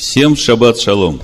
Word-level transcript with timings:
Всем 0.00 0.34
шаббат 0.34 0.80
шалом. 0.80 1.20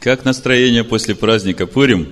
Как 0.00 0.26
настроение 0.26 0.84
после 0.84 1.14
праздника 1.14 1.66
Пурим? 1.66 2.08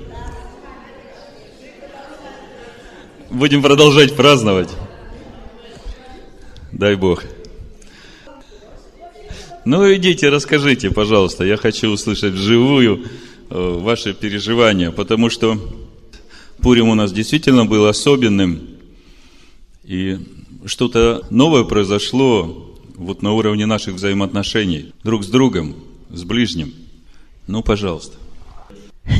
Будем 3.28 3.62
продолжать 3.62 4.16
праздновать. 4.16 4.70
Дай 6.72 6.94
Бог. 6.94 7.22
Ну, 9.66 9.94
идите, 9.94 10.30
расскажите, 10.30 10.90
пожалуйста. 10.90 11.44
Я 11.44 11.58
хочу 11.58 11.90
услышать 11.90 12.32
вживую 12.32 13.04
э, 13.50 13.78
ваши 13.78 14.14
переживания, 14.14 14.90
потому 14.90 15.28
что 15.28 15.60
Пурим 16.62 16.88
у 16.88 16.94
нас 16.94 17.12
действительно 17.12 17.66
был 17.66 17.84
особенным. 17.84 18.68
И 19.84 20.18
что-то 20.64 21.26
новое 21.28 21.64
произошло 21.64 22.67
вот 22.98 23.22
на 23.22 23.32
уровне 23.32 23.64
наших 23.64 23.94
взаимоотношений 23.94 24.92
друг 25.04 25.24
с 25.24 25.28
другом, 25.28 25.76
с 26.12 26.24
ближним. 26.24 26.74
Ну, 27.46 27.62
пожалуйста. 27.62 28.16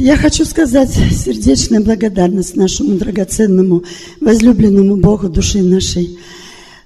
Я 0.01 0.17
хочу 0.17 0.45
сказать 0.45 0.91
сердечная 0.91 1.81
благодарность 1.81 2.57
нашему 2.57 2.99
драгоценному, 2.99 3.85
возлюбленному 4.21 4.97
Богу 4.97 5.29
души 5.29 5.63
нашей, 5.63 6.19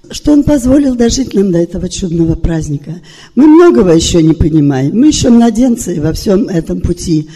что 0.09 0.31
Он 0.31 0.43
позволил 0.43 0.95
дожить 0.95 1.33
нам 1.33 1.51
до 1.51 1.57
этого 1.57 1.89
чудного 1.89 2.35
праздника. 2.35 3.01
Мы 3.35 3.47
многого 3.47 3.91
еще 3.91 4.23
не 4.23 4.33
понимаем, 4.33 4.97
мы 4.97 5.07
еще 5.07 5.29
младенцы 5.29 5.99
во 5.99 6.13
всем 6.13 6.47
этом 6.47 6.79
пути. 6.79 7.29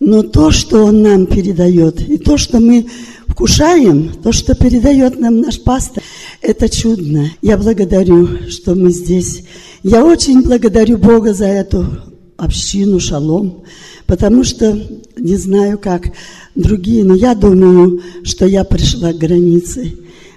Но 0.00 0.22
то, 0.22 0.50
что 0.50 0.84
Он 0.84 1.02
нам 1.02 1.26
передает, 1.26 2.00
и 2.08 2.18
то, 2.18 2.36
что 2.36 2.60
мы 2.60 2.86
вкушаем, 3.26 4.12
то, 4.22 4.32
что 4.32 4.54
передает 4.54 5.18
нам 5.18 5.40
наш 5.40 5.60
пастор, 5.60 6.02
это 6.40 6.68
чудно. 6.68 7.30
Я 7.42 7.56
благодарю, 7.56 8.48
что 8.48 8.74
мы 8.74 8.90
здесь. 8.90 9.44
Я 9.82 10.04
очень 10.04 10.42
благодарю 10.42 10.98
Бога 10.98 11.34
за 11.34 11.46
эту 11.46 11.86
общину, 12.36 13.00
шалом, 13.00 13.64
потому 14.06 14.44
что 14.44 14.80
не 15.16 15.36
знаю, 15.36 15.78
как 15.78 16.12
другие, 16.54 17.04
но 17.04 17.14
я 17.14 17.34
думаю, 17.34 18.00
что 18.22 18.46
я 18.46 18.64
пришла 18.64 19.12
к 19.12 19.18
границе, 19.18 19.94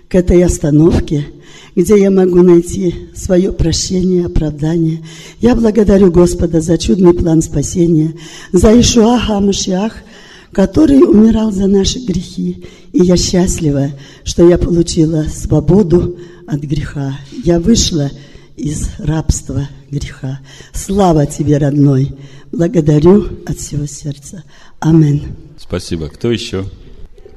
к 0.08 0.16
этой 0.16 0.44
остановке, 0.44 1.28
где 1.76 2.00
я 2.00 2.12
могу 2.12 2.42
найти 2.42 2.96
свое 3.16 3.52
прощение, 3.52 4.26
оправдание. 4.26 5.06
Я 5.40 5.56
благодарю 5.56 6.12
Господа 6.12 6.62
за 6.62 6.78
чудный 6.78 7.14
план 7.14 7.42
спасения, 7.42 8.14
за 8.52 8.80
Ишуа 8.80 9.20
Хамашиах– 9.20 9.94
который 10.52 11.02
умирал 11.02 11.52
за 11.52 11.68
наши 11.68 12.00
грехи. 12.00 12.66
И 12.92 13.04
я 13.04 13.16
счастлива, 13.18 13.92
что 14.24 14.48
я 14.48 14.58
получила 14.58 15.24
свободу 15.24 16.18
от 16.48 16.60
греха. 16.62 17.18
Я 17.44 17.60
вышла 17.60 18.10
из 18.58 18.90
рабства 19.00 19.68
греха. 19.90 20.40
Слава 20.74 21.26
тебе, 21.26 21.58
родной. 21.58 22.14
Благодарю 22.52 23.28
от 23.46 23.58
всего 23.58 23.86
сердца. 23.86 24.44
Амин. 24.80 25.22
Спасибо. 25.58 26.10
Кто 26.10 26.32
еще? 26.32 26.66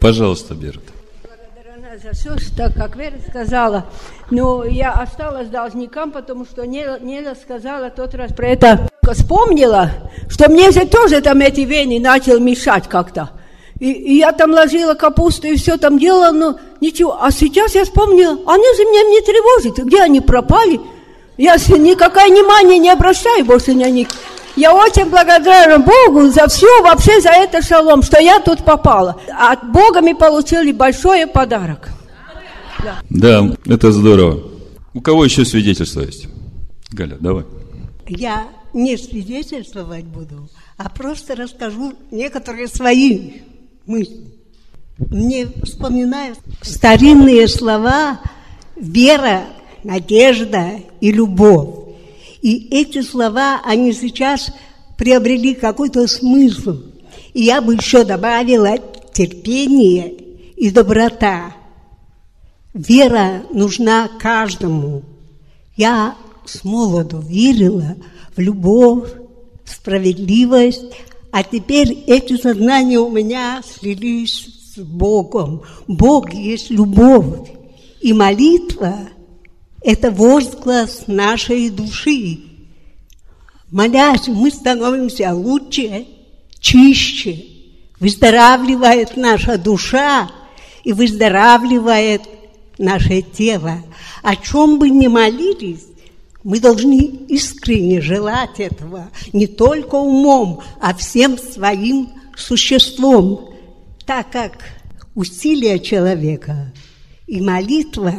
Пожалуйста, 0.00 0.54
Берт. 1.95 2.03
За 2.03 2.12
все, 2.12 2.37
так 2.56 2.75
как 2.75 2.97
Вера 2.97 3.14
сказала, 3.28 3.87
но 4.31 4.64
я 4.64 4.92
осталась 4.92 5.48
должником, 5.48 6.12
потому 6.12 6.45
что 6.45 6.67
не, 6.67 6.84
не 7.00 7.20
рассказала 7.20 7.91
тот 7.91 8.14
раз 8.14 8.33
про 8.33 8.48
это 8.48 8.89
вспомнила, 9.12 9.91
что 10.28 10.50
мне 10.50 10.70
же 10.70 10.87
тоже 10.87 11.20
там 11.20 11.41
эти 11.41 11.61
вены 11.61 12.00
начал 12.00 12.41
мешать 12.41 12.89
как-то. 12.89 13.31
И, 13.78 13.91
и 13.91 14.17
я 14.19 14.33
там 14.33 14.53
ложила 14.53 14.95
капусту 14.95 15.47
и 15.47 15.56
все 15.56 15.77
там 15.77 15.98
делала, 15.98 16.33
но 16.33 16.59
ничего. 16.81 17.19
А 17.20 17.31
сейчас 17.31 17.75
я 17.75 17.84
вспомнила, 17.84 18.33
они 18.47 18.65
же 18.77 18.84
меня 18.84 19.03
не 19.11 19.20
тревожат. 19.20 19.84
Где 19.84 20.00
они 20.03 20.20
пропали? 20.20 20.81
Я 21.37 21.56
никакое 21.56 22.28
внимание 22.28 22.78
не 22.78 22.91
обращаю 22.91 23.45
больше 23.45 23.75
на 23.75 23.91
них. 23.91 24.09
Я 24.56 24.74
очень 24.74 25.06
благодарна 25.06 25.78
Богу 25.78 26.30
за 26.30 26.47
все, 26.47 26.83
вообще 26.83 27.20
за 27.20 27.30
это 27.30 27.60
шалом, 27.60 28.02
что 28.02 28.20
я 28.20 28.38
тут 28.41 28.65
попала. 28.65 29.20
От 29.37 29.70
Бога 29.72 30.00
мы 30.00 30.15
получили 30.15 30.70
большой 30.72 31.26
подарок. 31.26 31.91
Да. 32.82 32.98
да, 33.10 33.56
это 33.66 33.91
здорово. 33.91 34.44
У 34.92 35.00
кого 35.00 35.25
еще 35.25 35.44
свидетельство 35.44 36.03
есть? 36.03 36.28
Галя, 36.92 37.16
давай. 37.19 37.44
Я 38.06 38.44
не 38.72 38.97
свидетельствовать 38.97 40.04
буду, 40.04 40.48
а 40.76 40.88
просто 40.88 41.34
расскажу 41.34 41.94
некоторые 42.10 42.69
свои 42.69 43.41
мысли. 43.86 44.34
Мне 44.98 45.48
вспоминают 45.65 46.38
старинные 46.62 47.48
слова 47.48 48.21
«вера», 48.76 49.42
«надежда» 49.82 50.81
и 51.00 51.10
«любовь». 51.10 51.84
И 52.44 52.69
эти 52.71 53.00
слова, 53.00 53.62
они 53.65 53.94
сейчас 53.94 54.53
приобрели 54.99 55.55
какой-то 55.55 56.06
смысл. 56.06 56.77
И 57.32 57.44
я 57.44 57.62
бы 57.62 57.72
еще 57.72 58.05
добавила 58.05 58.77
терпение 59.15 60.12
и 60.54 60.71
доброта. 60.71 61.56
Вера 62.75 63.44
нужна 63.50 64.10
каждому. 64.21 65.04
Я 65.75 66.16
с 66.44 66.65
молоду 66.65 67.21
верила– 67.21 67.97
в 68.37 68.41
любовь, 68.41 69.09
в 69.65 69.71
справедливость, 69.71 70.93
а 71.31 71.44
теперь 71.44 72.04
эти 72.06 72.37
сознания 72.37 72.99
у 72.99 73.09
меня 73.09 73.62
слились 73.65 74.49
с 74.75 74.78
Богом. 74.81 75.62
Бог 75.87 76.34
есть 76.34 76.69
любовь. 76.69 77.49
И 78.03 78.12
молитва– 78.12 78.99
это 79.84 80.11
возглас 80.11 81.05
нашей 81.06 81.69
души. 81.69 82.41
Молясь, 83.71 84.27
мы 84.28 84.50
становимся 84.50 85.34
лучше, 85.34 86.06
чище. 86.59 87.45
Выздоравливает 88.00 89.17
наша 89.17 89.59
душа 89.59 90.31
и 90.84 90.93
выздоравливает 90.93 92.22
наше 92.78 93.21
тело. 93.21 93.83
О 94.22 94.37
чем 94.37 94.78
бы 94.78 94.89
ни 94.89 95.06
молились, 95.06 95.87
мы 96.43 96.61
должны 96.61 96.99
искренне 97.28 98.01
желать 98.01 98.61
этого 98.61 99.11
не 99.33 99.47
только 99.47 99.97
умом, 99.97 100.62
а 100.81 100.95
всем 100.95 101.39
своим 101.39 102.11
существом, 102.37 103.55
так 104.06 104.31
как 104.31 104.65
усилия 105.15 105.78
человека 105.78 106.72
и 107.27 107.41
молитва 107.41 108.15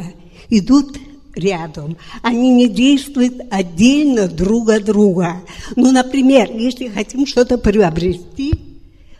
идут 0.48 0.96
рядом. 1.36 1.96
Они 2.22 2.50
не 2.50 2.68
действуют 2.68 3.34
отдельно 3.50 4.26
друг 4.26 4.70
от 4.70 4.84
друга. 4.84 5.42
Ну, 5.76 5.92
например, 5.92 6.50
если 6.50 6.88
хотим 6.88 7.26
что-то 7.26 7.58
приобрести, 7.58 8.54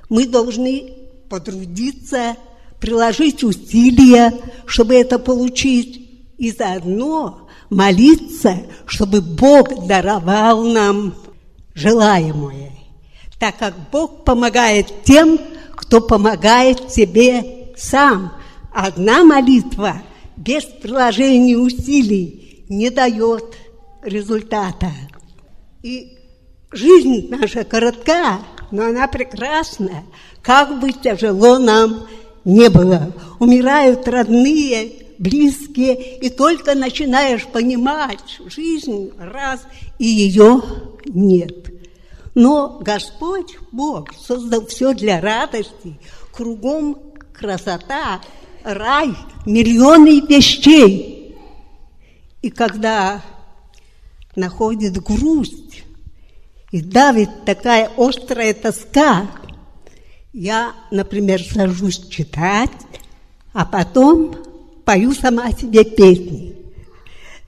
мы 0.08 0.26
должны 0.26 0.94
потрудиться, 1.28 2.36
приложить 2.80 3.44
усилия, 3.44 4.32
чтобы 4.66 4.94
это 4.94 5.18
получить. 5.18 6.02
И 6.38 6.50
заодно 6.50 7.48
молиться, 7.70 8.58
чтобы 8.86 9.20
Бог 9.20 9.86
даровал 9.86 10.64
нам 10.64 11.14
желаемое, 11.74 12.72
так 13.38 13.56
как 13.58 13.74
Бог 13.90 14.24
помогает 14.24 14.92
тем, 15.04 15.38
кто 15.74 16.00
помогает 16.00 16.90
себе 16.92 17.72
сам. 17.76 18.32
Одна 18.72 19.24
молитва 19.24 20.02
без 20.36 20.64
приложения 20.64 21.56
усилий 21.56 22.64
не 22.68 22.90
дает 22.90 23.56
результата. 24.02 24.90
И 25.82 26.16
жизнь 26.70 27.28
наша 27.30 27.64
коротка, 27.64 28.40
но 28.70 28.86
она 28.86 29.08
прекрасна, 29.08 30.04
как 30.42 30.80
бы 30.80 30.92
тяжело 30.92 31.58
нам 31.58 32.06
не 32.44 32.68
было. 32.68 33.12
Умирают 33.38 34.06
родные, 34.08 34.92
близкие, 35.18 36.18
и 36.18 36.28
только 36.28 36.74
начинаешь 36.74 37.46
понимать 37.46 38.40
жизнь 38.46 39.12
раз, 39.18 39.62
и 39.98 40.06
ее 40.06 40.62
нет. 41.06 41.72
Но 42.34 42.78
Господь, 42.82 43.56
Бог, 43.72 44.12
создал 44.14 44.66
все 44.66 44.92
для 44.92 45.20
радости, 45.20 45.98
кругом 46.32 46.98
красота, 47.32 48.20
рай, 48.66 49.14
миллионы 49.46 50.20
вещей. 50.20 51.36
И 52.42 52.50
когда 52.50 53.22
находит 54.34 55.02
грусть 55.02 55.84
и 56.72 56.80
давит 56.80 57.44
такая 57.44 57.90
острая 57.96 58.52
тоска, 58.54 59.30
я, 60.32 60.74
например, 60.90 61.40
сажусь 61.42 62.08
читать, 62.08 62.70
а 63.52 63.64
потом 63.64 64.36
пою 64.84 65.14
сама 65.14 65.50
себе 65.52 65.84
песни. 65.84 66.54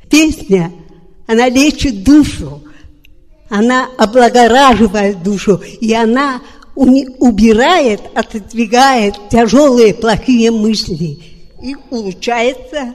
Песня, 0.09 0.73
она 1.27 1.49
лечит 1.49 2.03
душу, 2.03 2.63
она 3.51 3.89
облагораживает 3.99 5.23
душу, 5.23 5.61
и 5.81 5.93
она 5.93 6.41
убирает, 6.79 8.01
отодвигает 8.15 9.17
тяжелые, 9.31 9.95
плохие 9.95 10.53
мысли, 10.53 11.19
и 11.61 11.75
улучшается 11.91 12.95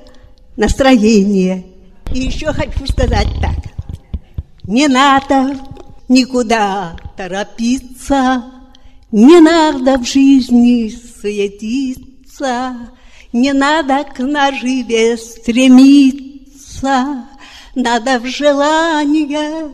настроение. 0.56 1.66
И 2.14 2.20
еще 2.20 2.54
хочу 2.54 2.88
сказать 2.88 3.28
так. 3.42 3.58
Не 4.64 4.88
надо 4.88 5.60
никуда 6.08 6.96
торопиться, 7.18 8.46
Не 9.12 9.42
надо 9.42 9.98
в 10.00 10.08
жизни 10.08 10.90
суетиться, 10.90 12.90
Не 13.34 13.52
надо 13.54 14.06
к 14.06 14.20
наживе 14.20 15.18
стремиться, 15.18 17.26
Надо 17.76 18.20
в 18.20 18.28
желаниях 18.28 19.72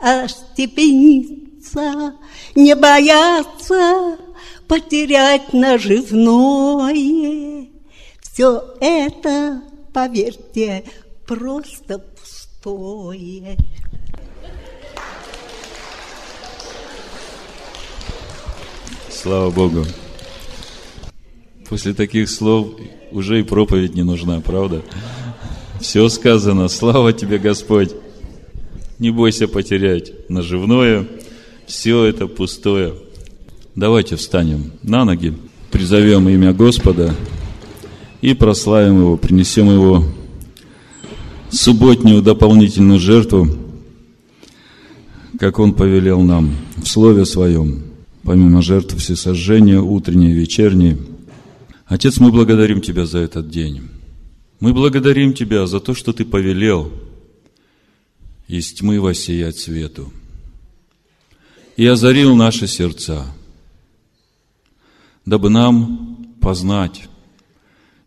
остепениться, 0.00 2.14
Не 2.54 2.74
бояться 2.74 4.18
потерять 4.68 5.52
наживное. 5.52 6.92
Все 8.20 8.62
это, 8.80 9.62
поверьте, 9.92 10.84
просто 11.26 11.98
пустое. 11.98 13.56
Слава 19.10 19.50
Богу. 19.50 19.84
После 21.68 21.94
таких 21.94 22.28
слов 22.28 22.68
уже 23.12 23.40
и 23.40 23.42
проповедь 23.42 23.94
не 23.94 24.02
нужна, 24.02 24.40
правда? 24.40 24.82
Все 25.80 26.08
сказано. 26.08 26.68
Слава 26.68 27.12
тебе, 27.12 27.38
Господь. 27.38 27.92
Не 28.98 29.10
бойся 29.10 29.48
потерять 29.48 30.28
наживное. 30.28 31.06
Все 31.72 32.04
это 32.04 32.26
пустое. 32.26 32.92
Давайте 33.74 34.16
встанем 34.16 34.72
на 34.82 35.06
ноги, 35.06 35.34
призовем 35.70 36.28
имя 36.28 36.52
Господа 36.52 37.14
и 38.20 38.34
прославим 38.34 39.00
Его, 39.00 39.16
принесем 39.16 39.70
Его 39.70 40.04
субботнюю 41.50 42.20
дополнительную 42.20 43.00
жертву, 43.00 43.48
как 45.40 45.58
Он 45.58 45.72
повелел 45.72 46.20
нам 46.20 46.54
в 46.76 46.86
Слове 46.86 47.24
Своем, 47.24 47.84
помимо 48.22 48.60
жертв 48.60 48.94
всесожжения, 48.98 49.80
утренней 49.80 50.34
вечерней. 50.34 50.98
Отец, 51.86 52.18
мы 52.18 52.32
благодарим 52.32 52.82
Тебя 52.82 53.06
за 53.06 53.20
этот 53.20 53.48
день. 53.48 53.80
Мы 54.60 54.74
благодарим 54.74 55.32
Тебя 55.32 55.66
за 55.66 55.80
то, 55.80 55.94
что 55.94 56.12
Ты 56.12 56.26
повелел 56.26 56.92
из 58.46 58.74
тьмы 58.74 59.00
воссиять 59.00 59.56
свету 59.56 60.12
и 61.76 61.86
озарил 61.86 62.34
наши 62.36 62.66
сердца– 62.66 63.26
дабы 65.24 65.50
нам 65.50 66.36
познать 66.40 67.08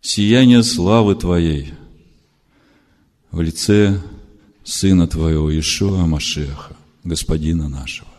сияние 0.02 0.64
славы 0.64 1.16
Твоей 1.16 1.74
в 3.32 3.42
лице 3.42 4.02
Сына 4.64 5.08
Твоего 5.08 5.58
Ишуа 5.58 6.06
Машеха, 6.06 6.76
Господина 7.04 7.70
нашего. 7.70 8.10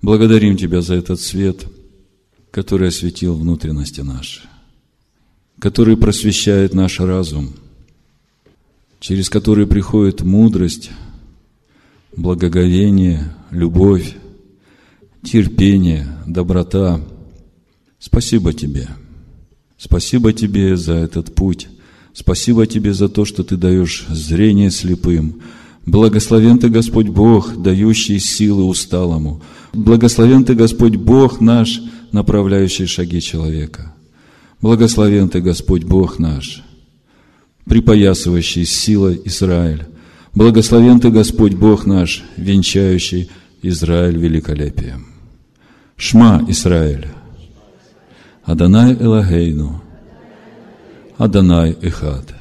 Благодарим 0.00 0.56
Тебя 0.56 0.80
за 0.80 0.94
этот 0.94 1.20
свет, 1.20 1.66
который 2.50 2.88
осветил 2.88 3.34
внутренности 3.34 4.00
наши, 4.00 4.42
который 5.58 5.96
просвещает 5.96 6.74
наш 6.74 7.00
разум, 7.00 7.54
через 9.00 9.28
который 9.28 9.66
приходит 9.66 10.22
мудрость, 10.22 10.90
благоговение, 12.16 13.34
любовь, 13.52 14.16
терпение, 15.22 16.08
доброта. 16.26 17.00
Спасибо 17.98 18.52
Тебе. 18.52 18.88
Спасибо 19.78 20.32
Тебе 20.32 20.76
за 20.76 20.94
этот 20.94 21.34
путь. 21.34 21.68
Спасибо 22.14 22.66
Тебе 22.66 22.92
за 22.94 23.08
то, 23.08 23.24
что 23.24 23.44
Ты 23.44 23.56
даешь 23.56 24.06
зрение 24.08 24.70
слепым. 24.70 25.42
Благословен 25.86 26.58
Ты, 26.58 26.68
Господь 26.68 27.08
Бог, 27.08 27.60
дающий 27.62 28.18
силы 28.18 28.64
усталому. 28.64 29.42
Благословен 29.72 30.44
Ты, 30.44 30.54
Господь 30.54 30.96
Бог 30.96 31.40
наш, 31.40 31.80
направляющий 32.10 32.86
шаги 32.86 33.20
человека. 33.20 33.94
Благословен 34.60 35.28
Ты, 35.28 35.40
Господь 35.40 35.84
Бог 35.84 36.18
наш, 36.18 36.62
припоясывающий 37.64 38.64
силой 38.64 39.20
Израиль. 39.24 39.86
Благословен 40.34 41.00
Ты, 41.00 41.10
Господь 41.10 41.54
Бог 41.54 41.84
наш, 41.84 42.22
венчающий 42.36 43.28
Израиль 43.62 44.18
великолепием. 44.18 45.06
Шма 45.96 46.44
Израиль. 46.48 47.08
Адонай 48.44 48.94
Элагейну. 48.94 49.80
Адонай 51.16 51.76
Эхад. 51.80 52.34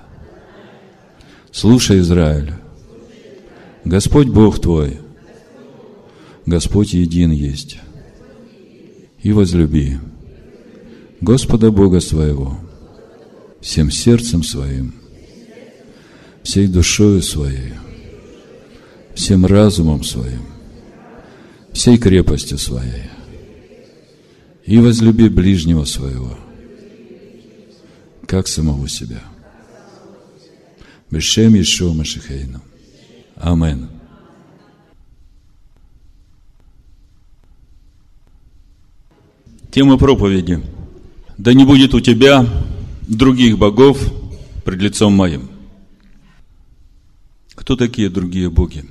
Слушай, 1.52 2.00
Израиль. 2.00 2.54
Господь 3.86 4.30
Бог 4.30 4.60
твой. 4.60 5.00
Господь 6.46 6.94
един 6.94 7.32
есть. 7.32 7.78
И 9.22 9.32
возлюби 9.32 10.00
Господа 11.22 11.72
Бога 11.72 12.00
своего 12.00 12.58
всем 13.62 13.92
сердцем 13.92 14.44
своим, 14.44 14.96
всей 16.44 16.68
душою 16.68 17.22
своей, 17.22 17.74
всем 19.14 19.46
разумом 19.46 20.04
своим, 20.04 20.42
всей 21.74 21.98
крепостью 21.98 22.58
своей 22.58 23.10
и 24.66 24.78
возлюби 24.78 25.30
ближнего 25.30 25.86
своего, 25.86 26.38
как 28.28 28.48
самого 28.48 28.88
себя. 28.88 29.22
Бешем 31.10 31.60
Ишуа 31.60 31.94
Машихейну. 31.94 32.62
Амен. 33.36 33.90
Тема 39.72 39.98
проповеди. 39.98 40.62
Да 41.38 41.54
не 41.54 41.66
будет 41.66 41.94
у 41.94 42.00
тебя 42.00 42.46
других 43.08 43.58
богов 43.58 44.00
пред 44.64 44.82
лицом 44.82 45.14
моим. 45.14 45.50
Кто 47.56 47.76
такие 47.76 48.10
другие 48.10 48.50
боги? 48.50 48.86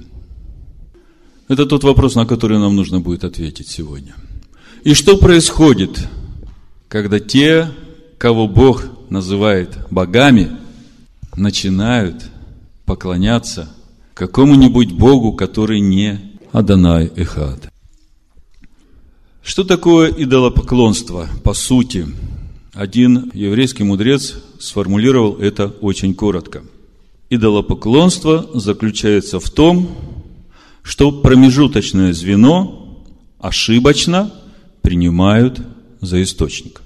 Это 1.50 1.66
тот 1.66 1.84
вопрос, 1.84 2.14
на 2.14 2.24
который 2.24 2.58
нам 2.58 2.74
нужно 2.74 3.00
будет 3.00 3.24
ответить 3.24 3.68
сегодня– 3.68 4.14
и 4.82 4.94
что 4.94 5.18
происходит, 5.18 6.08
когда 6.88 7.20
те, 7.20 7.70
кого 8.16 8.48
Бог 8.48 8.84
называет 9.10 9.76
богами, 9.90 10.56
начинают 11.36 12.24
поклоняться 12.86 13.68
какому-нибудь 14.14 14.92
Богу, 14.92 15.34
который 15.34 15.80
не 15.80 16.18
Адонай 16.52 17.12
Эхад? 17.14 17.70
Что 19.42 19.64
такое 19.64 20.10
идолопоклонство 20.10 21.28
по 21.44 21.52
сути? 21.52 22.06
Один 22.72 23.30
еврейский 23.34 23.84
мудрец 23.84 24.36
сформулировал 24.58 25.36
это 25.36 25.66
очень 25.82 26.14
коротко. 26.14 26.62
Идолопоклонство 27.28 28.48
заключается 28.54 29.40
в 29.40 29.50
том, 29.50 29.90
что 30.82 31.12
промежуточное 31.12 32.12
звено 32.12 33.04
ошибочно 33.38 34.32
принимают 34.82 35.60
за 36.00 36.22
источник. 36.22 36.82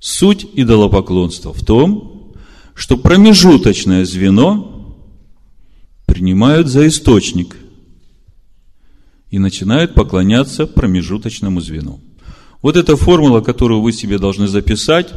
Суть 0.00 0.46
идолопоклонства 0.54 1.52
в 1.52 1.64
том, 1.64 2.34
что 2.74 2.96
промежуточное 2.96 4.04
звено 4.04 4.96
принимают 6.06 6.68
за 6.68 6.86
источник 6.86 7.56
и 9.30 9.38
начинают 9.38 9.94
поклоняться 9.94 10.66
промежуточному 10.66 11.60
звену. 11.60 12.00
Вот 12.62 12.76
эта 12.76 12.96
формула, 12.96 13.40
которую 13.40 13.80
вы 13.80 13.92
себе 13.92 14.18
должны 14.18 14.48
записать, 14.48 15.12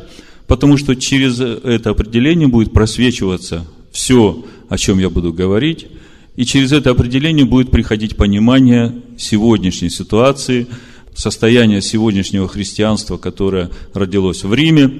потому 0.47 0.77
что 0.77 0.95
через 0.95 1.39
это 1.39 1.91
определение 1.91 2.47
будет 2.47 2.73
просвечиваться 2.73 3.65
все, 3.91 4.43
о 4.69 4.77
чем 4.77 4.99
я 4.99 5.09
буду 5.09 5.31
говорить, 5.31 5.87
и 6.35 6.45
через 6.45 6.71
это 6.71 6.91
определение 6.91 7.45
будет 7.45 7.71
приходить 7.71 8.15
понимание 8.15 8.95
сегодняшней 9.17 9.89
ситуации, 9.89 10.67
состояния 11.13 11.81
сегодняшнего 11.81 12.47
христианства, 12.47 13.17
которое 13.17 13.69
родилось 13.93 14.43
в 14.43 14.53
Риме. 14.53 14.91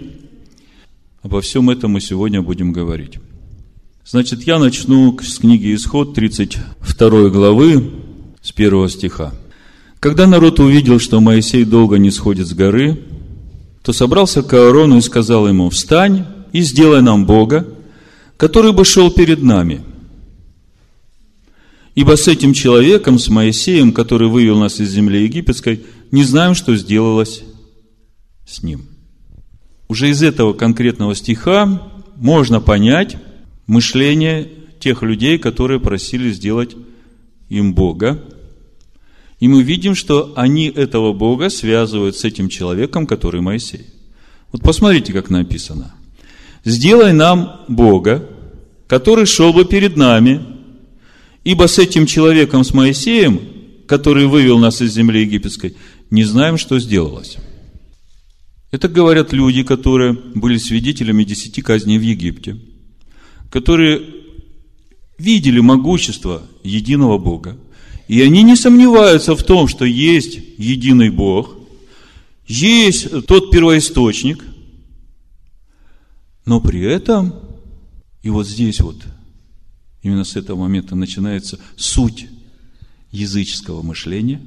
Обо 1.24 1.42
всем 1.42 1.70
этом 1.70 1.92
мы 1.92 2.02
сегодня 2.02 2.42
будем 2.42 2.74
говорить. 2.74 3.20
Значит, 4.06 4.46
я 4.46 4.60
начну 4.60 5.18
с 5.22 5.38
книги 5.38 5.74
Исход 5.74 6.14
32 6.16 7.30
главы, 7.30 7.92
с 8.42 8.52
первого 8.52 8.90
стиха. 8.90 9.34
Когда 10.00 10.26
народ 10.26 10.60
увидел, 10.60 11.00
что 11.00 11.22
Моисей 11.22 11.64
долго 11.64 11.98
не 11.98 12.12
сходит 12.12 12.48
с 12.48 12.54
горы, 12.54 13.00
то 13.84 13.94
собрался 13.94 14.42
к 14.42 14.52
Аарону 14.54 14.98
и 14.98 15.02
сказал 15.02 15.48
ему, 15.48 15.70
«Встань 15.70 16.26
и 16.52 16.62
сделай 16.62 17.02
нам 17.02 17.26
Бога, 17.26 17.68
который 18.36 18.74
бы 18.74 18.84
шел 18.84 19.12
перед 19.12 19.42
нами– 19.44 19.82
Ибо 22.02 22.18
с 22.18 22.28
этим 22.28 22.54
человеком, 22.54 23.20
с 23.20 23.30
Моисеем, 23.30 23.94
который 23.94 24.28
вывел 24.28 24.58
нас 24.58 24.80
из 24.80 24.90
земли 24.90 25.22
египетской, 25.22 25.82
не 26.10 26.24
знаем, 26.24 26.56
что 26.56 26.76
сделалось 26.76 27.44
с 28.44 28.64
ним. 28.64 28.88
Уже 29.88 30.10
из 30.10 30.24
этого 30.24 30.54
конкретного 30.54 31.14
стиха 31.14 31.92
можно 32.16 32.60
понять 32.60 33.18
мышление 33.68 34.50
тех 34.80 35.04
людей, 35.04 35.38
которые 35.38 35.80
просили 35.80 36.32
сделать 36.32 36.76
им 37.50 37.76
Бога. 37.76 38.24
И 39.40 39.48
мы 39.48 39.62
видим, 39.62 39.94
что 39.94 40.34
они 40.36 40.70
этого 40.70 41.14
Бога 41.14 41.52
связывают 41.52 42.18
с 42.18 42.26
этим 42.26 42.50
человеком, 42.50 43.06
который 43.06 43.42
Моисей. 43.42 43.86
Вот 44.52 44.64
посмотрите, 44.64 45.14
как 45.14 45.30
написано. 45.30 45.94
«Сделай 46.64 47.14
нам 47.14 47.62
Бога, 47.68 48.28
который 48.88 49.28
шел 49.28 49.54
бы 49.54 49.66
перед 49.66 49.98
нами, 49.98 50.61
ибо 51.44 51.68
с 51.68 51.80
этим 51.80 52.06
человеком, 52.06 52.64
с 52.64 52.74
Моисеем, 52.74 53.42
который 53.88 54.28
вывел 54.28 54.60
нас 54.60 54.82
из 54.82 54.94
земли 54.94 55.22
египетской, 55.22 55.76
не 56.10 56.24
знаем, 56.24 56.58
что 56.58 56.80
сделалось». 56.80 57.38
Это 58.72 58.88
говорят 58.88 59.34
люди, 59.34 59.64
которые 59.64 60.14
были 60.14 60.58
свидетелями 60.58 61.26
десяти 61.26 61.62
казней 61.62 61.98
в 61.98 62.02
Египте, 62.02 62.58
которые 63.50 64.02
видели 65.18 65.60
могущество 65.60 66.44
единого 66.64 67.18
Бога, 67.18 67.58
и 68.08 68.22
они 68.22 68.44
не 68.44 68.56
сомневаются 68.56 69.36
в 69.36 69.44
том, 69.44 69.68
что 69.68 69.86
есть 69.86 70.40
единый 70.58 71.10
Бог, 71.10 71.58
есть 72.48 73.26
тот 73.28 73.52
первоисточник, 73.52 74.44
но 76.46 76.60
при 76.60 76.82
этом, 76.82 77.36
и 78.24 78.30
вот 78.30 78.48
здесь 78.48 78.80
вот, 78.80 78.98
именно 80.02 80.24
с 80.24 80.36
этого 80.36 80.60
момента 80.60 80.96
начинается 80.96 81.60
суть 81.76 82.28
языческого 83.12 83.82
мышления, 83.82 84.42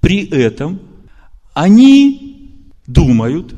при 0.00 0.26
этом 0.26 0.80
они 1.54 2.60
думают, 2.86 3.54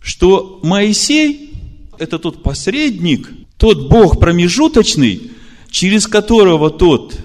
что 0.00 0.60
Моисей– 0.62 1.54
это 1.98 2.18
тот 2.18 2.42
посредник, 2.42 3.30
тот 3.56 3.88
Бог 3.88 4.20
промежуточный, 4.20 5.30
через 5.70 6.06
которого 6.06 6.70
тот, 6.70 7.18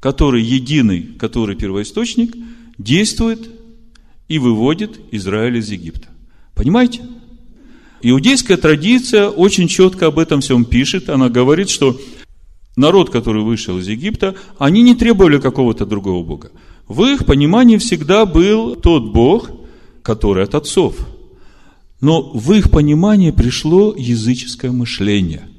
который 0.00 0.42
единый, 0.42 1.02
который 1.18 1.56
первоисточник, 1.56 2.34
действует 2.76 3.48
и 4.28 4.38
выводит 4.38 5.00
Израиль 5.10 5.56
из 5.58 5.70
Египта. 5.70 6.08
Понимаете? 6.54 7.00
Иудейская 8.02 8.56
традиция 8.56 9.28
очень 9.28 9.66
четко 9.66 10.06
об 10.06 10.18
этом 10.18 10.40
всем 10.40 10.64
пишет. 10.64 11.08
Она 11.08 11.28
говорит, 11.28 11.68
что 11.68 11.98
народ, 12.78 13.10
который 13.10 13.42
вышел 13.42 13.78
из 13.78 13.88
Египта, 13.88 14.34
они 14.58 14.82
не 14.82 14.94
требовали 14.94 15.38
какого-то 15.38 15.84
другого 15.84 16.24
Бога. 16.24 16.50
В 16.86 17.04
их 17.04 17.26
понимании 17.26 17.76
всегда 17.76 18.24
был 18.24 18.76
тот 18.76 19.12
Бог, 19.12 19.50
который 20.02 20.44
от 20.44 20.54
отцов. 20.54 20.96
Но 22.00 22.22
в 22.22 22.52
их 22.52 22.70
понимании 22.70 23.32
пришло 23.32 23.94
языческое 23.96 24.72
мышление– 24.72 25.42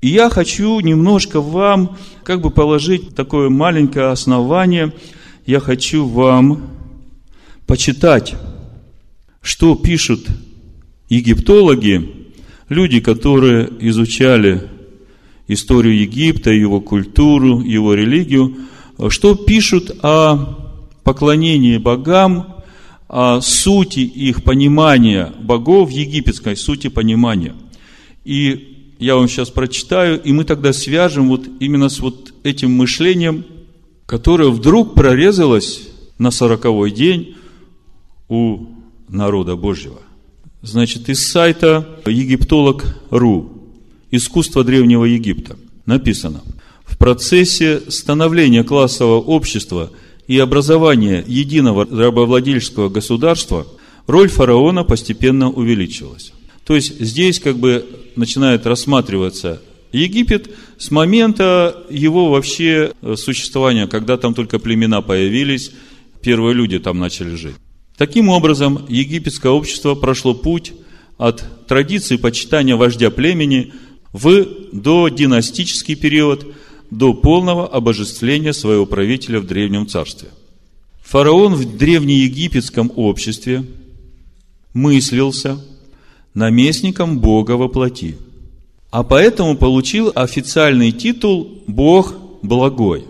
и 0.00 0.08
я 0.08 0.30
хочу 0.30 0.80
немножко 0.80 1.40
вам 1.40 1.98
как 2.24 2.40
бы 2.40 2.50
положить 2.50 3.14
такое 3.14 3.50
маленькое 3.50 4.06
основание. 4.06 4.94
Я 5.44 5.60
хочу 5.60 6.06
вам 6.06 6.70
почитать, 7.66 8.34
что 9.42 9.74
пишут 9.74 10.26
египтологи, 11.10 12.30
люди, 12.70 13.00
которые 13.00 13.70
изучали 13.80 14.62
историю 15.52 15.98
Египта, 15.98 16.50
его 16.50 16.80
культуру, 16.80 17.60
его 17.60 17.94
религию, 17.94 18.56
что 19.08 19.34
пишут 19.34 19.90
о 20.02 20.56
поклонении 21.02 21.76
богам, 21.78 22.56
о 23.08 23.40
сути 23.40 24.00
их 24.00 24.44
понимания 24.44 25.32
богов, 25.40 25.90
египетской 25.90 26.56
сути 26.56 26.88
понимания. 26.88 27.54
И 28.24 28.94
я 29.00 29.16
вам 29.16 29.28
сейчас 29.28 29.50
прочитаю, 29.50 30.22
и 30.22 30.32
мы 30.32 30.44
тогда 30.44 30.72
свяжем 30.72 31.28
вот 31.28 31.48
именно 31.58 31.88
с 31.88 31.98
вот 31.98 32.32
этим 32.44 32.72
мышлением, 32.72 33.44
которое 34.06 34.50
вдруг 34.50 34.94
прорезалось 34.94 35.88
на 36.18 36.30
сороковой 36.30 36.92
день 36.92 37.34
у 38.28 38.66
народа 39.08 39.56
Божьего. 39.56 39.98
Значит, 40.62 41.08
из 41.08 41.26
сайта 41.26 41.88
египтолог.ру 42.06 43.59
«Искусство 44.10 44.64
древнего 44.64 45.04
Египта» 45.04 45.56
написано, 45.86 46.42
в 46.84 46.98
процессе 46.98 47.80
становления 47.88 48.64
классового 48.64 49.20
общества 49.20 49.90
и 50.26 50.38
образования 50.38 51.24
единого 51.26 51.86
рабовладельческого 51.86 52.88
государства 52.88 53.66
роль 54.06 54.28
фараона 54.28 54.84
постепенно 54.84 55.50
увеличилась. 55.50 56.32
То 56.64 56.76
есть 56.76 57.00
здесь 57.00 57.40
как 57.40 57.58
бы 57.58 57.86
начинает 58.16 58.66
рассматриваться 58.66 59.60
Египет 59.92 60.50
с 60.78 60.90
момента 60.90 61.84
его 61.90 62.30
вообще 62.30 62.92
э, 63.02 63.16
существования, 63.16 63.88
когда 63.88 64.16
там 64.16 64.34
только 64.34 64.58
племена 64.58 65.02
появились, 65.02 65.72
первые 66.22 66.54
люди 66.54 66.78
там 66.78 66.98
начали 66.98 67.34
жить. 67.34 67.56
Таким 67.96 68.28
образом, 68.28 68.86
египетское 68.88 69.50
общество 69.50 69.94
прошло 69.94 70.32
путь 70.32 70.72
от 71.18 71.44
традиции 71.66 72.16
почитания 72.16 72.76
вождя 72.76 73.10
племени 73.10 73.72
в 74.12 74.46
до 74.72 75.08
династический 75.08 75.94
период, 75.94 76.54
до 76.90 77.14
полного 77.14 77.68
обожествления 77.68 78.52
своего 78.52 78.86
правителя 78.86 79.40
в 79.40 79.46
Древнем 79.46 79.86
Царстве. 79.86 80.28
Фараон 81.02 81.54
в 81.54 81.76
древнеегипетском 81.76 82.92
обществе 82.96 83.64
мыслился– 84.74 85.64
наместником 86.34 87.18
Бога 87.18 87.52
во 87.52 87.68
плоти. 87.68 88.16
А 88.90 89.02
поэтому 89.02 89.56
получил 89.56 90.12
официальный 90.14 90.92
титул 90.92 91.62
«Бог 91.66 92.14
благой». 92.42 93.04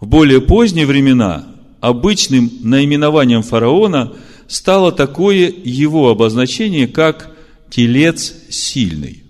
В 0.00 0.06
более 0.06 0.40
поздние 0.40 0.86
времена 0.86 1.46
обычным 1.80 2.50
наименованием 2.60 3.42
фараона 3.42 4.12
стало 4.46 4.92
такое 4.92 5.52
его 5.64 6.10
обозначение, 6.10 6.86
как 6.86 7.34
«телец 7.68 8.32
сильный», 8.48 9.24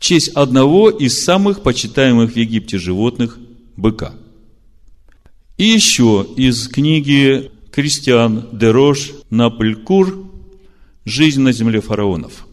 в 0.00 0.02
честь 0.02 0.28
одного 0.28 0.88
из 0.88 1.22
самых 1.22 1.62
почитаемых 1.62 2.32
в 2.32 2.36
Египте 2.36 2.78
животных– 2.78 3.38
быка. 3.76 4.14
И 5.58 5.64
еще 5.64 6.26
из 6.38 6.68
книги 6.68 7.50
Кристиан 7.70 8.48
Дерош 8.50 9.12
Наплькур 9.28 10.26
жизнь 11.04 11.42
на 11.42 11.52
земле 11.52 11.82
фараонов. 11.82 12.46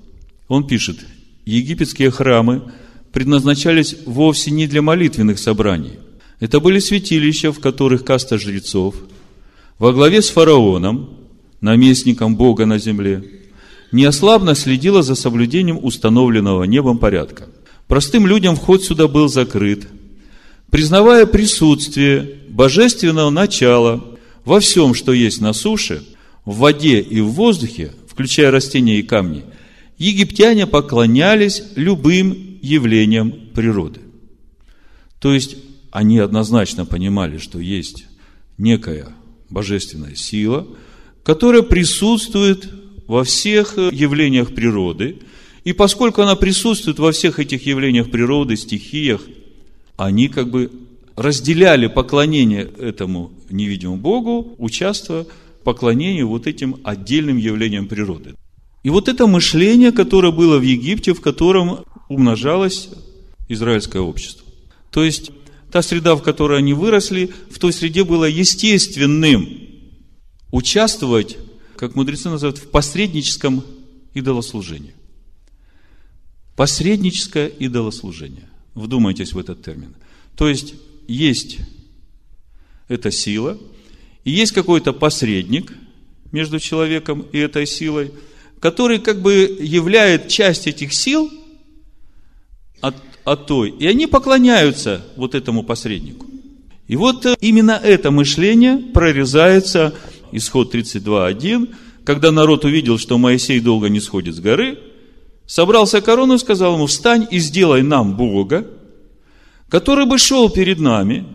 Он 0.50 0.68
пишет, 0.68 0.98
египетские 1.46 2.12
храмы 2.12 2.74
предназначались 3.14 3.96
вовсе 4.06 4.52
не 4.52 4.68
для 4.68 4.82
молитвенных 4.82 5.40
собраний. 5.40 5.94
Это 6.42 6.60
были 6.60 6.80
святилища, 6.80 7.54
в 7.54 7.62
которых 7.62 8.04
каста 8.04 8.38
жрецов 8.38 8.96
во 9.80 9.94
главе 9.94 10.22
с 10.22 10.30
фараоном, 10.30 11.12
наместником 11.62 12.36
Бога 12.36 12.66
на 12.66 12.78
земле, 12.78 13.24
неослабно 13.92 14.56
следила 14.56 15.04
за 15.04 15.16
соблюдением 15.16 15.84
установленного 15.84 16.64
небом 16.64 16.98
порядка. 16.98 17.48
Простым 17.88 18.28
людям 18.28 18.56
вход 18.56 18.84
сюда 18.84 19.08
был 19.08 19.28
закрыт. 19.30 19.88
Признавая 20.70 21.26
присутствие 21.26 22.40
божественного 22.50 23.30
начала 23.30 24.04
во 24.44 24.60
всем, 24.60 24.94
что 24.94 25.14
есть 25.14 25.40
на 25.40 25.54
суше, 25.54 26.04
в 26.44 26.58
воде 26.58 27.00
и 27.00 27.22
в 27.22 27.30
воздухе, 27.30 27.94
включая 28.08 28.52
растения 28.52 29.00
и 29.00 29.04
камни, 29.04 29.46
египтяне 29.98 30.68
поклонялись 30.68 31.64
любым 31.76 32.60
явлениям 32.62 33.32
природы. 33.54 34.02
То 35.20 35.34
есть 35.34 35.56
они 35.92 36.20
однозначно 36.20 36.86
понимали, 36.86 37.38
что 37.38 37.60
есть 37.60 38.06
некая 38.58 39.08
божественная 39.50 40.16
сила, 40.16 40.68
которая 41.24 41.62
присутствует 41.62 42.70
во 43.08 43.24
всех 43.24 43.78
явлениях 43.78 44.54
природы, 44.54 45.18
и 45.64 45.74
поскольку 45.74 46.22
она 46.22 46.36
присутствует 46.36 47.00
во 47.00 47.12
всех 47.12 47.40
этих 47.40 47.66
явлениях 47.66 48.10
природы, 48.12 48.56
стихиях, 48.56 49.22
они 49.98 50.28
как 50.28 50.50
бы 50.50 50.72
разделяли 51.16 51.88
поклонение 51.88 52.70
этому 52.78 53.32
невидимому 53.50 53.98
Богу, 53.98 54.56
участвуя 54.60 55.26
поклонению 55.64 56.30
вот 56.30 56.48
этим 56.48 56.78
отдельным 56.84 57.38
явлениям 57.38 57.88
природы. 57.88 58.36
И 58.84 58.90
вот 58.90 59.10
это 59.10 59.28
мышление, 59.28 59.92
которое 59.92 60.32
было 60.32 60.58
в 60.58 60.62
Египте, 60.62 61.14
в 61.14 61.20
котором 61.20 61.80
умножалось 62.08 62.90
израильское 63.50 64.00
общество. 64.00 64.46
То 64.92 65.04
есть, 65.04 65.32
та 65.72 65.82
среда, 65.82 66.16
в 66.16 66.22
которой 66.22 66.60
они 66.60 66.74
выросли, 66.74 67.32
в 67.50 67.60
той 67.60 67.74
среде 67.74 68.04
было 68.04 68.26
естественным 68.26 69.50
участвовать, 70.52 71.38
как 71.78 71.96
мудрецы 71.96 72.30
называют, 72.30 72.58
в 72.58 72.70
посредническом 72.70 73.64
идолослужении. 74.14 74.94
Посредническое 76.56 77.48
идолослужение. 77.48 78.50
Вдумайтесь 78.74 79.34
в 79.34 79.38
этот 79.38 79.64
термин. 79.64 79.96
То 80.36 80.50
есть, 80.50 80.74
есть 81.08 81.60
эта 82.88 83.12
сила– 83.12 83.58
и 84.28 84.32
есть 84.32 84.52
какой-то 84.52 84.92
посредник 84.92 85.72
между 86.34 86.60
человеком 86.60 87.26
и 87.32 87.38
этой 87.38 87.66
силой, 87.66 88.12
который 88.60 89.00
как 89.00 89.22
бы 89.22 89.58
являет 89.62 90.28
часть 90.28 90.68
этих 90.68 90.92
сил 90.92 91.32
от, 92.82 92.98
от 93.24 93.48
той. 93.48 93.70
И 93.70 93.88
они 93.88 94.06
поклоняются 94.06 95.06
вот 95.16 95.34
этому 95.34 95.64
посреднику. 95.64 96.26
И 96.90 96.98
вот 96.98 97.26
э, 97.26 97.38
именно 97.40 97.80
это 97.82 98.12
мышление 98.12 98.80
прорезается, 98.94 99.96
исход 100.32 100.74
32.1, 100.74 101.74
когда 102.04 102.32
народ 102.32 102.66
увидел, 102.66 102.98
что 102.98 103.18
Моисей 103.18 103.60
долго 103.60 103.90
не 103.90 104.00
сходит 104.00 104.36
с 104.36 104.40
горы, 104.40 104.80
собрался 105.46 106.02
корону 106.02 106.36
и 106.36 106.38
сказал 106.38 106.76
ему, 106.76 106.88
встань 106.88 107.28
и 107.32 107.40
сделай 107.40 107.84
нам 107.84 108.16
Бога, 108.16 108.68
который 109.70 110.06
бы 110.06 110.18
шел 110.18 110.50
перед 110.50 110.80
нами, 110.80 111.26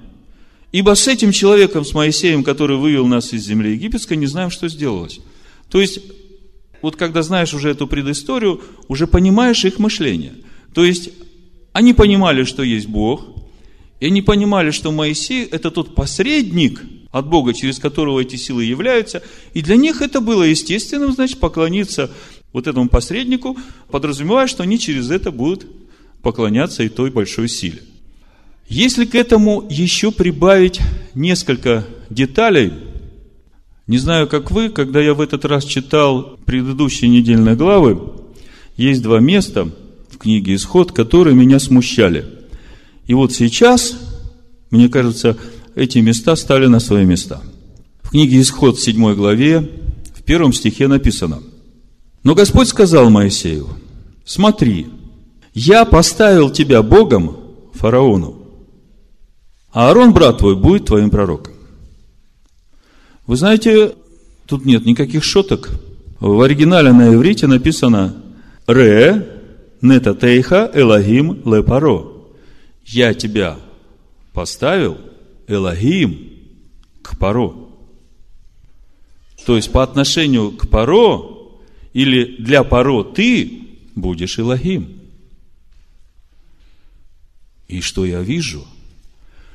ибо 0.72 0.94
с 0.94 1.06
этим 1.08 1.32
человеком, 1.32 1.84
с 1.84 1.92
Моисеем, 1.92 2.44
который 2.44 2.76
вывел 2.76 3.06
нас 3.06 3.32
из 3.32 3.44
земли 3.44 3.72
египетской, 3.72 4.14
не 4.14 4.26
знаем, 4.26 4.50
что 4.50 4.68
сделалось. 4.68 5.20
То 5.70 5.80
есть, 5.80 6.00
вот 6.80 6.96
когда 6.96 7.22
знаешь 7.22 7.54
уже 7.54 7.70
эту 7.70 7.86
предысторию, 7.86 8.62
уже 8.88 9.06
понимаешь 9.06 9.64
их 9.64 9.78
мышление. 9.78 10.34
То 10.74 10.84
есть, 10.84 11.10
они 11.72 11.92
понимали, 11.94 12.44
что 12.44 12.62
есть 12.62 12.86
Бог, 12.86 13.24
и 14.00 14.06
они 14.06 14.20
понимали, 14.20 14.70
что 14.70 14.90
Моисей– 14.90 15.44
это 15.50 15.70
тот 15.70 15.94
посредник 15.94 16.82
от 17.12 17.28
Бога, 17.28 17.54
через 17.54 17.78
которого 17.78 18.20
эти 18.20 18.36
силы 18.36 18.64
являются, 18.64 19.22
и 19.54 19.62
для 19.62 19.76
них 19.76 20.02
это 20.02 20.20
было 20.20 20.42
естественным, 20.42 21.12
значит, 21.12 21.38
поклониться 21.38 22.10
вот 22.52 22.66
этому 22.66 22.88
посреднику, 22.88 23.56
подразумевая, 23.90 24.46
что 24.46 24.62
они 24.62 24.78
через 24.78 25.10
это 25.10 25.30
будут 25.30 25.66
поклоняться 26.22 26.82
и 26.82 26.88
той 26.88 27.10
большой 27.10 27.48
силе. 27.48 27.82
Если 28.68 29.04
к 29.04 29.14
этому 29.14 29.66
еще 29.68 30.10
прибавить 30.10 30.80
несколько 31.14 31.86
деталей, 32.08 32.72
не 33.86 33.98
знаю, 33.98 34.26
как 34.26 34.50
вы, 34.50 34.70
когда 34.70 35.00
я 35.00 35.12
в 35.12 35.20
этот 35.20 35.44
раз 35.44 35.64
читал 35.64 36.38
предыдущие 36.46 37.10
недельные 37.10 37.56
главы, 37.56 38.00
есть 38.76 39.02
два 39.02 39.20
места 39.20 39.68
в 40.10 40.16
книге 40.16 40.54
«Исход», 40.54 40.92
которые 40.92 41.36
меня 41.36 41.58
смущали. 41.58 42.24
И 43.06 43.12
вот 43.12 43.32
сейчас, 43.32 43.98
мне 44.70 44.88
кажется, 44.88 45.36
эти 45.74 45.98
места 45.98 46.36
стали 46.36 46.66
на 46.66 46.80
свои 46.80 47.04
места. 47.04 47.40
В 48.02 48.10
книге 48.10 48.40
«Исход» 48.40 48.78
в 48.78 48.82
7 48.82 49.14
главе, 49.14 49.60
в 50.14 50.22
первом 50.22 50.52
стихе 50.52 50.88
написано, 50.88 51.40
«Но 52.24 52.34
Господь 52.34 52.68
сказал 52.68 53.10
Моисею, 53.10 53.68
смотри, 54.24 54.86
я 55.54 55.84
поставил 55.84 56.50
тебя 56.50 56.82
Богом 56.82 57.36
фараону, 57.74 58.42
а 59.72 59.88
Аарон, 59.88 60.12
брат 60.12 60.38
твой, 60.38 60.54
будет 60.54 60.84
твоим 60.84 61.10
пророком. 61.10 61.54
Вы 63.26 63.36
знаете, 63.36 63.94
тут 64.46 64.66
нет 64.66 64.84
никаких 64.84 65.24
шуток. 65.24 65.70
В 66.20 66.40
оригинале 66.42 66.92
на 66.92 67.14
иврите 67.14 67.46
написано 67.46 68.14
«Ре 68.66 69.26
нетатейха 69.80 70.70
Элогим 70.74 71.40
лепаро». 71.46 72.12
Я 72.84 73.14
тебя 73.14 73.56
поставил, 74.34 74.98
Элогим, 75.52 76.30
к 77.02 77.18
Паро. 77.18 77.54
То 79.44 79.56
есть 79.56 79.72
по 79.72 79.82
отношению 79.82 80.52
к 80.52 80.68
Паро 80.68 81.22
или 81.92 82.36
для 82.36 82.64
Паро 82.64 83.02
ты 83.04 83.68
будешь 83.94 84.38
Элогим. 84.38 85.00
И 87.68 87.80
что 87.80 88.04
я 88.04 88.20
вижу– 88.20 88.66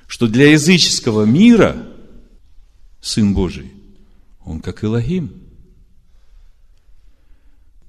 что 0.07 0.27
для 0.27 0.51
языческого 0.51 1.25
мира 1.25 1.85
Сын 3.01 3.33
Божий, 3.33 3.71
он 4.43 4.61
как 4.61 4.83
Илогим. 4.83 5.31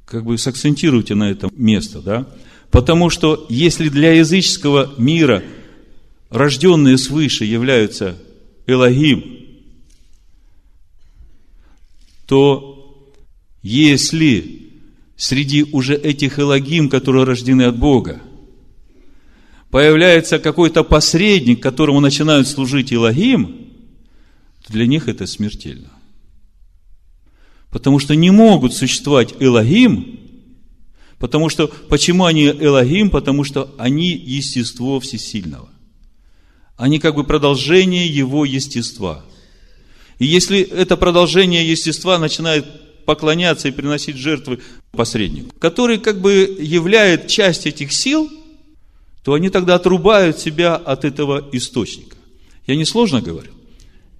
Как 0.05 0.25
бы 0.25 0.37
сакцентируйте 0.37 1.15
на 1.15 1.31
этом 1.31 1.51
место, 1.55 2.01
да? 2.01 2.27
Потому 2.71 3.09
что 3.09 3.47
если 3.49 3.89
для 3.89 4.13
языческого 4.13 4.95
мира 4.99 5.43
рожденные 6.31 6.99
свыше 6.99 7.45
являются 7.45 8.19
Элогим, 8.67 9.25
то 12.27 13.15
если 13.63 14.73
среди 15.17 15.65
уже 15.65 15.95
этих 15.95 16.39
Элогим, 16.39 16.89
которые 16.89 17.25
рождены 17.25 17.63
от 17.63 17.79
Бога, 17.79 18.21
появляется 19.71 20.39
какой-то 20.39 20.85
посредник, 20.85 21.63
которому 21.63 22.01
начинают 22.01 22.47
служить 22.47 22.93
Илогим, 22.93 23.69
то 24.67 24.73
для 24.73 24.87
них 24.87 25.09
это 25.09 25.27
смертельно. 25.27 25.91
Потому 27.71 27.99
что 27.99 28.15
не 28.15 28.31
могут 28.31 28.75
существовать 28.75 29.35
Элогим, 29.41 30.21
потому 31.19 31.49
что, 31.49 31.69
почему 31.89 32.25
они 32.25 32.47
Элогим? 32.47 33.11
Потому 33.11 33.45
что 33.45 33.75
они 33.79 34.11
естество 34.11 35.01
всесильного. 35.01 35.69
Они 36.79 36.99
как 36.99 37.15
бы 37.15 37.25
продолжение 37.25 38.07
его 38.07 38.47
естества. 38.47 39.23
И 40.19 40.25
если 40.25 40.61
это 40.61 40.97
продолжение 40.97 41.69
естества 41.69 42.19
начинает 42.19 43.05
поклоняться 43.05 43.69
и 43.69 43.73
приносить 43.73 44.17
жертвы 44.17 44.61
посреднику, 44.93 45.55
который 45.59 45.99
как 45.99 46.23
бы 46.23 46.57
являет 46.59 47.27
часть 47.27 47.67
этих 47.67 47.93
сил– 47.93 48.31
то 49.29 49.35
они 49.35 49.51
тогда 49.51 49.75
отрубают 49.75 50.39
себя 50.39 50.75
от 50.75 51.05
этого 51.05 51.51
источника. 51.53 52.17
Я 52.67 52.77
не 52.77 52.87
сложно 52.87 53.21
говорю? 53.21 53.51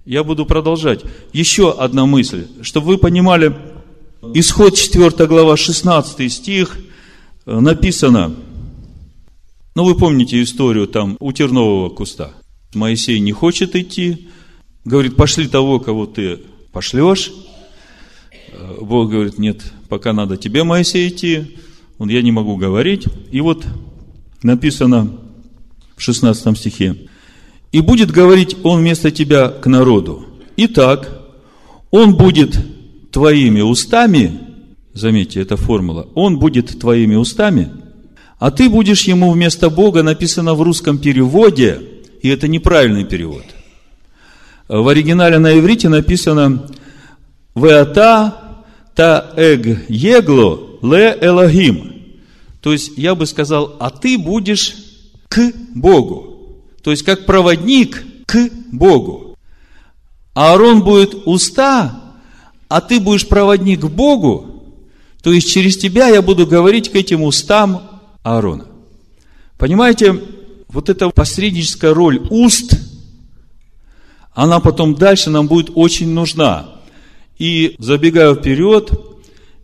Я 0.05 0.23
буду 0.23 0.45
продолжать. 0.45 1.01
Еще 1.33 1.73
одна 1.73 2.05
мысль, 2.05 2.47
чтобы 2.61 2.89
вы 2.89 2.99
понимали, 2.99 3.57
исход 4.35 4.75
4 4.75 5.27
глава 5.27 5.57
16 5.57 6.31
стих 6.31 6.77
э, 7.47 7.59
написано, 7.59 8.35
ну 9.75 9.85
вы 9.85 9.95
помните 9.95 10.43
историю 10.43 10.87
там 10.87 11.17
у 11.21 11.33
тернового 11.33 11.89
куста. 11.89 12.35
Моисей 12.75 13.19
не 13.21 13.33
хочет 13.33 13.75
идти, 13.77 14.29
говорит, 14.85 15.17
пошли 15.17 15.49
того, 15.49 15.81
кого 15.81 16.07
ты 16.07 16.41
пошлешь. 16.73 17.33
Э, 18.53 18.77
Бог 18.81 19.11
говорит, 19.11 19.39
нет, 19.39 19.63
пока 19.89 20.13
надо 20.13 20.37
тебе, 20.37 20.65
Моисей, 20.65 21.09
идти. 21.09 21.57
Он, 21.99 22.09
я 22.09 22.23
не 22.23 22.31
могу 22.31 22.57
говорить. 22.57 23.07
И 23.31 23.41
вот 23.41 23.67
написано 24.43 25.19
в 25.97 26.03
16 26.03 26.57
стихе. 26.57 26.97
«И 27.73 27.81
будет 27.81 28.11
говорить 28.11 28.57
он 28.63 28.81
вместо 28.81 29.11
тебя 29.11 29.49
к 29.49 29.67
народу. 29.67 30.25
Итак, 30.57 31.23
он 31.91 32.17
будет 32.17 32.57
твоими 33.11 33.61
устами, 33.61 34.39
заметьте, 34.95 35.41
это 35.41 35.57
формула, 35.57 36.09
он 36.15 36.39
будет 36.39 36.79
твоими 36.79 37.15
устами, 37.15 37.71
а 38.39 38.51
ты 38.51 38.69
будешь 38.69 39.03
ему 39.05 39.33
вместо 39.33 39.69
Бога, 39.71 40.03
написано 40.03 40.55
в 40.55 40.63
русском 40.63 40.99
переводе, 40.99 41.81
и 42.23 42.29
это 42.29 42.49
неправильный 42.49 43.05
перевод. 43.05 43.45
В 44.69 44.87
оригинале 44.89 45.39
на 45.39 45.59
иврите 45.59 45.89
написано 45.89 46.69
«Веата 47.55 48.65
та 48.95 49.33
эг 49.37 49.89
егло 49.89 50.79
ле 50.83 51.17
элогим». 51.21 51.95
То 52.61 52.73
есть, 52.73 52.99
я 52.99 53.15
бы 53.15 53.27
сказал, 53.27 53.77
а 53.79 53.91
ты 53.91 54.19
будешь 54.19 54.75
к 55.29 55.53
Богу. 55.75 56.65
То 56.83 56.91
есть, 56.91 57.03
как 57.03 57.25
проводник 57.25 58.05
к 58.27 58.51
Богу. 58.73 59.37
А 60.35 60.53
Аарон 60.53 60.83
будет 60.83 61.15
уста, 61.25 62.15
а 62.69 62.81
ты 62.81 63.01
будешь 63.01 63.27
проводник 63.27 63.81
к 63.81 63.87
Богу. 63.87 64.65
То 65.23 65.33
есть, 65.33 65.51
через 65.51 65.79
тебя 65.79 66.09
я 66.09 66.21
буду 66.21 66.47
говорить 66.47 66.91
к 66.91 66.97
этим 66.97 67.23
устам 67.23 67.83
Аарона. 68.23 68.67
Понимаете, 69.57 70.21
вот 70.69 70.89
эта 70.89 71.09
посредническая 71.11 71.95
роль 71.95 72.21
уст, 72.31 72.79
она 74.35 74.61
потом 74.61 74.95
дальше 74.95 75.31
нам 75.31 75.49
будет 75.49 75.71
очень 75.75 76.11
нужна. 76.11 76.69
И 77.39 77.75
забегая 77.79 78.35
вперед, 78.35 78.93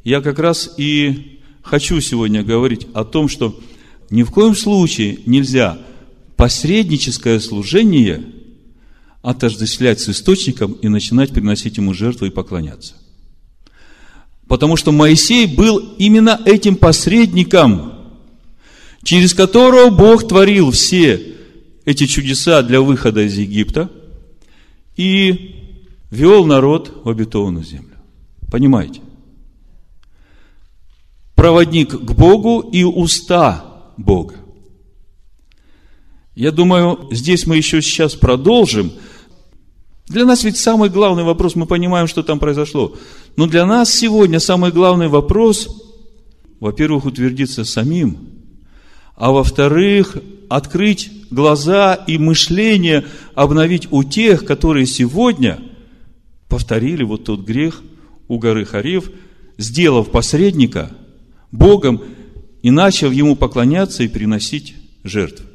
я 0.03 0.21
как 0.21 0.38
раз 0.38 0.75
и 0.77 1.40
хочу 1.62 2.01
сегодня 2.01 2.43
говорить 2.43 2.87
о 2.95 3.05
том, 3.05 3.29
что 3.29 3.59
ни 4.11 4.23
в 4.23 4.31
коем 4.31 4.55
случае 4.55 5.21
нельзя 5.27 5.79
посредническое 6.37 7.40
служение 7.40 8.25
отождествлять 9.23 10.01
с 10.01 10.09
источником 10.11 10.73
и 10.73 10.88
начинать 10.88 11.31
приносить 11.31 11.77
ему 11.79 11.95
жертву 11.95 12.27
и 12.27 12.31
поклоняться. 12.31 12.95
Потому 14.47 14.77
что 14.77 14.93
Моисей 14.93 15.47
был 15.47 15.79
именно 15.99 16.40
этим 16.45 16.77
посредником, 16.77 17.94
через 19.05 19.35
которого 19.35 19.90
Бог 19.90 20.27
творил 20.27 20.71
все 20.73 21.35
эти 21.85 22.07
чудеса 22.07 22.62
для 22.62 22.81
выхода 22.81 23.21
из 23.21 23.37
Египта 23.37 23.90
и 24.97 25.77
вел 26.11 26.45
народ 26.45 27.03
в 27.05 27.09
обетованную 27.09 27.64
землю. 27.64 27.97
Понимаете? 28.51 29.01
проводник 31.45 31.90
к 31.90 32.12
Богу 32.12 32.61
и 32.61 32.85
уста 32.85 33.93
Бога. 33.99 34.37
Я 36.35 36.51
думаю, 36.51 37.09
здесь 37.11 37.47
мы 37.47 37.59
еще 37.59 37.83
сейчас 37.83 38.14
продолжим. 38.14 38.93
Для 40.09 40.25
нас 40.25 40.43
ведь 40.43 40.57
самый 40.57 40.88
главный 40.88 41.23
вопрос, 41.23 41.55
мы 41.55 41.67
понимаем, 41.67 42.07
что 42.07 42.23
там 42.23 42.38
произошло. 42.38 42.97
Но 43.37 43.47
для 43.47 43.67
нас 43.67 43.93
сегодня 43.93 44.40
самый 44.40 44.73
главный 44.73 45.09
вопрос, 45.09 45.69
во-первых, 46.61 47.05
утвердиться 47.05 47.64
самим, 47.67 48.34
а 49.16 49.31
во-вторых, 49.33 50.16
открыть 50.48 51.11
глаза 51.31 51.94
и 51.94 52.18
мышление, 52.18 53.05
обновить 53.35 53.88
у 53.90 54.05
тех, 54.05 54.44
которые 54.44 54.87
сегодня 54.87 55.61
повторили 56.48 57.03
вот 57.03 57.24
тот 57.24 57.40
грех 57.40 57.83
у 58.29 58.38
горы 58.38 58.64
Харев, 58.64 59.11
сделав 59.59 60.11
посредника 60.11 60.90
Богом 61.53 62.03
и 62.62 62.70
начав 62.70 63.12
ему 63.12 63.37
поклоняться 63.37 64.03
и 64.03 64.09
приносить 64.09 64.74
жертвы. 65.05 65.46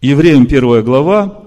Евреям 0.00 0.46
первая 0.46 0.82
глава, 0.82 1.44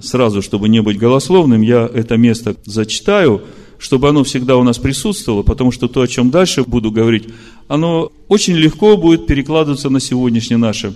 сразу, 0.00 0.42
чтобы 0.42 0.68
не 0.68 0.82
быть 0.82 0.98
голословным, 0.98 1.62
я 1.62 1.88
это 1.92 2.16
место 2.16 2.56
зачитаю, 2.64 3.42
чтобы 3.78 4.08
оно 4.08 4.24
всегда 4.24 4.56
у 4.56 4.62
нас 4.62 4.78
присутствовало, 4.78 5.42
потому 5.42 5.70
что 5.70 5.88
то, 5.88 6.02
о 6.02 6.08
чем 6.08 6.30
дальше 6.30 6.64
буду 6.64 6.90
говорить, 6.90 7.28
оно 7.68 8.12
очень 8.28 8.54
легко 8.54 8.96
будет 8.96 9.26
перекладываться 9.26 9.90
на 9.90 10.00
сегодняшнее 10.00 10.58
наше 10.58 10.94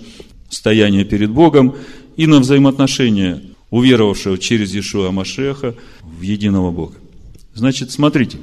стояние 0.49 1.05
перед 1.05 1.31
Богом 1.31 1.77
и 2.17 2.27
на 2.27 2.41
взаимоотношения 2.41 3.43
уверовавшего 3.71 4.39
через 4.39 4.75
Иешуа 4.75 5.11
Машеха 5.11 5.75
в 6.01 6.23
единого 6.23 6.71
Бога. 6.71 6.95
Значит, 7.55 7.91
смотрите. 7.91 8.39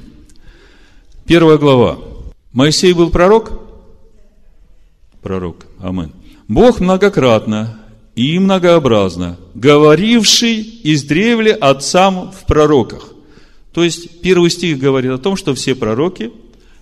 Первая 1.26 1.58
глава. 1.58 1.98
Моисей 2.52 2.92
был 2.92 3.10
пророк? 3.10 3.60
Пророк. 5.22 5.66
Амин. 5.80 6.12
Бог 6.48 6.80
многократно 6.80 7.80
и 8.14 8.38
многообразно, 8.38 9.36
говоривший 9.54 10.80
издревле 10.84 11.52
отцам 11.52 12.32
в 12.32 12.46
пророках. 12.46 13.12
То 13.72 13.84
есть, 13.84 14.20
первый 14.22 14.50
стих 14.50 14.78
говорит 14.78 15.10
о 15.10 15.18
том, 15.18 15.36
что 15.36 15.54
все 15.54 15.74
пророки 15.74 16.30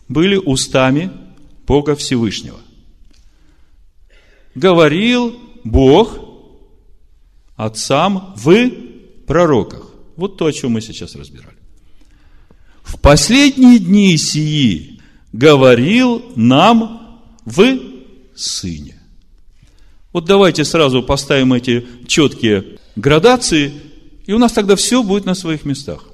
были 0.08 0.36
устами 0.36 1.10
Бога 1.66 1.96
Всевышнего. 1.96 2.60
Говорил 4.54 5.36
Бог 5.64 6.18
отцам 7.56 8.34
в 8.36 8.70
пророках. 9.26 9.90
Вот 10.16 10.36
то, 10.36 10.46
о 10.46 10.52
чем 10.52 10.72
мы 10.72 10.80
сейчас 10.80 11.14
разбирали. 11.14 11.56
В 12.82 13.00
последние 13.00 13.78
дни 13.78 14.16
сии 14.16 15.00
говорил 15.32 16.22
нам 16.36 17.20
в 17.44 17.78
Сыне. 18.34 19.00
Вот 20.12 20.26
давайте 20.26 20.64
сразу 20.64 21.02
поставим 21.02 21.52
эти 21.52 21.86
четкие 22.06 22.78
градации, 22.94 23.72
и 24.26 24.32
у 24.32 24.38
нас 24.38 24.52
тогда 24.52 24.76
все 24.76 25.02
будет 25.02 25.24
на 25.24 25.34
своих 25.34 25.64
местах. 25.64 26.04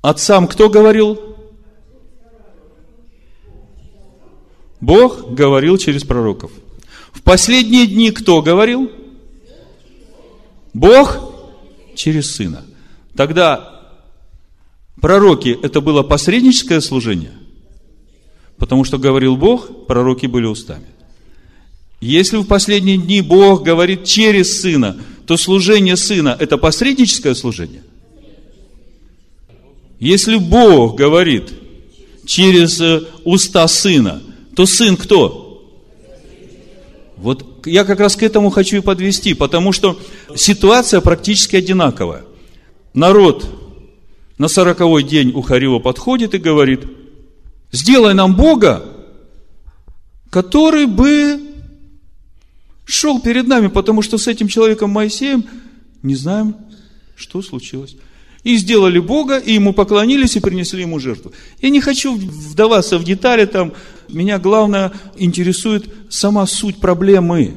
Отцам 0.00 0.48
кто 0.48 0.68
говорил? 0.68 1.31
Бог 4.82 5.32
говорил 5.32 5.78
через 5.78 6.02
пророков. 6.02 6.50
В 7.12 7.22
последние 7.22 7.86
дни 7.86 8.10
кто 8.10 8.42
говорил? 8.42 8.90
Бог 10.74 11.20
через 11.94 12.34
Сына. 12.34 12.64
Тогда 13.14 13.94
пророки 15.00 15.56
это 15.62 15.80
было 15.80 16.02
посредническое 16.02 16.80
служение, 16.80 17.32
потому 18.56 18.82
что 18.82 18.98
говорил 18.98 19.36
Бог, 19.36 19.86
пророки 19.86 20.26
были 20.26 20.46
устами. 20.46 20.86
Если 22.00 22.38
в 22.38 22.46
последние 22.46 22.98
дни 22.98 23.20
Бог 23.20 23.62
говорит 23.62 24.02
через 24.04 24.62
Сына, 24.62 25.00
то 25.26 25.36
служение 25.36 25.96
Сына– 25.96 26.36
это 26.40 26.58
посредническое 26.58 27.36
служение. 27.36 27.84
Если 30.00 30.34
Бог 30.34 30.96
говорит 30.96 31.52
через 32.26 32.80
э, 32.80 33.04
уста 33.24 33.68
Сына, 33.68 34.20
то 34.54 34.66
Сын 34.66 34.96
кто? 34.96 35.48
Вот 37.16 37.66
я 37.66 37.84
как 37.84 38.00
раз 38.00 38.16
к 38.16 38.22
этому 38.22 38.50
хочу 38.50 38.78
и 38.78 38.80
подвести, 38.80 39.34
потому 39.34 39.72
что 39.72 39.98
ситуация 40.34 41.00
практически 41.00 41.56
одинаковая. 41.56 42.24
Народ 42.94 43.48
на 44.38 44.48
сороковой 44.48 45.04
день 45.04 45.30
у 45.34 45.40
Харива 45.40 45.78
подходит 45.78 46.34
и 46.34 46.38
говорит, 46.38 46.80
сделай 47.70 48.14
нам 48.14 48.34
Бога, 48.34 48.84
который 50.30 50.86
бы 50.86 51.40
шел 52.84 53.20
перед 53.20 53.46
нами, 53.46 53.68
потому 53.68 54.02
что 54.02 54.18
с 54.18 54.26
этим 54.26 54.48
человеком 54.48 54.90
Моисеем 54.90 55.44
не 56.02 56.16
знаем, 56.16 56.56
что 57.14 57.40
случилось. 57.42 57.96
И 58.42 58.56
сделали 58.56 58.98
Бога, 58.98 59.38
и 59.38 59.52
ему 59.52 59.72
поклонились, 59.72 60.34
и 60.36 60.40
принесли 60.40 60.82
ему 60.82 60.98
жертву. 60.98 61.32
Я 61.60 61.70
не 61.70 61.80
хочу 61.80 62.16
вдаваться 62.16 62.98
в 62.98 63.04
детали 63.04 63.44
там. 63.44 63.72
Меня 64.12 64.38
главное 64.38 64.92
интересует 65.16 65.92
сама 66.10 66.46
суть 66.46 66.76
проблемы. 66.76 67.56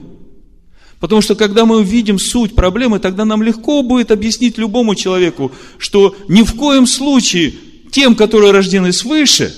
Потому 1.00 1.22
что 1.22 1.36
когда 1.36 1.66
мы 1.66 1.78
увидим 1.78 2.18
суть 2.18 2.56
проблемы, 2.56 3.00
тогда 3.00 3.26
нам 3.26 3.44
легко 3.44 3.84
будет 3.84 4.12
объяснить 4.12 4.58
любому 4.58 4.96
человеку, 4.96 5.52
что 5.78 6.16
ни 6.30 6.42
в 6.42 6.56
коем 6.56 6.88
случае 6.88 7.54
тем, 7.92 8.16
которые 8.16 8.52
рождены 8.52 8.92
свыше, 8.92 9.54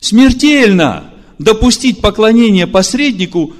смертельно 0.00 1.12
допустить 1.38 2.00
поклонение 2.00 2.66
посреднику, 2.66 3.54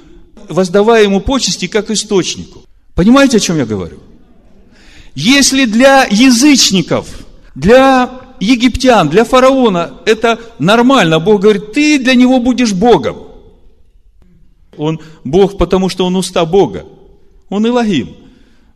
воздавая 0.49 1.03
ему 1.03 1.21
почести 1.21 1.67
как 1.67 1.91
источнику. 1.91 2.63
Понимаете, 2.95 3.37
о 3.37 3.39
чем 3.39 3.57
я 3.57 3.65
говорю? 3.65 3.99
Если 5.15 5.65
для 5.65 6.05
язычников, 6.05 7.07
для 7.55 8.21
египтян, 8.45 9.09
для 9.09 9.23
фараона 9.23 9.93
это 10.05 10.39
нормально, 10.59 11.19
Бог 11.19 11.41
говорит, 11.41 11.71
ты 11.73 11.99
для 11.99 12.15
него 12.15 12.39
будешь 12.39 12.73
Богом. 12.73 13.17
Он 14.77 14.99
Бог, 15.23 15.57
потому 15.57 15.89
что 15.89 16.05
он 16.05 16.15
уста 16.15 16.45
Бога. 16.45 16.85
Он 17.49 17.65
Илогим. 17.65 18.15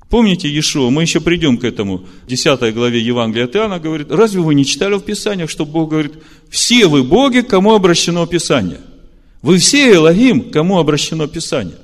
Помните 0.10 0.48
Иешуа, 0.48 0.90
мы 0.90 1.02
еще 1.02 1.20
придем 1.20 1.58
к 1.58 1.64
этому, 1.64 2.06
в 2.24 2.28
10 2.28 2.74
главе 2.74 3.00
Евангелия 3.00 3.46
от 3.46 3.56
Иоанна 3.56 3.80
говорит, 3.80 4.12
разве 4.12 4.40
вы 4.40 4.56
не 4.56 4.66
читали 4.66 4.94
в 4.96 5.02
Писаниях, 5.02 5.50
что 5.50 5.66
Бог 5.66 5.90
говорит, 5.90 6.14
все 6.50 6.88
вы 6.88 7.04
боги, 7.04 7.42
кому 7.42 7.74
обращено 7.74 8.26
Писание– 8.26 8.80
вы 9.46 9.60
все 9.60 9.94
Элогим, 9.94 10.50
кому 10.50 10.80
обращено 10.80 11.28
Писание. 11.28 11.78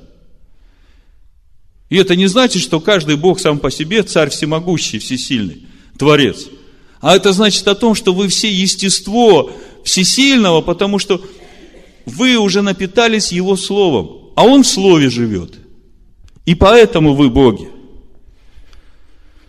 И 1.91 1.95
это 1.95 2.15
не 2.15 2.25
значит, 2.25 2.59
что 2.59 2.79
каждый 2.79 3.17
Бог 3.17 3.39
сам 3.39 3.59
по 3.59 3.69
себе 3.69 4.01
царь 4.01 4.31
всемогущий, 4.31 4.97
всесильный, 4.97 5.67
творец. 5.95 6.47
А 7.01 7.15
это 7.15 7.33
значит 7.33 7.67
о 7.67 7.75
том, 7.75 7.95
что 7.95 8.13
вы 8.13 8.27
все 8.27 8.51
естество 8.51 9.51
всесильного, 9.83 10.61
потому 10.61 10.99
что 10.99 11.21
вы 12.05 12.37
уже 12.37 12.61
напитались 12.61 13.31
Его 13.31 13.55
Словом, 13.55 14.31
а 14.35 14.45
Он 14.45 14.63
в 14.63 14.67
Слове 14.67 15.09
живет. 15.09 15.55
И 16.45 16.55
поэтому 16.55 17.15
вы 17.15 17.29
боги. 17.29 17.69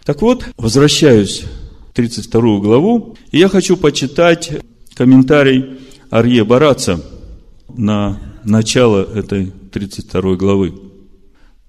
Так 0.05 0.23
вот, 0.23 0.45
возвращаюсь 0.57 1.45
в 1.91 1.95
32 1.95 2.59
главу, 2.59 3.17
и 3.31 3.39
я 3.39 3.49
хочу 3.49 3.77
почитать 3.77 4.51
комментарий 4.95 5.79
Арье 6.11 6.45
Бараца– 6.45 7.01
на 7.77 8.21
начало 8.45 9.03
этой 9.03 9.53
32 9.73 10.37
главы. 10.37 10.75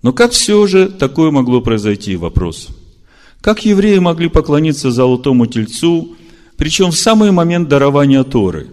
Но 0.01 0.13
как 0.13 0.31
все 0.31 0.65
же 0.67 0.89
такое 0.89 1.31
могло 1.31 1.61
произойти? 1.61 2.15
Вопрос. 2.15 2.69
Как 3.43 3.65
евреи 3.65 3.97
могли 3.97 4.29
поклониться 4.29 4.89
золотому 4.89 5.47
тельцу, 5.47 6.15
причем 6.55 6.91
в 6.91 6.97
самый 6.97 7.31
момент 7.31 7.67
дарования 7.67 8.23
Торы? 8.23 8.67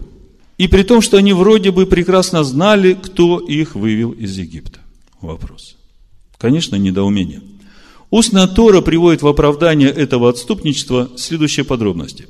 И 0.57 0.69
при 0.69 0.83
том, 0.83 1.01
что 1.01 1.17
они 1.17 1.33
вроде 1.33 1.71
бы 1.71 1.85
прекрасно 1.85 2.45
знали, 2.45 2.93
кто 2.93 3.37
их 3.37 3.75
вывел 3.75 4.11
из 4.11 4.37
Египта. 4.37 4.79
Вопрос. 5.19 5.75
Конечно, 6.37 6.77
недоумение. 6.77 7.41
Устная 8.11 8.47
Тора 8.47 8.79
приводит 8.79 9.21
в 9.21 9.27
оправдание 9.27 9.89
этого 9.89 10.29
отступничества 10.29 11.09
следующие 11.17 11.65
подробности. 11.65 12.27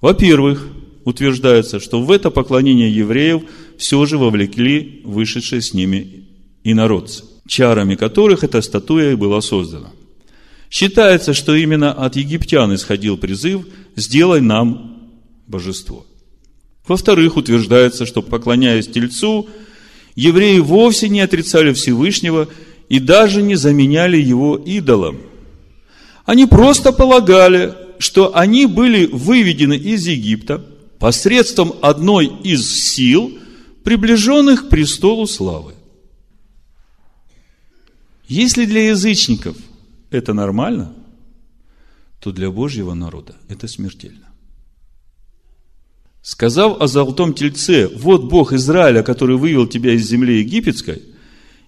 Во-первых, 0.00 0.66
утверждается, 1.04 1.80
что 1.80 2.00
в 2.00 2.10
это 2.10 2.30
поклонение 2.30 2.90
евреев 2.90 3.42
все 3.76 4.06
же 4.06 4.16
вовлекли 4.16 5.02
вышедшие 5.04 5.60
с 5.60 5.74
ними 5.74 6.28
инородцы, 6.64 7.24
чарами 7.46 7.94
которых 7.94 8.42
эта 8.42 8.62
статуя 8.62 9.12
и 9.12 9.16
была 9.16 9.42
создана. 9.42 9.90
Считается, 10.74 11.34
что 11.34 11.54
именно 11.54 11.92
от 11.92 12.16
египтян 12.16 12.74
исходил 12.74 13.16
призыв 13.16 13.64
«сделай 13.94 14.40
нам 14.40 15.12
божество». 15.46 16.04
Во-вторых, 16.88 17.36
утверждается, 17.36 18.06
что, 18.06 18.22
поклоняясь 18.22 18.88
Тельцу, 18.88 19.46
евреи 20.16 20.58
вовсе 20.58 21.08
не 21.08 21.20
отрицали 21.20 21.72
Всевышнего 21.72 22.48
и 22.88 22.98
даже 22.98 23.40
не 23.40 23.54
заменяли 23.54 24.16
его 24.16 24.56
идолом. 24.56 25.20
Они 26.24 26.44
просто 26.44 26.90
полагали, 26.90 27.74
что 28.00 28.36
они 28.36 28.66
были 28.66 29.06
выведены 29.06 29.76
из 29.76 30.08
Египта– 30.08 30.66
посредством 30.98 31.72
одной 31.82 32.26
из 32.42 32.92
сил, 32.92 33.38
приближенных 33.84 34.66
к 34.66 34.68
престолу 34.70 35.28
славы. 35.28 35.74
Если 38.26 38.64
для 38.64 38.88
язычников 38.88 39.56
это 40.14 40.32
нормально, 40.32 40.92
то 42.20 42.32
для 42.32 42.50
Божьего 42.50 42.94
народа 42.94 43.34
это 43.48 43.68
смертельно. 43.68 44.28
сказав 46.22 46.80
о 46.80 46.86
золотом 46.86 47.34
тельце, 47.34 47.88
вот 47.88 48.24
Бог 48.24 48.54
Израиля, 48.54 49.02
который 49.02 49.36
вывел 49.36 49.66
тебя 49.66 49.92
из 49.92 50.08
земли 50.08 50.38
египетской, 50.38 51.02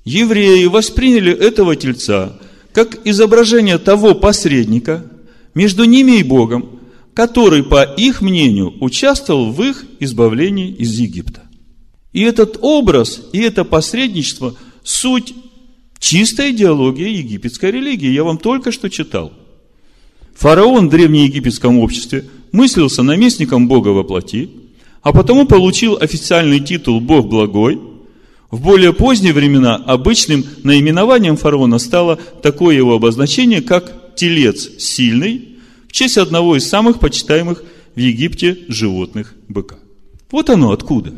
евреи 0.04 0.64
восприняли 0.66 1.32
этого 1.32 1.76
тельца 1.76 2.40
как 2.72 3.06
изображение 3.06 3.78
того 3.78 4.14
посредника 4.14 5.11
между 5.54 5.85
ними 5.85 6.20
и 6.20 6.22
Богом, 6.22 6.80
который, 7.14 7.62
по 7.62 7.82
их 7.82 8.22
мнению, 8.22 8.74
участвовал 8.82 9.50
в 9.50 9.62
их 9.62 9.85
избавлении 10.00 10.70
из 10.70 10.98
Египта. 10.98 11.42
И 12.12 12.22
этот 12.22 12.59
образ, 12.61 13.22
и 13.32 13.40
это 13.40 13.64
посредничество– 13.64 14.54
суть 14.82 15.35
чистая 15.98 16.50
идеология 16.50 17.09
египетской 17.09 17.70
религии. 17.70 18.11
Я 18.11 18.24
вам 18.24 18.38
только 18.38 18.72
что 18.72 18.90
читал. 18.90 19.32
Фараон 20.37 20.88
в 20.88 20.90
древнеегипетском 20.90 21.78
обществе 21.78 22.24
мыслился 22.52 23.02
наместником 23.02 23.68
Бога 23.68 23.88
во 23.88 24.04
плоти, 24.04 24.50
а 25.02 25.12
потому 25.12 25.46
получил 25.46 25.96
официальный 26.00 26.61
титул 26.61 27.00
«Бог 27.00 27.28
благой». 27.28 27.80
В 28.50 28.61
более 28.61 28.92
поздние 28.92 29.32
времена 29.32 29.76
обычным 29.76 30.44
наименованием 30.62 31.37
фараона 31.37 31.78
стало 31.78 32.16
такое 32.16 32.76
его 32.76 32.94
обозначение, 32.94 33.61
как 33.61 34.14
«телец 34.14 34.68
сильный», 34.78 35.56
в 35.88 35.92
честь 35.92 36.18
одного 36.18 36.56
из 36.56 36.68
самых 36.68 37.00
почитаемых 37.00 37.64
в 37.94 37.98
Египте 37.98 38.59
животных 38.68 39.35
быка. 39.48 39.76
Вот 40.30 40.50
оно 40.50 40.72
откуда. 40.72 41.14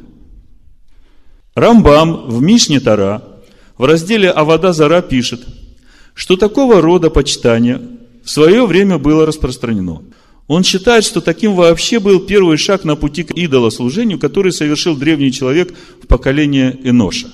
Рамбам 1.54 2.28
в 2.28 2.40
Мишне 2.40 2.78
Тара 2.78 3.37
в 3.78 3.84
разделе 3.84 4.30
«Авода 4.30 4.72
Зара» 4.72 5.00
пишет, 5.00 5.46
что 6.12 6.36
такого 6.36 6.80
рода 6.82 7.10
почитание 7.10 7.80
в 8.24 8.30
свое 8.30 8.66
время 8.66 8.98
было 8.98 9.24
распространено. 9.24 10.02
Он 10.48 10.64
считает, 10.64 11.04
что 11.04 11.20
таким 11.20 11.54
вообще 11.54 12.00
был 12.00 12.20
первый 12.20 12.56
шаг 12.56 12.84
на 12.84 12.96
пути 12.96 13.22
к 13.22 13.30
идолослужению, 13.32 14.18
который 14.18 14.50
совершил 14.50 14.96
древний 14.96 15.30
человек 15.30 15.74
в 16.02 16.06
поколение 16.06 16.78
Эноша. 16.82 17.28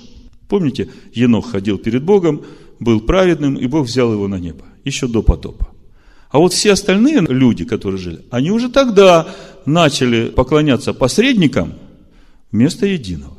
Помните, 0.48 0.90
Енох 1.12 1.52
ходил 1.52 1.78
перед 1.78 2.02
Богом, 2.02 2.42
был 2.78 3.00
праведным, 3.00 3.54
и 3.54 3.66
Бог 3.66 3.86
взял 3.86 4.12
его 4.12 4.28
на 4.28 4.38
небо, 4.38 4.64
еще 4.84 5.08
до 5.08 5.22
потопа. 5.22 5.68
А 6.30 6.38
вот 6.38 6.52
все 6.52 6.72
остальные 6.72 7.20
люди, 7.28 7.64
которые 7.64 7.98
жили, 7.98 8.20
они 8.30 8.50
уже 8.50 8.68
тогда 8.68 9.28
начали 9.64 10.28
поклоняться 10.28 10.92
посредникам 10.92 11.74
вместо 12.50 12.86
единого. 12.86 13.38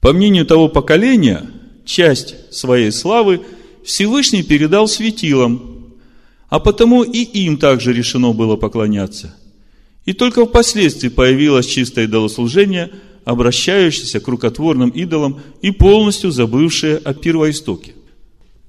По 0.00 0.12
мнению 0.12 0.46
того 0.46 0.68
поколения, 0.68 1.50
часть 1.88 2.36
своей 2.54 2.92
славы 2.92 3.40
Всевышний 3.84 4.42
передал 4.42 4.86
светилам, 4.86 5.94
а 6.50 6.60
потому 6.60 7.02
и 7.02 7.22
им 7.22 7.56
также 7.56 7.92
решено 7.92 8.32
было 8.32 8.56
поклоняться. 8.56 9.34
И 10.04 10.12
только 10.12 10.46
впоследствии 10.46 11.08
появилось 11.08 11.66
чистое 11.66 12.04
идолослужение, 12.04 12.90
обращающееся 13.24 14.20
к 14.20 14.28
рукотворным 14.28 14.90
идолам 14.90 15.40
и 15.62 15.70
полностью 15.70 16.30
забывшее 16.30 16.98
о 16.98 17.14
первоистоке. 17.14 17.94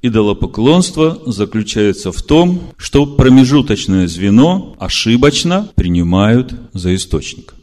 Идолопоклонство 0.02 1.22
заключается 1.26 2.14
в 2.14 2.22
том, 2.22 2.72
что 2.78 3.06
промежуточное 3.06 4.08
звено 4.08 4.76
ошибочно 4.80 5.70
принимают 5.76 6.54
за 6.74 6.96
источник. 6.96 7.54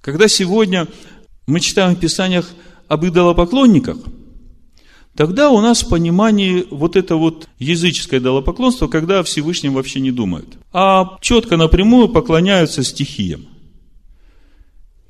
Когда 0.00 0.28
сегодня 0.28 0.86
мы 1.46 1.58
читаем 1.58 1.96
в 1.96 2.00
Писаниях 2.00 2.48
об 2.86 3.04
идолопоклонниках– 3.04 3.96
Тогда 5.14 5.50
у 5.50 5.60
нас 5.60 5.82
в 5.82 5.88
понимании 5.90 6.66
вот 6.70 6.96
это 6.96 7.16
вот 7.16 7.48
языческое 7.58 8.18
идолопоклонство, 8.18 8.88
когда 8.88 9.18
о 9.20 9.22
Всевышнем 9.22 9.74
вообще 9.74 10.00
не 10.00 10.10
думают, 10.10 10.56
а 10.72 11.18
четко 11.20 11.56
напрямую 11.56 12.08
поклоняются 12.08 12.82
стихиям. 12.82 13.46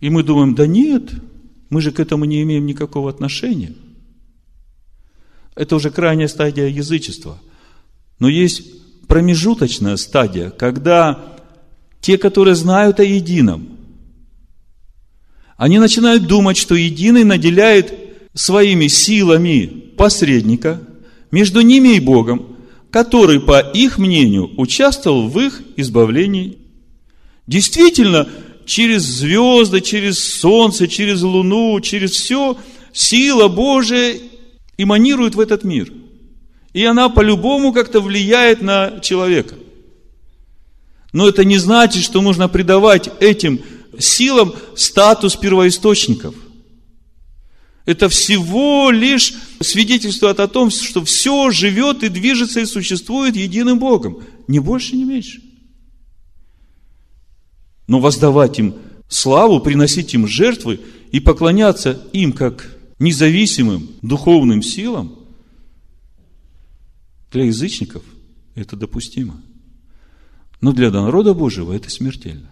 И 0.01 0.11
мы 0.11 0.25
думаем, 0.25 0.57
да 0.57 0.67
нет, 0.67 1.13
мы 1.71 1.81
же 1.81 1.93
к 1.93 2.01
этому 2.01 2.25
не 2.25 2.43
имеем 2.43 2.67
никакого 2.67 3.09
отношения. 3.09 3.75
Это 5.55 5.77
уже 5.77 5.91
крайняя 5.91 6.27
стадия 6.27 6.67
язычества. 6.67 7.39
Но 8.19 8.29
есть 8.29 9.07
промежуточная 9.07 9.97
стадия, 9.97 10.51
когда 10.51 11.37
те, 12.01 12.19
которые 12.19 12.57
знают 12.57 12.99
о 12.99 13.05
едином, 13.05 13.69
они 15.57 15.79
начинают 15.79 16.27
думать, 16.27 16.57
что 16.57 16.75
единый 16.75 17.23
наделяет 17.23 18.02
своими 18.35 18.87
силами 18.87 19.67
посредника 19.97 20.81
между 21.31 21.61
ними 21.61 21.97
и 21.97 22.01
Богом, 22.01 22.57
который, 22.91 23.41
по 23.41 23.61
их 23.61 23.99
мнению, 23.99 24.51
участвовал 24.57 25.29
в 25.29 25.39
их 25.41 25.63
избавлении. 25.77 26.59
Действительно, 27.47 28.29
через 28.67 29.03
звезды, 29.03 29.81
через 29.81 30.23
солнце, 30.41 30.89
через 30.89 31.23
луну, 31.23 31.81
через 31.81 32.13
все, 32.13 32.57
сила 32.93 33.49
Божия 33.49 34.19
эманирует 34.77 35.35
в 35.35 35.41
этот 35.41 35.65
мир. 35.65 35.93
И 36.73 36.85
она 36.85 37.09
по-любому 37.09 37.73
как-то 37.73 38.01
влияет 38.01 38.63
на 38.63 39.01
человека. 39.01 39.57
Но 41.13 41.29
это 41.29 41.45
не 41.45 41.59
значит, 41.59 42.03
что 42.03 42.23
нужно 42.23 42.49
придавать 42.49 43.11
этим 43.21 43.61
силам 43.99 44.55
статус 44.75 45.37
первоисточников– 45.37 46.35
это 47.85 48.09
всего 48.09 48.91
лишь 48.91 49.35
свидетельствует 49.61 50.39
о 50.41 50.49
том, 50.49 50.71
что 50.71 51.05
все 51.05 51.51
живет 51.51 52.03
и 52.03 52.09
движется 52.09 52.61
и 52.61 52.65
существует 52.65 53.37
единым 53.37 53.79
Богом. 53.79 54.23
Ни 54.47 54.59
больше, 54.61 54.97
ни 54.97 55.05
меньше. 55.05 55.43
Но 57.89 57.99
воздавать 57.99 58.59
им 58.59 58.77
славу, 59.09 59.61
приносить 59.61 60.15
им 60.15 60.29
жертвы 60.29 60.81
и 61.11 61.19
поклоняться 61.19 62.01
им 62.13 62.33
как 62.33 62.77
независимым 62.99 63.91
духовным 64.01 64.63
силам, 64.63 65.19
для 67.33 67.45
язычников 67.45 68.05
это 68.55 68.77
допустимо. 68.77 69.43
Но 70.61 70.73
для 70.73 70.91
народа 70.91 71.35
Божьего 71.35 71.73
это 71.73 71.91
смертельно. 71.91 72.51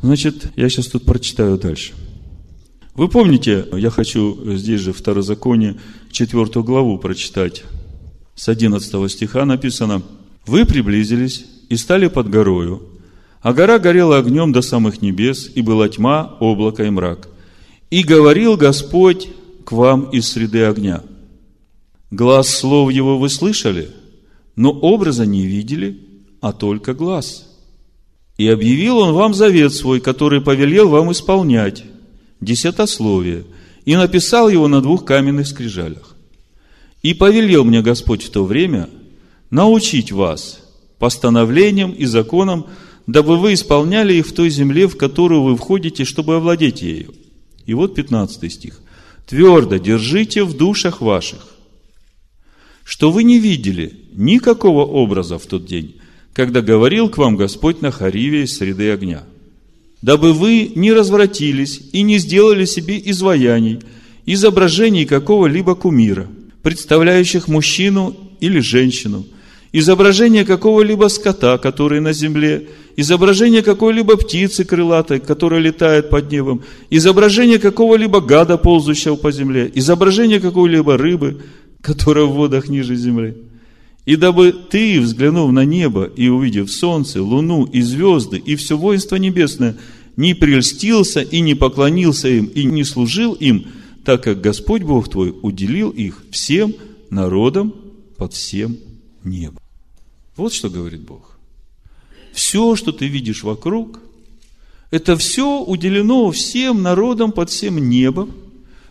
Значит, 0.00 0.52
я 0.56 0.68
сейчас 0.68 0.86
тут 0.86 1.04
прочитаю 1.04 1.58
дальше– 1.58 1.94
вы 2.94 3.08
помните, 3.08 3.66
я 3.72 3.90
хочу 3.90 4.38
здесь 4.56 4.80
же 4.80 4.92
Второзаконие, 4.92 5.80
четвертую 6.10 6.64
главу 6.64 6.98
прочитать. 6.98 7.64
С 8.34 8.48
11 8.48 9.10
стиха 9.10 9.44
написано, 9.44 10.02
«Вы 10.46 10.66
приблизились 10.66 11.46
и 11.70 11.76
стали 11.76 12.08
под 12.08 12.28
горою, 12.28 12.82
а 13.40 13.54
гора 13.54 13.78
горела 13.78 14.18
огнем 14.18 14.52
до 14.52 14.60
самых 14.60 15.00
небес, 15.00 15.50
и 15.54 15.62
была 15.62 15.88
тьма, 15.88 16.36
облако 16.38 16.84
и 16.84 16.90
мрак. 16.90 17.28
И 17.90 18.02
говорил 18.02 18.56
Господь 18.56 19.28
к 19.64 19.72
вам 19.72 20.10
из 20.10 20.28
среды 20.28 20.64
огня. 20.64 21.02
Глаз 22.10 22.48
слов 22.48 22.92
его 22.92 23.18
вы 23.18 23.30
слышали, 23.30 23.90
но 24.54 24.70
образа 24.70 25.24
не 25.24 25.46
видели, 25.46 25.98
а 26.40 26.52
только 26.52 26.92
глаз. 26.92 27.48
И 28.36 28.46
объявил 28.48 28.98
он 28.98 29.14
вам 29.14 29.34
завет 29.34 29.72
свой, 29.72 30.00
который 30.00 30.40
повелел 30.40 30.88
вам 30.88 31.10
исполнять, 31.10 31.84
десятословие, 32.42 33.44
и 33.84 33.96
написал 33.96 34.48
его 34.48 34.68
на 34.68 34.80
двух 34.82 35.04
каменных 35.04 35.46
скрижалях. 35.46 36.14
И 37.02 37.14
повелел 37.14 37.64
мне 37.64 37.82
Господь 37.82 38.22
в 38.22 38.30
то 38.30 38.44
время 38.44 38.90
научить 39.50 40.12
вас 40.12 40.60
постановлениям 40.98 41.92
и 41.92 42.04
законам, 42.04 42.66
дабы 43.06 43.38
вы 43.38 43.54
исполняли 43.54 44.14
их 44.14 44.26
в 44.28 44.32
той 44.32 44.50
земле, 44.50 44.86
в 44.86 44.96
которую 44.96 45.42
вы 45.42 45.56
входите, 45.56 46.04
чтобы 46.04 46.36
овладеть 46.36 46.82
ею. 46.82 47.14
И 47.66 47.74
вот 47.74 47.94
15 47.94 48.52
стих. 48.52 48.80
Твердо 49.26 49.78
держите 49.78 50.44
в 50.44 50.56
душах 50.56 51.00
ваших, 51.00 51.48
что 52.84 53.10
вы 53.10 53.24
не 53.24 53.38
видели 53.38 54.00
никакого 54.12 54.84
образа 54.84 55.38
в 55.38 55.46
тот 55.46 55.64
день, 55.64 55.96
когда 56.32 56.60
говорил 56.60 57.08
к 57.08 57.18
вам 57.18 57.36
Господь 57.36 57.82
на 57.82 57.90
Хариве 57.90 58.44
из 58.44 58.56
среды 58.56 58.90
огня– 58.90 59.24
дабы 60.02 60.32
вы 60.32 60.72
не 60.74 60.92
развратились 60.92 61.80
и 61.92 62.02
не 62.02 62.18
сделали 62.18 62.64
себе 62.64 63.00
изваяний, 63.04 63.80
изображений 64.26 65.06
какого-либо 65.06 65.74
кумира, 65.76 66.26
представляющих 66.62 67.48
мужчину 67.48 68.14
или 68.40 68.58
женщину, 68.58 69.24
изображение 69.72 70.44
какого-либо 70.44 71.08
скота, 71.08 71.56
который 71.58 72.00
на 72.00 72.12
земле, 72.12 72.68
изображение 72.96 73.62
какой-либо 73.62 74.16
птицы 74.16 74.64
крылатой, 74.64 75.20
которая 75.20 75.60
летает 75.60 76.10
под 76.10 76.30
небом, 76.30 76.62
изображение 76.90 77.58
какого-либо 77.58 78.20
гада, 78.20 78.58
ползущего 78.58 79.14
по 79.14 79.30
земле, 79.30 79.70
изображение 79.72 80.40
какой-либо 80.40 80.98
рыбы, 80.98 81.42
которая 81.80 82.24
в 82.24 82.32
водах 82.32 82.68
ниже 82.68 82.96
земли– 82.96 83.36
и 84.04 84.16
дабы 84.16 84.52
ты, 84.52 85.00
взглянув 85.00 85.52
на 85.52 85.64
небо 85.64 86.04
и 86.04 86.28
увидев 86.28 86.70
солнце, 86.70 87.22
луну 87.22 87.64
и 87.64 87.80
звезды, 87.82 88.38
и 88.38 88.56
все 88.56 88.76
воинство 88.76 89.16
небесное, 89.16 89.76
не 90.16 90.34
прельстился 90.34 91.20
и 91.20 91.40
не 91.40 91.54
поклонился 91.54 92.28
им, 92.28 92.46
и 92.46 92.64
не 92.64 92.84
служил 92.84 93.34
им, 93.34 93.66
так 94.04 94.24
как 94.24 94.40
Господь 94.40 94.82
Бог 94.82 95.08
твой 95.08 95.34
уделил 95.42 95.90
их 95.90 96.24
всем 96.30 96.74
народам 97.10 97.74
под 98.16 98.34
всем 98.34 98.76
небом. 99.22 99.62
Вот 100.36 100.52
что 100.52 100.68
говорит 100.68 101.02
Бог. 101.02 101.38
Все, 102.32 102.76
что 102.76 102.92
ты 102.92 103.06
видишь 103.06 103.42
вокруг, 103.42 104.00
Это 104.90 105.16
все 105.16 105.62
уделено 105.62 106.30
всем 106.32 106.82
народам 106.82 107.32
под 107.32 107.48
всем 107.48 107.78
небом. 107.78 108.30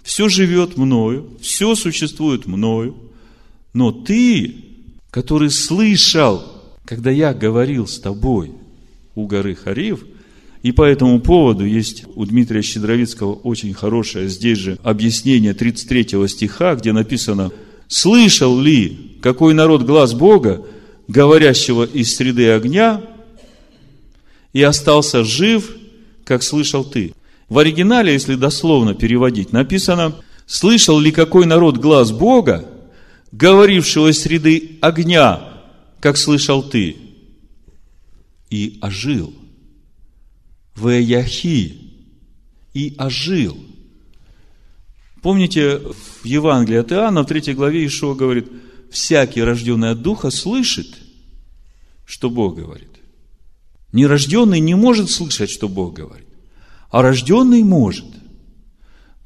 Все 0.02 0.30
живет 0.30 0.76
мною, 0.76 1.30
все 1.42 1.76
существует 1.76 2.48
мною. 2.48 2.96
Но 3.74 3.92
ты, 3.92 4.71
который 5.12 5.52
слышал, 5.52 6.42
когда 6.86 7.12
я 7.12 7.34
говорил 7.34 7.86
с 7.86 8.00
тобой 8.00 8.54
у 9.14 9.28
горы 9.28 9.56
Харив, 9.56 10.06
и 10.64 10.72
по 10.72 10.84
этому 10.84 11.20
поводу 11.20 11.66
есть 11.66 12.06
у 12.16 12.26
Дмитрия 12.26 12.62
Щедровицкого 12.62 13.34
очень 13.34 13.74
хорошее 13.74 14.30
здесь 14.30 14.58
же 14.58 14.80
объяснение 14.84 15.54
33 15.54 16.28
стиха, 16.28 16.76
где 16.76 16.94
написано 16.94 17.52
«Слышал 17.88 18.58
ли 18.60 19.18
какой 19.22 19.54
народ 19.54 19.84
глаз 19.84 20.14
Бога, 20.14 20.66
говорящего 21.08 21.84
из 21.84 22.16
среды 22.16 22.52
огня, 22.52 23.02
и 24.54 24.62
остался 24.62 25.24
жив, 25.24 25.76
как 26.24 26.42
слышал 26.42 26.86
ты». 26.86 27.14
В 27.50 27.58
оригинале, 27.58 28.14
если 28.14 28.36
дословно 28.36 28.94
переводить, 28.94 29.52
написано 29.52 30.16
«Слышал 30.46 31.00
ли 31.00 31.12
какой 31.12 31.46
народ 31.46 31.78
глаз 31.78 32.12
Бога, 32.12 32.71
говорившего 33.32 34.12
из 34.12 34.22
среды 34.22 34.78
огня, 34.82 35.62
как 36.00 36.18
слышал 36.18 36.64
ты?» 36.64 36.98
И 38.50 38.78
ожил. 38.82 39.34
Веяхи. 40.76 41.78
И 42.74 42.96
ожил. 42.98 43.58
Помните, 45.22 45.78
в 45.78 46.26
Евангелии 46.26 46.80
от 46.80 46.92
Иоанна, 46.92 47.24
в 47.24 47.28
третьей 47.28 47.54
главе 47.54 47.86
Ишуа 47.86 48.16
говорит, 48.16 48.48
всякий, 48.90 49.44
рожденный 49.44 49.92
от 49.92 50.02
Духа, 50.02 50.32
слышит, 50.32 50.98
что 52.06 52.30
Бог 52.30 52.56
говорит. 52.56 52.90
Нерожденный 53.94 54.60
не 54.60 54.76
может 54.76 55.12
слышать, 55.12 55.52
что 55.52 55.68
Бог 55.70 55.94
говорит, 55.94 56.28
а 56.90 57.02
рожденный 57.02 57.64
может. 57.64 58.06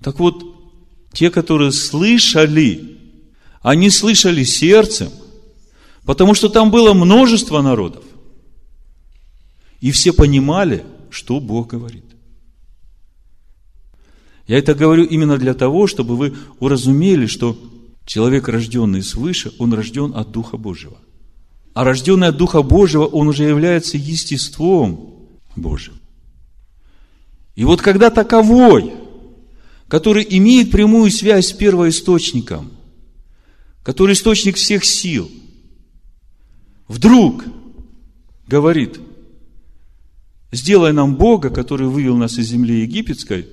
Так 0.01 0.19
вот, 0.19 0.43
те, 1.13 1.31
которые 1.31 1.71
слышали, 1.71 2.97
они 3.65 3.89
слышали 3.89 4.43
сердцем, 4.43 5.11
потому 6.05 6.33
что 6.33 6.49
там 6.49 6.71
было 6.71 6.93
множество 6.93 7.61
народов. 7.61 8.03
И 9.81 9.91
все 9.91 10.13
понимали– 10.13 10.83
что 11.15 11.39
Бог 11.39 11.69
говорит. 11.69 12.03
Я 14.47 14.57
это 14.59 14.75
говорю 14.75 15.05
именно 15.05 15.37
для 15.37 15.53
того, 15.53 15.87
чтобы 15.87 16.17
вы 16.17 16.35
уразумели, 16.59 17.25
что 17.25 17.57
человек, 18.05 18.49
рожденный 18.49 19.01
свыше, 19.01 19.53
он 19.57 19.73
рожден 19.73 20.13
от 20.13 20.31
Духа 20.31 20.57
Божьего. 20.57 20.97
А 21.73 21.85
рожденный 21.85 22.27
от 22.27 22.37
Духа 22.37 22.61
Божьего, 22.61 23.05
он 23.05 23.29
уже 23.29 23.45
является 23.45 23.97
естеством 23.97 25.15
Божьим. 25.55 25.93
И 27.55 27.63
вот 27.63 27.81
когда 27.81 28.09
таковой, 28.09 28.93
который 29.87 30.25
имеет 30.29 30.69
прямую 30.69 31.11
связь 31.11 31.47
с 31.47 31.53
первоисточником, 31.53 32.71
который 33.85 34.13
источник 34.13 34.57
всех 34.57 34.83
сил, 34.83 35.31
вдруг 36.89 37.45
говорит– 38.47 38.99
Сделай 40.55 40.93
нам 40.93 41.15
Бога, 41.15 41.49
который 41.49 41.87
вывел 41.87 42.15
нас 42.15 42.37
из 42.37 42.47
земли 42.47 42.81
египетской, 42.81 43.47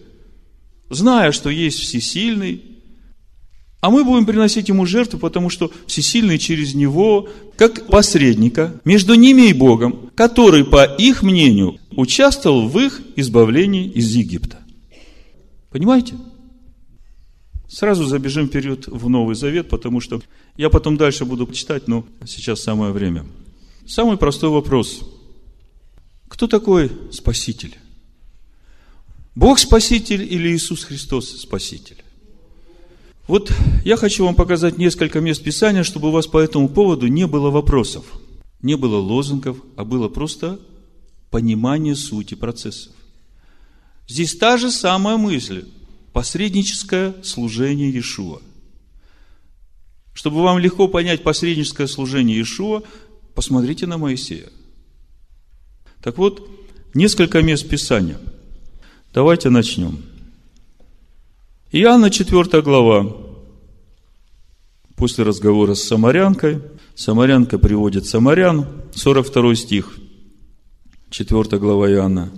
зная, 0.89 1.33
что 1.33 1.51
есть 1.51 1.81
всесильный, 1.81 2.63
а 3.81 3.91
мы 3.91 4.05
будем 4.05 4.25
приносить 4.25 4.69
ему 4.69 4.87
жертву, 4.87 5.19
потому 5.19 5.51
что 5.51 5.73
всесильный 5.89 6.39
через 6.39 6.75
него, 6.75 7.29
как 7.57 7.89
посредника, 7.89 8.81
между 8.85 9.15
ними 9.15 9.49
и 9.49 9.53
Богом, 9.53 10.11
который, 10.15 10.65
по 10.65 10.85
их 10.85 11.25
мнению, 11.25 11.79
участвовал 11.91 12.69
в 12.69 12.79
их 12.79 13.03
избавлении 13.17 13.89
из 13.89 14.15
Египта. 14.15 14.59
Понимаете? 15.71 16.15
Сразу 17.73 18.05
забежим 18.05 18.49
вперед 18.49 18.87
в 18.87 19.09
Новый 19.09 19.35
Завет, 19.35 19.71
потому 19.71 20.01
что 20.01 20.21
я 20.59 20.69
потом 20.69 20.99
дальше 20.99 21.25
буду 21.25 21.47
читать, 21.53 21.89
но 21.89 22.05
сейчас 22.27 22.61
самое 22.61 22.93
время. 22.93 23.25
Самый 23.87 24.19
простой 24.19 24.51
вопрос– 24.51 25.01
кто 26.33 26.47
такой 26.47 26.91
Спаситель? 27.13 27.77
Бог 29.35 29.59
Спаситель 29.59 30.23
или 30.23 30.49
Иисус 30.55 30.83
Христос 30.83 31.43
Спаситель? 31.43 32.03
Вот 33.29 33.53
я 33.85 33.97
хочу 33.97 34.25
вам 34.25 34.35
показать 34.35 34.79
несколько 34.79 35.21
мест 35.21 35.43
Писания, 35.43 35.83
чтобы 35.83 36.09
у 36.09 36.11
вас 36.11 36.27
по 36.27 36.39
этому 36.39 36.71
поводу 36.71 37.07
не 37.07 37.27
было 37.27 37.51
вопросов, 37.51 38.07
не 38.63 38.79
было 38.79 38.97
лозунгов, 38.97 39.59
а 39.77 39.85
было 39.85 40.09
просто 40.09 40.59
понимание 41.31 41.95
сути 41.95 42.35
процессов. 42.35 42.93
Здесь 44.09 44.35
та 44.37 44.57
же 44.57 44.71
самая 44.71 45.19
мысль, 45.19 45.67
посредническое 46.13 47.15
служение 47.23 47.91
Иешуа. 47.91 48.41
Чтобы 50.13 50.43
вам 50.43 50.59
легко 50.59 50.89
понять 50.89 51.23
посредническое 51.23 51.87
служение 51.87 52.37
Иешуа, 52.37 52.83
посмотрите 53.35 53.87
на 53.87 53.99
Моисея– 53.99 54.49
так 56.03 56.19
вот, 56.19 56.49
несколько 56.95 57.43
мест 57.43 57.69
Писания. 57.69 58.19
Давайте 59.15 59.51
начнем. 59.51 60.03
Иоанна 61.71 62.11
4 62.11 62.61
глава. 62.61 63.17
После 64.97 65.23
разговора 65.23 65.75
с 65.75 65.85
самарянкой, 65.85 66.61
самарянка 66.97 67.59
приводит 67.59 68.07
самарян, 68.07 68.67
42 68.95 69.55
стих, 69.55 69.97
4 71.11 71.59
глава 71.59 71.89
Иоанна. 71.91 72.33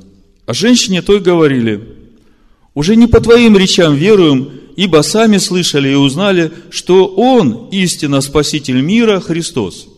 О 0.46 0.52
женщине 0.52 1.00
той 1.00 1.20
говорили, 1.20 2.03
уже 2.74 2.96
не 2.96 3.06
по 3.06 3.20
твоим 3.20 3.56
речам 3.56 3.94
веруем, 3.94 4.60
ибо 4.76 5.02
сами 5.02 5.38
слышали 5.38 5.90
и 5.90 5.94
узнали, 5.94 6.52
что 6.70 7.06
Он 7.06 7.68
истинно 7.70 8.20
Спаситель 8.20 8.80
мира, 8.80 9.20
Христос. 9.20 9.88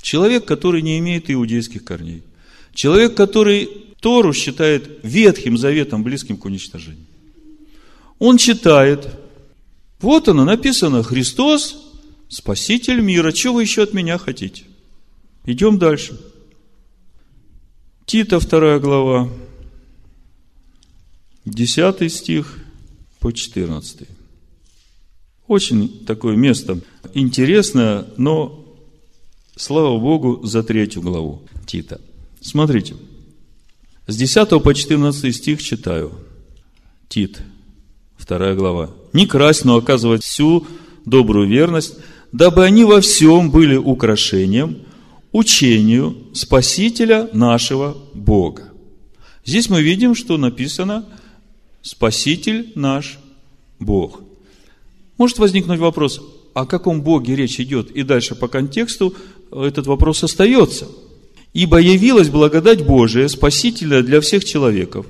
Человек, 0.00 0.44
который 0.44 0.82
не 0.82 0.98
имеет 0.98 1.30
иудейских 1.30 1.84
корней– 1.84 2.22
Человек, 2.74 3.14
который 3.14 3.66
Тору 4.00 4.32
считает 4.32 4.98
Ветхим 5.02 5.56
Заветом, 5.56 6.02
близким 6.02 6.36
к 6.36 6.44
уничтожению. 6.44 7.06
Он 8.18 8.36
читает, 8.36 9.08
вот 10.00 10.28
оно 10.28 10.44
написано, 10.44 11.02
Христос, 11.02 11.80
Спаситель 12.28 13.00
мира, 13.00 13.32
чего 13.32 13.54
вы 13.54 13.62
еще 13.62 13.84
от 13.84 13.94
меня 13.94 14.18
хотите? 14.18 14.64
Идем 15.46 15.78
дальше. 15.78 16.20
Тита, 18.06 18.40
вторая 18.40 18.80
глава, 18.80 19.30
10 21.44 22.12
стих 22.12 22.58
по 23.20 23.32
14. 23.32 24.08
Очень 25.46 26.04
такое 26.06 26.36
место 26.36 26.80
интересное, 27.12 28.06
но, 28.16 28.64
слава 29.56 29.98
Богу, 29.98 30.40
за 30.46 30.62
третью 30.62 31.02
главу 31.02 31.42
Тита– 31.66 32.00
Смотрите, 32.44 32.94
с 34.06 34.16
10 34.16 34.62
по 34.62 34.74
14 34.74 35.34
стих 35.34 35.62
читаю. 35.62 36.12
Тит, 37.08 37.40
вторая 38.18 38.54
глава. 38.54 38.90
«Не 39.14 39.26
красть, 39.26 39.64
но 39.64 39.78
оказывать 39.78 40.22
всю 40.22 40.66
добрую 41.06 41.48
верность, 41.48 41.94
дабы 42.32 42.64
они 42.64 42.84
во 42.84 43.00
всем 43.00 43.50
были 43.50 43.76
украшением, 43.76 44.80
учению 45.32 46.18
Спасителя 46.34 47.30
нашего 47.32 47.96
Бога». 48.12 48.68
Здесь 49.46 49.70
мы 49.70 49.80
видим, 49.80 50.14
что 50.14 50.36
написано 50.36 51.06
«Спаситель 51.84 52.72
наш 52.74 53.20
Бог». 53.78 54.22
Может 55.18 55.38
возникнуть 55.38 55.78
вопрос, 55.78 56.20
о 56.52 56.66
каком 56.66 57.02
Боге 57.02 57.36
речь 57.36 57.60
идет? 57.60 57.92
И 57.92 58.02
дальше 58.02 58.34
по 58.34 58.48
контексту 58.48 59.14
этот 59.52 59.86
вопрос 59.86 60.24
остается– 60.24 60.88
Ибо 61.54 61.78
явилась 61.78 62.28
благодать 62.28 62.84
Божия, 62.84 63.28
спасительная 63.28 64.02
для 64.02 64.20
всех 64.20 64.44
человеков, 64.44 65.06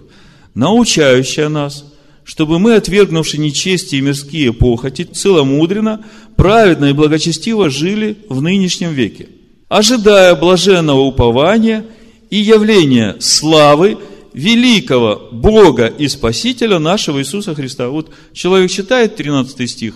научающая 0.55 1.49
нас, 1.49 1.87
чтобы 2.23 2.59
мы, 2.59 2.75
отвергнувши 2.75 3.39
нечестие 3.39 4.01
и 4.01 4.05
мирские 4.05 4.53
похоти, 4.53 5.05
целомудренно, 5.05 6.05
праведно 6.37 6.87
и 6.87 6.93
благочестиво 6.93 7.71
жили 7.71 8.19
в 8.29 8.43
нынешнем 8.43 8.93
веке, 8.93 9.29
ожидая 9.69 10.35
блаженного 10.35 11.01
упования 11.01 11.87
и 12.29 12.37
явления 12.37 13.17
славы 13.21 13.97
великого 14.35 15.29
Бога 15.33 15.87
и 15.87 16.09
Спасителя 16.09 16.79
нашего 16.79 17.21
Иисуса 17.21 17.55
Христа. 17.55 17.89
Вот 17.89 18.11
человек 18.33 18.71
читает 18.71 19.17
13 19.17 19.71
стих, 19.71 19.95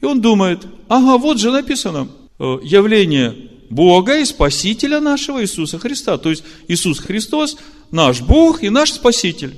и 0.00 0.04
он 0.04 0.20
думает, 0.20 0.66
ага, 0.88 1.16
вот 1.16 1.38
же 1.38 1.50
написано, 1.50 2.08
э, 2.38 2.58
явление 2.62 3.34
Бога 3.70 4.18
и 4.18 4.24
Спасителя 4.24 5.00
нашего 5.00 5.42
Иисуса 5.42 5.78
Христа. 5.78 6.18
То 6.18 6.30
есть 6.30 6.44
Иисус 6.66 6.98
Христос 6.98 7.56
наш 7.90 8.20
Бог 8.20 8.62
и 8.62 8.68
наш 8.68 8.92
Спаситель. 8.92 9.56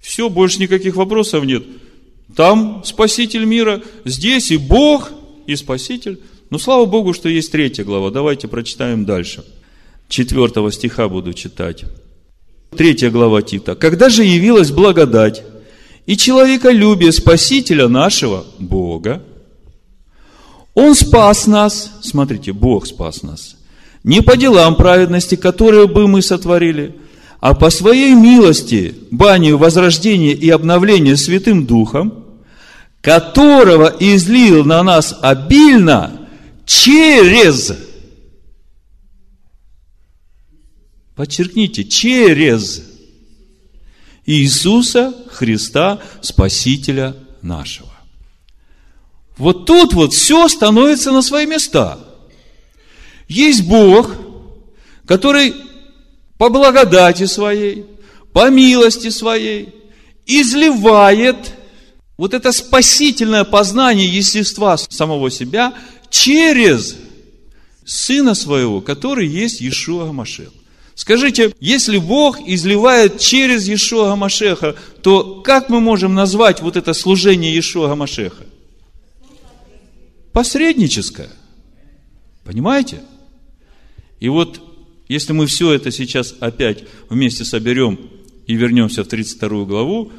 Все, 0.00 0.28
больше 0.28 0.60
никаких 0.60 0.96
вопросов 0.96 1.44
нет. 1.44 1.64
Там 2.34 2.82
Спаситель 2.84 3.44
мира, 3.44 3.82
здесь 4.04 4.50
и 4.50 4.56
Бог, 4.56 5.12
и 5.46 5.54
Спаситель. 5.54 6.20
Но 6.50 6.58
слава 6.58 6.86
Богу, 6.86 7.12
что 7.12 7.28
есть 7.28 7.52
третья 7.52 7.84
глава. 7.84 8.10
Давайте 8.10 8.48
прочитаем 8.48 9.04
дальше. 9.04 9.44
Четвертого 10.08 10.72
стиха 10.72 11.08
буду 11.08 11.32
читать. 11.34 11.84
Третья 12.76 13.10
глава 13.10 13.42
Тита. 13.42 13.74
Когда 13.74 14.08
же 14.08 14.24
явилась 14.24 14.70
благодать 14.70 15.42
и 16.06 16.16
человеколюбие 16.16 17.12
Спасителя 17.12 17.88
нашего 17.88 18.44
Бога, 18.58 19.22
Он 20.74 20.94
спас 20.94 21.46
нас, 21.46 21.92
смотрите, 22.02 22.52
Бог 22.52 22.86
спас 22.86 23.22
нас, 23.22 23.56
не 24.04 24.20
по 24.20 24.36
делам 24.36 24.74
праведности, 24.76 25.36
которые 25.36 25.86
бы 25.86 26.08
мы 26.08 26.22
сотворили, 26.22 26.96
а 27.40 27.54
по 27.54 27.70
своей 27.70 28.14
милости, 28.14 28.94
банию 29.10 29.58
возрождения 29.58 30.32
и 30.32 30.48
обновления 30.48 31.16
Святым 31.16 31.66
Духом, 31.66 32.24
которого 33.00 33.92
излил 33.98 34.64
на 34.64 34.82
нас 34.82 35.18
обильно 35.20 36.28
через, 36.64 37.74
подчеркните, 41.14 41.84
через 41.84 42.84
Иисуса 44.26 45.14
Христа, 45.30 46.00
Спасителя 46.20 47.16
нашего. 47.42 47.90
Вот 49.36 49.66
тут 49.66 49.94
вот 49.94 50.12
все 50.14 50.48
становится 50.48 51.10
на 51.10 51.22
свои 51.22 51.46
места. 51.46 51.98
Есть 53.28 53.66
Бог, 53.66 54.14
который 55.06 55.54
по 56.38 56.48
благодати 56.48 57.26
своей, 57.26 57.86
по 58.32 58.50
милости 58.50 59.08
своей 59.10 59.74
изливает 60.26 61.54
вот 62.16 62.34
это 62.34 62.52
спасительное 62.52 63.44
познание 63.44 64.06
естества 64.06 64.76
самого 64.76 65.30
себя 65.30 65.74
через 66.10 66.96
Сына 67.84 68.34
Своего, 68.34 68.80
который 68.80 69.26
есть 69.26 69.60
Иешуа 69.60 70.06
Гамашех. 70.06 70.50
Скажите, 70.94 71.54
если 71.58 71.98
Бог 71.98 72.38
изливает 72.46 73.18
через 73.18 73.66
Иешуа 73.66 74.08
Гамашеха, 74.08 74.76
то 75.02 75.40
как 75.40 75.68
мы 75.68 75.80
можем 75.80 76.14
назвать 76.14 76.60
вот 76.60 76.76
это 76.76 76.92
служение 76.92 77.52
Иешуа 77.52 77.88
Гамашеха? 77.88 78.44
Посредническое. 80.32 81.30
Понимаете? 82.44 83.00
И 84.20 84.28
вот 84.28 84.60
если 85.08 85.32
мы 85.32 85.46
все 85.46 85.72
это 85.72 85.90
сейчас 85.90 86.34
опять 86.40 86.84
вместе 87.08 87.44
соберем 87.44 87.98
и 88.46 88.54
вернемся 88.54 89.04
в 89.04 89.08
32 89.08 89.64
главу 89.64 90.12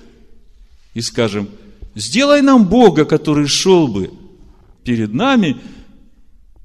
и 0.93 1.01
скажем, 1.01 1.49
сделай 1.95 2.41
нам 2.41 2.67
Бога, 2.67 3.05
который 3.05 3.47
шел 3.47 3.88
бы 3.88 4.11
перед 4.84 5.13
нами, 5.13 5.57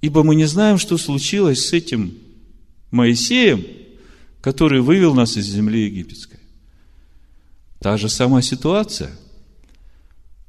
ибо 0.00 0.22
мы 0.22 0.34
не 0.34 0.44
знаем, 0.44 0.78
что 0.78 0.98
случилось 0.98 1.68
с 1.68 1.72
этим 1.72 2.14
Моисеем, 2.90 3.64
который 4.40 4.80
вывел 4.80 5.14
нас 5.14 5.36
из 5.36 5.46
земли 5.46 5.84
египетской. 5.84 6.38
Та 7.80 7.96
же 7.96 8.08
самая 8.08 8.42
ситуация. 8.42 9.10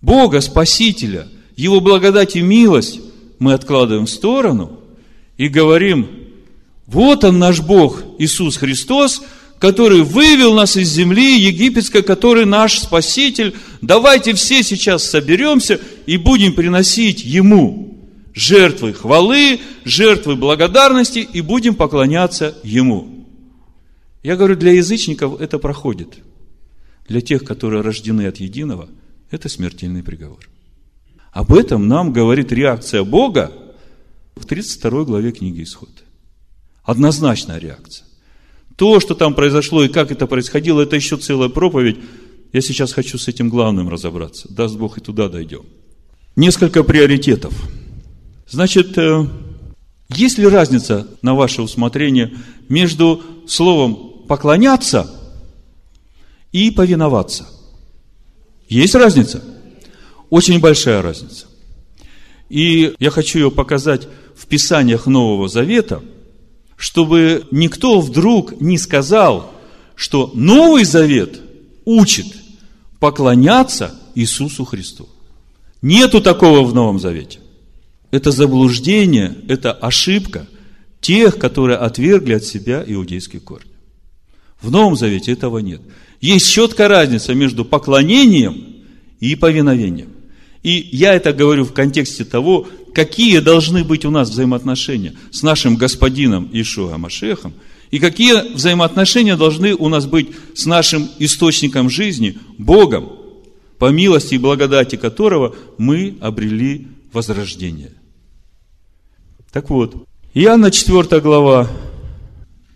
Бога, 0.02 0.42
Спасителя, 0.42 1.28
Его 1.56 1.80
благодать 1.82 2.36
и 2.36 2.42
милость 2.42 3.00
мы 3.38 3.54
откладываем 3.54 4.06
в 4.06 4.10
сторону 4.10 4.80
и 5.38 5.48
говорим, 5.48 6.10
вот 6.86 7.24
он 7.24 7.40
наш 7.40 7.62
Бог, 7.62 8.02
Иисус 8.18 8.58
Христос, 8.58 9.22
который 9.60 10.02
вывел 10.02 10.54
нас 10.54 10.78
из 10.78 10.90
земли 10.90 11.40
египетской, 11.40 12.02
который 12.02 12.46
наш 12.46 12.80
Спаситель. 12.80 13.56
Давайте 13.82 14.34
все 14.34 14.64
сейчас 14.64 15.04
соберемся 15.04 15.80
и 16.06 16.18
будем 16.18 16.54
приносить 16.54 17.24
Ему 17.24 17.90
жертвы 18.34 18.94
хвалы, 18.94 19.60
жертвы 19.84 20.36
благодарности 20.36 21.20
и 21.20 21.42
будем 21.42 21.76
поклоняться 21.76 22.56
Ему. 22.64 23.19
Я 24.30 24.36
говорю, 24.36 24.56
для 24.56 24.74
язычников 24.74 25.42
это 25.42 25.58
проходит. 25.58 26.20
Для 27.08 27.20
тех, 27.20 27.44
которые 27.44 27.82
рождены 27.82 28.28
от 28.28 28.38
единого, 28.38 28.88
это 29.32 29.50
смертельный 29.50 30.04
приговор. 30.04 30.48
Об 31.32 31.52
этом 31.52 31.88
нам 31.88 32.14
говорит 32.14 32.52
реакция 32.52 33.04
Бога 33.04 33.52
в 34.36 34.46
32 34.46 35.06
главе 35.06 35.32
книги 35.32 35.64
Исход. 35.64 35.90
Однозначная 36.84 37.58
реакция. 37.58 38.06
То, 38.76 39.00
что 39.00 39.16
там 39.16 39.34
произошло 39.34 39.84
и 39.84 39.88
как 39.90 40.12
это 40.12 40.28
происходило, 40.28 40.82
это 40.82 40.96
еще 40.96 41.18
целая 41.18 41.50
проповедь. 41.50 41.98
Я 42.54 42.62
сейчас 42.62 42.94
хочу 42.94 43.18
с 43.18 43.28
этим 43.28 43.50
главным 43.50 43.90
разобраться. 43.90 44.48
Даст 44.54 44.78
Бог 44.78 45.00
и 45.00 45.02
туда 45.02 45.28
дойдем. 45.28 45.64
Несколько 46.36 46.84
приоритетов. 46.84 47.56
Значит, 48.48 48.96
э, 48.96 49.28
есть 50.10 50.38
ли 50.38 50.46
разница 50.46 51.08
на 51.24 51.34
ваше 51.34 51.64
усмотрение 51.64 52.32
между 52.68 53.24
словом 53.48 54.09
поклоняться 54.30 55.12
и 56.54 56.72
повиноваться? 56.72 57.46
Есть 58.70 58.96
разница? 58.96 59.44
Очень 60.30 60.62
большая 60.62 61.02
разница. 61.02 61.48
И 62.48 62.96
я 62.98 63.10
хочу 63.10 63.40
ее 63.40 63.52
показать 63.52 64.08
в 64.38 64.48
Писаниях 64.48 65.06
Нового 65.06 65.50
Завета– 65.50 66.02
чтобы 66.80 67.46
никто 67.52 68.00
вдруг 68.00 68.60
не 68.62 68.78
сказал, 68.78 69.52
что 69.96 70.32
Новый 70.34 70.86
Завет 70.86 71.42
учит 71.84 72.26
поклоняться 73.02 73.94
Иисусу 74.16 74.64
Христу. 74.64 75.10
Нету 75.82 76.22
такого 76.22 76.64
в 76.64 76.74
Новом 76.74 76.98
Завете. 76.98 77.40
Это 78.12 78.32
заблуждение, 78.32 79.36
это 79.50 79.74
ошибка 79.74 80.48
тех, 81.02 81.38
которые 81.38 81.78
отвергли 81.78 82.34
от 82.36 82.46
себя 82.46 82.82
иудейские 82.88 83.42
корни. 83.42 83.69
В 84.62 84.72
Новом 84.72 84.96
Завете 84.96 85.32
этого 85.32 85.60
нет. 85.60 85.82
Есть 86.22 86.50
четкая 86.50 86.88
разница 86.88 87.34
между 87.34 87.64
поклонением 87.64 88.66
и 89.20 89.36
повиновением. 89.36 90.10
И 90.64 90.90
я 90.92 91.14
это 91.14 91.32
говорю 91.32 91.64
в 91.64 91.74
контексте 91.74 92.26
того, 92.26 92.68
какие 92.94 93.40
должны 93.40 93.84
быть 93.84 94.04
у 94.04 94.12
нас 94.12 94.30
взаимоотношения 94.30 95.16
с 95.32 95.42
нашим 95.44 95.78
господином 95.78 96.50
Ишуа 96.52 96.98
Машехом, 96.98 97.54
и 97.92 98.00
какие 98.00 98.54
взаимоотношения 98.54 99.36
должны 99.36 99.74
у 99.74 99.88
нас 99.90 100.06
быть 100.06 100.30
с 100.54 100.66
нашим 100.66 101.10
источником 101.18 101.90
жизни, 101.90 102.38
Богом, 102.58 103.14
по 103.80 103.90
милости 103.90 104.36
и 104.36 104.38
благодати 104.38 104.98
которого 104.98 105.56
мы 105.78 106.18
обрели 106.20 106.88
возрождение. 107.14 107.94
Так 109.52 109.70
вот, 109.70 109.96
Иоанна 110.34 110.70
4 110.70 111.22
глава, 111.22 111.70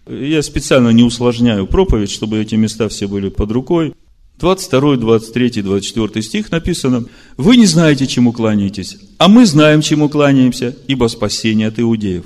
я 0.07 0.41
специально 0.41 0.89
не 0.89 1.03
усложняю 1.03 1.67
проповедь, 1.67 2.11
чтобы 2.11 2.39
эти 2.39 2.55
места 2.55 2.89
все 2.89 3.07
были 3.07 3.29
под 3.29 3.51
рукой. 3.51 3.93
22, 4.39 4.97
23, 4.97 5.61
24 5.61 6.21
стих 6.23 6.51
написано, 6.51 7.05
«Вы 7.37 7.55
не 7.55 7.65
знаете, 7.65 8.07
чему 8.07 8.33
кланяетесь, 8.33 8.97
а 9.17 9.27
мы 9.27 9.45
знаем, 9.45 9.81
чему 9.81 10.09
кланяемся, 10.09 10.75
ибо 10.87 11.07
спасение 11.07 11.67
от 11.67 11.79
иудеев. 11.79 12.25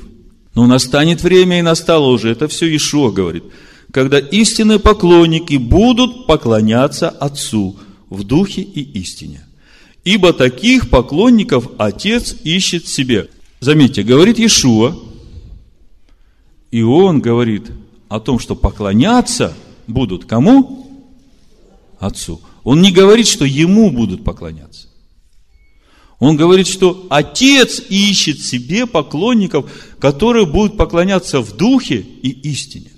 Но 0.55 0.65
настанет 0.65 1.21
время, 1.21 1.59
и 1.59 1.61
настало 1.61 2.07
уже, 2.07 2.29
это 2.29 2.47
все 2.47 2.73
Ишуа 2.75 3.11
говорит, 3.11 3.43
когда 3.91 4.19
истинные 4.19 4.79
поклонники 4.79 5.57
будут 5.57 6.25
поклоняться 6.25 7.09
Отцу 7.09 7.77
в 8.09 8.23
духе 8.23 8.61
и 8.61 8.81
истине. 8.99 9.45
Ибо 10.03 10.33
таких 10.33 10.89
поклонников 10.89 11.69
Отец 11.77 12.35
ищет 12.43 12.87
себе». 12.87 13.27
Заметьте, 13.59 14.03
говорит 14.03 14.37
Иешуа, 14.37 14.95
и 16.77 16.83
он 16.83 17.21
говорит 17.21 17.71
о 18.07 18.19
том, 18.19 18.37
что 18.37 18.55
поклоняться 18.55 19.57
будут 19.87 20.25
кому? 20.25 20.87
Отцу. 21.97 22.39
Он 22.63 22.83
не 22.83 22.91
говорит, 22.91 23.25
что 23.25 23.45
ему 23.45 23.89
будут 23.89 24.23
поклоняться. 24.23 24.87
Он 26.19 26.37
говорит, 26.37 26.67
что 26.67 27.07
Отец 27.09 27.81
ищет 27.89 28.39
себе 28.41 28.85
поклонников, 28.85 29.71
которые 29.97 30.45
будут 30.45 30.77
поклоняться 30.77 31.41
в 31.41 31.57
духе 31.57 32.05
и 32.21 32.29
истине. 32.51 32.91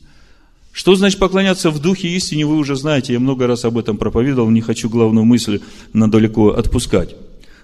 Что 0.74 0.96
значит 0.96 1.18
поклоняться 1.18 1.70
в 1.70 1.80
духе 1.80 2.10
и 2.10 2.18
истине, 2.18 2.46
вы 2.46 2.58
уже 2.58 2.76
знаете, 2.76 3.14
я 3.14 3.20
много 3.22 3.48
раз 3.48 3.64
об 3.64 3.78
этом 3.78 3.96
проповедовал, 3.96 4.50
не 4.50 4.60
хочу 4.60 4.90
главную 4.90 5.24
мысль 5.24 5.62
надалеко 5.94 6.50
отпускать. 6.50 7.16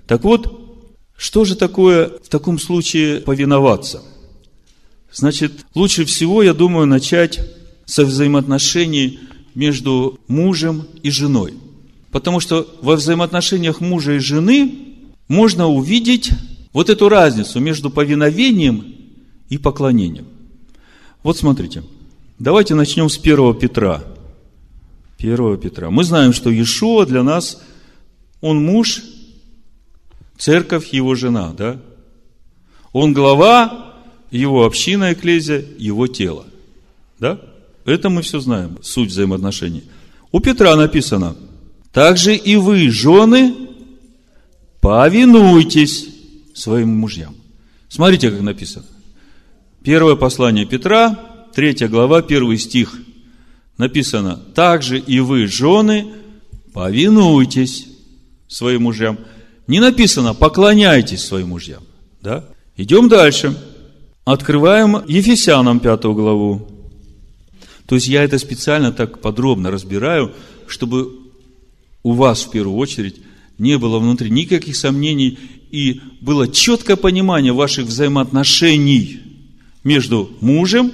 Так 0.07 0.23
вот, 0.23 0.87
что 1.17 1.43
же 1.43 1.57
такое 1.57 2.07
в 2.23 2.29
таком 2.29 2.57
случае 2.57 3.19
повиноваться? 3.19 4.01
Значит, 5.15 5.65
лучше 5.73 6.03
всего, 6.03 6.43
я 6.43 6.53
думаю, 6.53 6.87
начать 6.87 7.39
со 7.85 8.03
взаимоотношений 8.03 9.19
между 9.55 10.19
мужем 10.27 10.87
и 11.03 11.09
женой. 11.09 11.53
Потому 12.11 12.41
что 12.41 12.67
во 12.81 12.97
взаимоотношениях 12.97 13.79
мужа 13.79 14.13
и 14.13 14.19
жены 14.19 14.75
можно 15.29 15.67
увидеть 15.67 16.31
вот 16.73 16.89
эту 16.89 17.07
разницу 17.07 17.61
между 17.61 17.89
повиновением 17.89 18.93
и 19.47 19.57
поклонением. 19.57 20.27
Вот 21.23 21.37
смотрите, 21.37 21.83
давайте 22.37 22.75
начнем 22.75 23.09
с 23.09 23.17
1 23.17 23.55
Петра. 23.55 24.03
1 25.17 25.57
Петра. 25.59 25.89
Мы 25.89 26.03
знаем, 26.03 26.33
что 26.33 26.49
Иешуа 26.49 27.05
для 27.05 27.23
нас, 27.23 27.61
он 28.41 28.65
муж, 28.65 29.01
церковь 30.37 30.89
его 30.89 31.15
жена, 31.15 31.53
да? 31.57 31.79
Он 32.91 33.13
глава, 33.13 33.94
его 34.35 34.65
община, 34.65 35.13
экклезия, 35.13 35.63
его 35.77 36.07
тело. 36.07 36.45
Да? 37.19 37.39
Это 37.85 38.09
мы 38.09 38.21
все 38.21 38.39
знаем, 38.39 38.77
суть 38.81 39.09
взаимоотношений. 39.09 39.83
У 40.31 40.39
Петра 40.39 40.75
написано, 40.75 41.35
также 41.91 42.35
и 42.35 42.55
вы, 42.55 42.89
жены, 42.89 43.55
повинуйтесь 44.81 46.07
своим 46.53 46.89
мужьям. 46.89 47.35
Смотрите, 47.87 48.29
как 48.29 48.41
написано. 48.41 48.85
Первое 49.83 50.15
послание 50.15 50.65
Петра, 50.65 51.17
третья 51.53 51.87
глава, 51.87 52.21
первый 52.21 52.57
стих. 52.57 52.95
Написано, 53.77 54.35
также 54.35 54.99
и 54.99 55.19
вы, 55.19 55.47
жены, 55.47 56.07
повинуйтесь 56.73 57.87
своим 58.47 58.83
мужьям. 58.83 59.19
Не 59.67 59.79
написано, 59.79 60.33
поклоняйтесь 60.33 61.23
своим 61.23 61.49
мужьям. 61.49 61.83
Да? 62.21 62.45
Идем 62.77 63.07
дальше. 63.07 63.55
Открываем 64.25 65.03
Ефесянам 65.07 65.79
пятую 65.79 66.15
главу. 66.15 66.67
То 67.85 67.93
есть 67.93 68.07
я 68.07 68.23
это 68.23 68.39
специально 68.39 68.91
так 68.91 69.21
подробно 69.21 69.69
разбираю, 69.69 70.33
чтобы 70.65 71.11
у 72.01 72.13
вас 72.13 72.41
в 72.41 72.49
первую 72.49 72.77
очередь 72.77 73.21
не 73.59 73.77
было 73.77 73.99
внутри 73.99 74.31
никаких 74.31 74.75
сомнений 74.75 75.37
и 75.69 76.01
было 76.21 76.47
четкое 76.47 76.95
понимание 76.95 77.53
ваших 77.53 77.85
взаимоотношений 77.85 79.19
между 79.83 80.31
мужем 80.41 80.91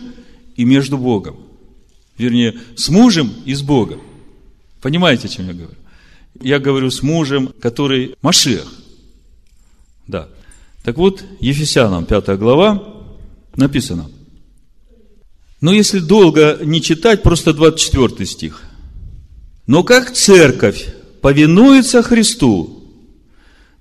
и 0.58 0.66
между 0.66 0.98
Богом. 0.98 1.38
Вернее, 2.18 2.56
с 2.76 2.90
мужем 2.90 3.32
и 3.46 3.54
с 3.54 3.62
Богом. 3.62 4.02
Понимаете, 4.82 5.28
о 5.28 5.32
чем 5.32 5.48
я 5.48 5.54
говорю? 5.54 5.78
Я 6.42 6.60
говорю 6.60 6.92
с 6.92 7.02
мужем, 7.02 7.54
который 7.62 8.16
Машех. 8.22 8.68
Да. 10.06 10.28
Так 10.84 10.98
вот, 10.98 11.24
Ефесянам 11.40 12.06
5 12.06 12.38
глава 12.38 13.01
написано. 13.56 14.10
Но 15.62 15.74
если 15.74 16.00
долго 16.00 16.60
не 16.64 16.82
читать, 16.82 17.22
просто 17.22 17.54
24 17.54 18.26
стих. 18.26 18.64
Но 19.68 19.84
как 19.84 20.12
церковь 20.12 20.88
повинуется 21.22 22.02
Христу, 22.02 22.84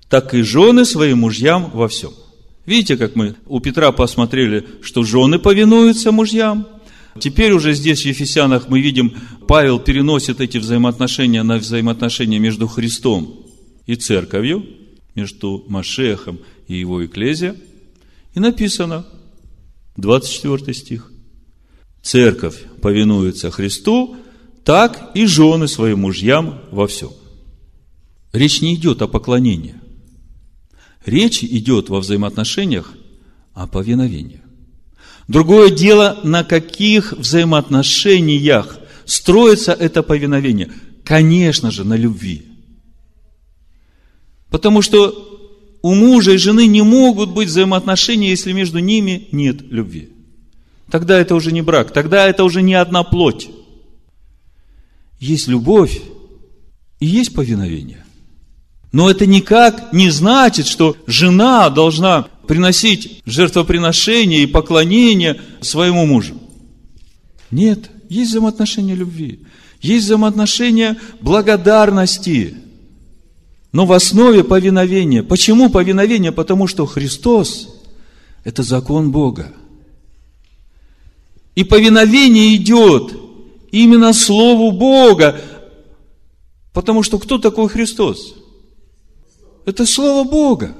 так 0.09 0.33
и 0.33 0.43
жены 0.43 0.85
своим 0.85 1.19
мужьям 1.19 1.71
во 1.73 1.87
всем. 1.87 2.11
Видите, 2.65 2.97
как 2.97 3.15
мы 3.15 3.35
у 3.47 3.59
Петра 3.59 3.91
посмотрели, 3.91 4.65
что 4.83 5.03
жены 5.03 5.39
повинуются 5.39 6.11
мужьям. 6.11 6.67
Теперь 7.19 7.51
уже 7.51 7.73
здесь 7.73 8.03
в 8.03 8.05
Ефесянах 8.05 8.69
мы 8.69 8.79
видим, 8.79 9.15
Павел 9.47 9.79
переносит 9.79 10.39
эти 10.39 10.59
взаимоотношения 10.59 11.43
на 11.43 11.57
взаимоотношения 11.57 12.39
между 12.39 12.67
Христом 12.67 13.45
и 13.87 13.95
церковью, 13.95 14.65
между 15.15 15.65
Машехом 15.67 16.39
и 16.67 16.75
его 16.75 17.03
Экклезия. 17.03 17.55
И 18.33 18.39
написано, 18.39 19.05
24 19.97 20.73
стих. 20.73 21.11
Церковь 22.01 22.63
повинуется 22.81 23.51
Христу, 23.51 24.15
так 24.63 25.11
и 25.13 25.25
жены 25.25 25.67
своим 25.67 25.99
мужьям 25.99 26.61
во 26.71 26.87
всем. 26.87 27.11
Речь 28.33 28.61
не 28.61 28.75
идет 28.75 29.01
о 29.01 29.07
поклонении. 29.07 29.75
Речь 31.05 31.43
идет 31.43 31.89
во 31.89 31.99
взаимоотношениях 31.99 32.93
о 33.53 33.67
повиновении. 33.67 34.41
Другое 35.27 35.69
дело, 35.69 36.19
на 36.23 36.43
каких 36.43 37.13
взаимоотношениях 37.13 38.79
строится 39.05 39.73
это 39.73 40.03
повиновение. 40.03 40.71
Конечно 41.03 41.71
же, 41.71 41.83
на 41.83 41.95
любви. 41.95 42.45
Потому 44.49 44.81
что 44.81 45.30
у 45.81 45.95
мужа 45.95 46.33
и 46.33 46.37
жены 46.37 46.67
не 46.67 46.81
могут 46.81 47.31
быть 47.31 47.49
взаимоотношения, 47.49 48.29
если 48.29 48.51
между 48.51 48.79
ними 48.79 49.27
нет 49.31 49.61
любви. 49.61 50.09
Тогда 50.89 51.19
это 51.19 51.35
уже 51.35 51.51
не 51.51 51.61
брак, 51.61 51.91
тогда 51.91 52.27
это 52.27 52.43
уже 52.43 52.61
не 52.61 52.73
одна 52.73 53.03
плоть. 53.03 53.49
Есть 55.19 55.47
любовь 55.47 56.01
и 56.99 57.05
есть 57.05 57.33
повиновение. 57.33 58.05
Но 58.91 59.09
это 59.09 59.25
никак 59.25 59.93
не 59.93 60.09
значит, 60.09 60.67
что 60.67 60.97
жена 61.07 61.69
должна 61.69 62.27
приносить 62.47 63.21
жертвоприношение 63.25 64.43
и 64.43 64.47
поклонение 64.47 65.39
своему 65.61 66.05
мужу. 66.05 66.35
Нет, 67.49 67.89
есть 68.09 68.31
взаимоотношения 68.31 68.95
любви, 68.95 69.41
есть 69.81 70.05
взаимоотношения 70.05 70.97
благодарности, 71.21 72.55
но 73.71 73.85
в 73.85 73.93
основе 73.93 74.43
повиновения. 74.43 75.23
Почему 75.23 75.69
повиновение? 75.69 76.31
Потому 76.31 76.67
что 76.67 76.85
Христос– 76.85 77.69
это 78.43 78.63
закон 78.63 79.11
Бога. 79.11 79.53
И 81.55 81.63
повиновение 81.63 82.55
идет 82.55 83.13
именно 83.71 84.13
Слову 84.13 84.71
Бога, 84.71 85.39
потому 86.73 87.03
что 87.03 87.19
кто 87.19 87.37
такой 87.37 87.69
Христос? 87.69 88.35
Это 89.65 89.85
Слово 89.85 90.27
Бога. 90.27 90.75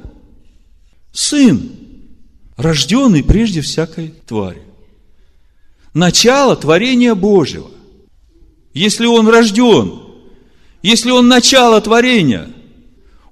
Сын, 1.14 1.72
рожденный 2.56 3.24
прежде 3.24 3.62
всякой 3.62 4.14
твари. 4.26 4.62
Начало 5.94 6.56
творения 6.56 7.16
Божьего. 7.16 7.70
Если 8.74 9.06
он 9.06 9.28
рожден, 9.28 10.00
если 10.82 11.12
он 11.12 11.28
начало 11.28 11.82
творения, 11.82 12.50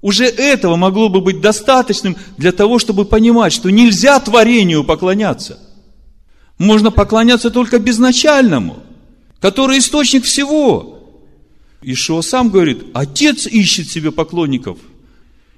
уже 0.01 0.25
этого 0.25 0.75
могло 0.75 1.09
бы 1.09 1.21
быть 1.21 1.41
достаточным 1.41 2.15
для 2.37 2.51
того, 2.51 2.79
чтобы 2.79 3.05
понимать, 3.05 3.53
что 3.53 3.69
нельзя 3.69 4.19
творению 4.19 4.83
поклоняться. 4.83 5.59
Можно 6.57 6.91
поклоняться 6.91 7.49
только 7.49 7.79
безначальному, 7.79 8.77
который 9.39 9.79
источник 9.79 10.25
всего. 10.25 10.95
Ишуа 11.81 12.21
сам 12.21 12.49
говорит, 12.49 12.85
Отец 12.93 13.47
ищет 13.47 13.89
себе 13.89 14.11
поклонников– 14.11 14.77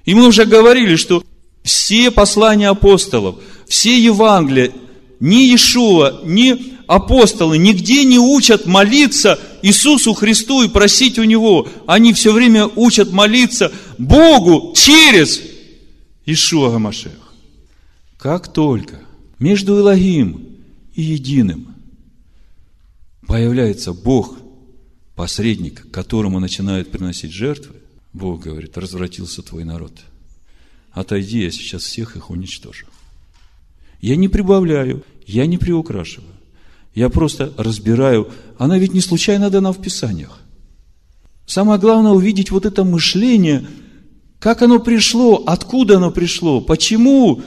и 0.04 0.14
мы 0.14 0.26
уже 0.26 0.44
говорили, 0.44 0.96
что 0.96 1.24
все 1.62 2.10
послания 2.10 2.68
апостолов, 2.68 3.36
все 3.68 3.98
Евангелия, 3.98 4.72
ни 5.20 5.46
Иешуа, 5.46 6.20
ни 6.24 6.74
апостолы 6.94 7.56
нигде 7.56 8.04
не 8.04 8.18
учат 8.18 8.66
молиться 8.66 9.40
Иисусу 9.62 10.12
Христу 10.12 10.62
и 10.62 10.68
просить 10.68 11.18
у 11.18 11.24
Него. 11.24 11.66
Они 11.86 12.12
все 12.12 12.32
время 12.32 12.66
учат 12.66 13.10
молиться 13.12 13.72
Богу 13.96 14.74
через 14.76 15.40
Ишуа 16.26 16.70
Гамашех. 16.70 17.32
Как 18.18 18.52
только 18.52 19.00
между 19.38 19.78
Илогим 19.78 20.46
и 20.94 21.02
Единым 21.02 21.74
появляется 23.26 23.94
Бог, 23.94 24.36
посредник, 25.16 25.90
которому 25.90 26.40
начинают 26.40 26.90
приносить 26.90 27.32
жертвы, 27.32 27.76
Бог 28.12 28.42
говорит, 28.42 28.76
развратился 28.76 29.42
твой 29.42 29.64
народ. 29.64 29.92
Отойди, 30.90 31.42
я 31.42 31.50
сейчас 31.50 31.84
всех 31.84 32.16
их 32.16 32.28
уничтожу. 32.28 32.86
Я 34.02 34.16
не 34.16 34.28
прибавляю, 34.28 35.04
я 35.26 35.46
не 35.46 35.56
приукрашиваю. 35.56 36.41
Я 36.94 37.08
просто 37.08 37.52
разбираю. 37.56 38.28
Она 38.58 38.78
ведь 38.78 38.94
не 38.94 39.00
случайно 39.00 39.50
дана 39.50 39.72
в 39.72 39.80
Писаниях. 39.80 40.40
Самое 41.46 41.80
главное 41.80 42.12
увидеть 42.12 42.50
вот 42.50 42.66
это 42.66 42.84
мышление, 42.84 43.66
как 44.38 44.62
оно 44.62 44.78
пришло, 44.78 45.42
откуда 45.46 45.96
оно 45.96 46.10
пришло, 46.10 46.60
почему 46.60 47.42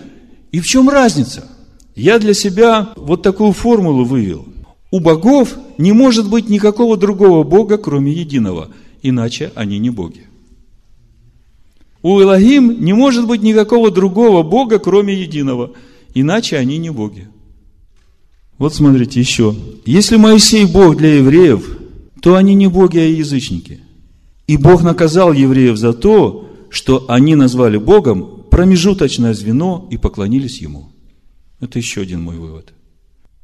и 0.51 0.59
в 0.59 0.67
чем 0.67 0.89
разница. 0.89 1.47
Я 1.95 2.19
для 2.19 2.33
себя 2.33 2.93
вот 2.95 3.21
такую 3.21 3.53
формулу 3.53 4.03
вывел. 4.03 4.45
У 4.91 4.99
богов 4.99 5.57
не 5.77 5.91
может 5.91 6.29
быть 6.29 6.49
никакого 6.49 6.97
другого 6.97 7.43
Бога, 7.43 7.77
кроме 7.77 8.11
единого, 8.11 8.69
иначе 9.01 9.51
они 9.55 9.79
не 9.79 9.89
боги. 9.89 10.27
У 12.01 12.21
Элогим 12.21 12.83
не 12.83 12.93
может 12.93 13.25
быть 13.25 13.41
никакого 13.41 13.89
другого 13.91 14.43
Бога, 14.43 14.77
кроме 14.77 15.15
единого. 15.15 15.71
Иначе 16.13 16.57
они 16.57 16.77
не 16.77 16.91
боги. 16.91 17.27
Вот 18.57 18.73
смотрите 18.73 19.19
еще. 19.19 19.55
Если 19.85 20.15
Моисей 20.15 20.65
Бог 20.65 20.97
для 20.97 21.15
евреев, 21.15 21.77
то 22.21 22.35
они 22.35 22.55
не 22.55 22.67
боги, 22.67 22.97
а 22.97 23.05
язычники. 23.05 23.81
И 24.47 24.57
Бог 24.57 24.83
наказал 24.83 25.33
евреев 25.33 25.77
за 25.77 25.93
то, 25.93 26.49
что 26.69 27.05
они 27.09 27.35
назвали 27.35 27.77
Богом 27.77 28.43
промежуточное 28.49 29.33
звено 29.33 29.87
и 29.91 29.97
поклонились 29.97 30.61
Ему. 30.61 30.91
Это 31.59 31.79
еще 31.79 32.01
один 32.01 32.21
мой 32.21 32.37
вывод. 32.37 32.73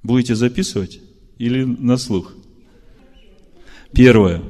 Будете 0.04 0.36
записывать 0.36 1.00
или 1.38 1.64
на 1.64 1.98
слух? 1.98 2.34
Первое. 3.94 4.42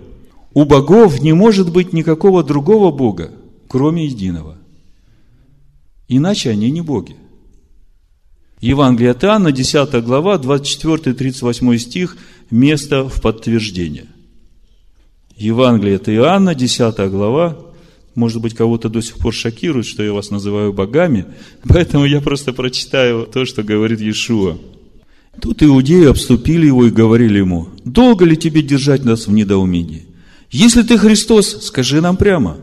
У 0.53 0.65
богов 0.65 1.21
не 1.21 1.33
может 1.33 1.71
быть 1.71 1.93
никакого 1.93 2.43
другого 2.43 2.91
Бога, 2.91 3.31
кроме 3.67 4.05
единого. 4.05 4.57
Иначе 6.07 6.49
они 6.49 6.69
не 6.69 6.81
боги. 6.81 7.15
Евангелие 8.61 9.11
от 9.11 9.23
Иоанна, 9.23 9.51
10 9.51 10.03
глава, 10.03 10.35
24-38 10.37 11.77
стих, 11.79 12.15
место 12.51 13.09
в 13.09 13.19
подтверждение. 13.19 14.05
Евангелие 15.35 15.95
от 15.95 16.07
Иоанна, 16.09 16.53
10 16.53 17.09
глава, 17.09 17.57
может 18.13 18.39
быть, 18.39 18.53
кого-то 18.53 18.87
до 18.89 19.01
сих 19.01 19.17
пор 19.17 19.33
шокирует, 19.33 19.87
что 19.87 20.03
я 20.03 20.13
вас 20.13 20.29
называю 20.29 20.73
богами, 20.73 21.25
поэтому 21.67 22.05
я 22.05 22.21
просто 22.21 22.53
прочитаю 22.53 23.25
то, 23.25 23.45
что 23.45 23.63
говорит 23.63 23.99
Иешуа. 23.99 24.57
Тут 25.41 25.63
иудеи 25.63 26.05
обступили 26.05 26.67
его 26.67 26.85
и 26.85 26.91
говорили 26.91 27.39
ему, 27.39 27.69
долго 27.83 28.25
ли 28.25 28.37
тебе 28.37 28.61
держать 28.61 29.03
нас 29.03 29.25
в 29.25 29.31
недоумении? 29.31 30.05
Если 30.51 30.83
ты 30.83 30.99
Христос, 30.99 31.65
скажи 31.65 31.99
нам 31.99 32.15
прямо. 32.15 32.57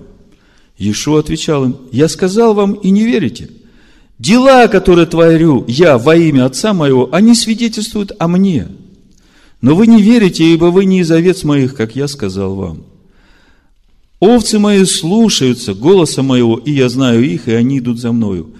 Иешуа 0.76 1.18
отвечал 1.18 1.64
им, 1.64 1.76
я 1.90 2.06
сказал 2.08 2.54
вам 2.54 2.74
и 2.74 2.90
не 2.90 3.04
верите. 3.04 3.48
Дела, 4.18 4.66
которые 4.66 5.06
творю 5.06 5.64
я 5.68 5.96
во 5.96 6.16
имя 6.16 6.46
Отца 6.46 6.74
моего, 6.74 7.08
они 7.12 7.34
свидетельствуют 7.34 8.12
о 8.18 8.26
мне. 8.26 8.66
Но 9.60 9.76
вы 9.76 9.86
не 9.86 10.02
верите, 10.02 10.44
ибо 10.44 10.66
вы 10.66 10.84
не 10.84 11.00
из 11.00 11.10
овец 11.10 11.44
моих, 11.44 11.74
как 11.74 11.94
я 11.94 12.08
сказал 12.08 12.54
вам. 12.56 12.84
Овцы 14.20 14.58
мои 14.58 14.84
слушаются 14.84 15.74
голоса 15.74 16.22
моего, 16.22 16.56
и 16.56 16.72
я 16.72 16.88
знаю 16.88 17.24
их, 17.24 17.46
и 17.46 17.52
они 17.52 17.78
идут 17.78 18.00
за 18.00 18.10
мною. 18.10 18.50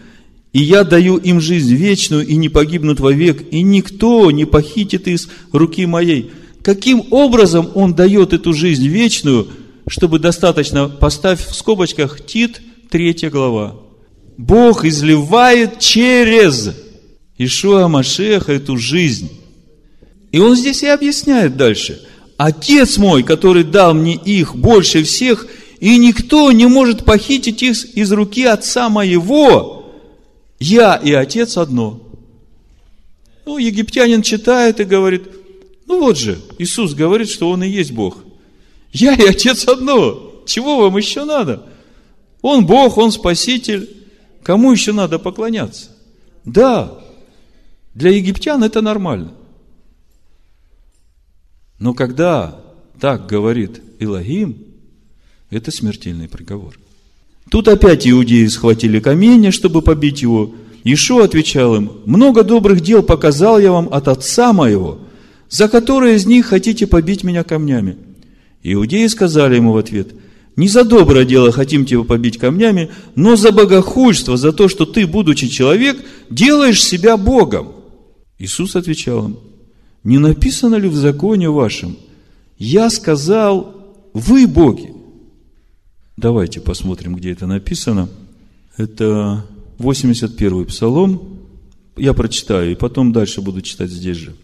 И 0.53 0.61
я 0.63 0.85
даю 0.85 1.17
им 1.17 1.41
жизнь 1.41 1.75
вечную, 1.75 2.25
и 2.25 2.37
не 2.37 2.49
погибнут 2.49 3.01
вовек, 3.01 3.45
и 3.51 3.63
никто 3.63 4.31
не 4.31 4.45
похитит 4.45 5.09
из 5.09 5.29
руки 5.53 5.87
моей. 5.87 6.31
Каким 6.63 7.03
образом 7.11 7.69
он 7.75 7.95
дает 7.95 8.33
эту 8.33 8.53
жизнь 8.53 8.87
вечную, 8.87 9.49
чтобы 9.89 10.21
достаточно, 10.21 10.89
поставь 10.89 11.45
в 11.45 11.55
скобочках 11.55 12.25
Тит, 12.25 12.61
третья 12.91 13.31
глава. 13.31 13.75
Бог 14.39 14.85
изливает 14.85 15.81
через 15.81 16.71
Ишуа 17.37 17.89
Машеха 17.89 18.53
эту 18.53 18.79
жизнь. 18.79 19.31
И 20.31 20.39
он 20.39 20.55
здесь 20.55 20.83
и 20.85 20.87
объясняет 20.87 21.57
дальше. 21.57 22.01
Отец 22.37 22.99
мой, 22.99 23.25
который 23.25 23.65
дал 23.65 23.95
мне 23.95 24.15
их 24.15 24.55
больше 24.55 25.03
всех, 25.03 25.49
и 25.81 25.99
никто 25.99 26.53
не 26.53 26.67
может 26.67 27.05
похитить 27.05 27.63
их 27.63 27.97
из 27.97 28.13
руки 28.13 28.45
отца 28.45 28.89
моего. 28.89 29.93
Я 30.61 30.95
и 30.95 31.13
отец 31.13 31.57
одно. 31.57 32.01
Ну, 33.45 33.59
египтянин 33.59 34.23
читает 34.23 34.79
и 34.79 34.85
говорит, 34.85 35.25
ну 35.87 35.99
вот 36.01 36.17
же, 36.17 36.39
Иисус 36.59 36.95
говорит, 36.95 37.29
что 37.29 37.51
Он 37.51 37.65
и 37.65 37.69
есть 37.69 37.91
Бог. 37.91 38.19
Я 38.93 39.15
и 39.15 39.27
Отец 39.27 39.67
одно. 39.67 40.43
Чего 40.47 40.79
вам 40.79 40.97
еще 40.97 41.25
надо? 41.25 41.65
Он 42.41 42.67
Бог, 42.67 42.99
Он 42.99 43.11
Спаситель. 43.11 43.98
Кому 44.49 44.73
еще 44.73 44.93
надо 44.93 45.19
поклоняться? 45.19 45.91
Да, 46.47 46.99
для 47.93 48.13
египтян 48.13 48.65
это 48.65 48.81
нормально. 48.81 49.33
Но 51.79 51.93
когда 51.93 52.59
так 52.99 53.27
говорит 53.27 53.83
Илогим, 53.99 54.57
это 55.51 55.71
смертельный 55.71 56.31
приговор. 56.31 56.79
Тут 57.51 57.69
опять 57.69 58.09
иудеи 58.09 58.47
схватили 58.47 59.01
камень, 59.01 59.53
чтобы 59.53 59.83
побить 59.83 60.23
его. 60.23 60.55
Ишо 60.83 61.23
отвечал 61.23 61.77
им, 61.77 61.93
много 62.07 62.43
добрых 62.43 62.81
дел 62.81 63.03
показал 63.03 63.59
я 63.59 63.71
вам 63.71 63.93
от 63.93 64.09
отца 64.09 64.55
моего, 64.55 64.99
за 65.51 65.69
которые 65.69 66.17
из 66.17 66.25
них 66.25 66.47
хотите 66.47 66.87
побить 66.87 67.23
меня 67.23 67.45
камнями. 67.45 67.99
Иудеи 68.63 69.09
сказали 69.09 69.57
ему 69.57 69.73
в 69.73 69.77
ответ, 69.77 70.15
не 70.59 70.67
за 70.67 70.83
доброе 70.83 71.25
дело 71.25 71.53
хотим 71.53 71.87
тебя 71.87 72.03
побить 72.03 72.37
камнями, 72.37 72.91
но 73.15 73.37
за 73.37 73.53
богохульство, 73.53 74.37
за 74.37 74.51
то, 74.53 74.67
что 74.67 74.87
ты, 74.87 75.07
будучи 75.07 75.47
человек, 75.47 76.05
делаешь 76.31 76.83
себя 76.83 77.17
Богом. 77.17 77.75
Иисус 78.41 78.75
отвечал 78.75 79.27
им, 79.27 79.37
не 80.03 80.19
написано 80.19 80.75
ли 80.75 80.89
в 80.89 80.97
законе 80.97 81.49
вашем, 81.49 81.97
я 82.59 82.91
сказал, 82.91 83.73
вы 84.13 84.49
боги. 84.49 84.93
Давайте 86.17 86.61
посмотрим, 86.61 87.15
где 87.15 87.31
это 87.31 87.47
написано. 87.47 88.09
Это 88.77 89.47
81-й 89.79 90.67
псалом. 90.67 91.39
Я 91.97 92.15
прочитаю, 92.15 92.73
и 92.73 92.75
потом 92.75 93.13
дальше 93.13 93.43
буду 93.43 93.63
читать 93.63 93.91
здесь 93.91 94.17
же. 94.17 94.35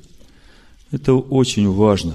Это 0.92 1.14
очень 1.14 1.68
важно. 1.68 2.14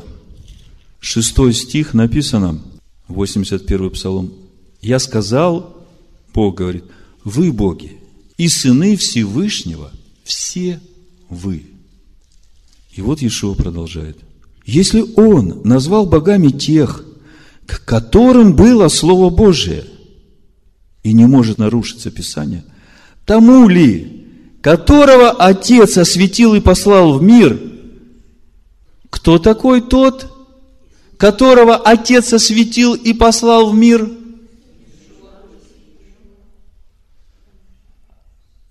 Шестой 1.01 1.53
стих 1.53 1.93
написано, 1.93 2.61
81 3.09 3.89
псалом. 3.89 4.31
«Я 4.81 4.99
сказал, 4.99 5.85
Бог 6.33 6.57
говорит, 6.57 6.85
вы 7.23 7.51
боги, 7.51 7.97
и 8.37 8.47
сыны 8.47 8.95
Всевышнего, 8.95 9.91
все 10.23 10.79
вы». 11.29 11.65
И 12.93 13.01
вот 13.01 13.21
Иешуа 13.21 13.55
продолжает. 13.55 14.17
Если 14.65 15.03
Он 15.15 15.61
назвал 15.63 16.05
богами 16.05 16.49
тех, 16.49 17.03
к 17.65 17.83
которым 17.83 18.55
было 18.55 18.87
Слово 18.87 19.29
Божие, 19.29 19.85
и 21.03 21.13
не 21.13 21.25
может 21.25 21.57
нарушиться 21.57 22.11
Писание, 22.11 22.63
тому 23.25 23.67
ли, 23.67 24.27
которого 24.61 25.31
Отец 25.31 25.97
осветил 25.97 26.55
и 26.55 26.61
послал 26.61 27.17
в 27.17 27.23
мир– 27.23 27.59
кто 29.09 29.39
такой 29.39 29.81
тот, 29.81 30.38
которого 31.19 31.75
Отец 31.75 32.31
осветил 32.31 32.95
и 32.95 33.13
послал 33.13 33.71
в 33.71 33.75
мир? 33.75 34.09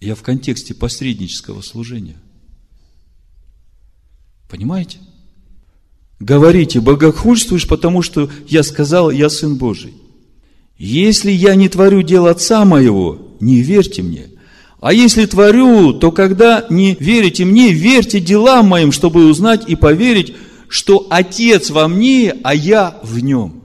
Я 0.01 0.14
в 0.14 0.22
контексте 0.22 0.74
посреднического 0.74 1.61
служения. 1.61 2.16
Понимаете? 4.49 4.99
Говорите, 6.20 6.80
богохульствуешь, 6.80 7.68
потому 7.68 8.01
что 8.01 8.30
я 8.49 8.62
сказал, 8.62 9.11
я 9.11 9.28
Сын 9.28 9.57
Божий. 9.57 9.92
Если 10.78 11.30
я 11.30 11.55
не 11.55 11.68
творю 11.68 12.01
дел 12.01 12.26
Отца 12.26 12.64
моего, 12.64 13.36
не 13.40 13.61
верьте 13.61 14.03
мне. 14.03 14.30
А 14.80 14.94
если 14.94 15.26
творю, 15.26 15.92
то 15.92 16.12
когда 16.12 16.64
не 16.70 16.96
верите 16.99 17.44
мне, 17.44 17.72
верьте 17.72 18.20
делам 18.20 18.68
моим, 18.68 18.90
чтобы 18.90 19.26
узнать 19.26 19.68
и 19.68 19.76
поверить, 19.76 20.34
что 20.68 21.06
Отец 21.10 21.70
во 21.70 21.88
мне, 21.88 22.36
а 22.42 22.54
я 22.54 22.98
в 23.02 23.18
нем. 23.18 23.64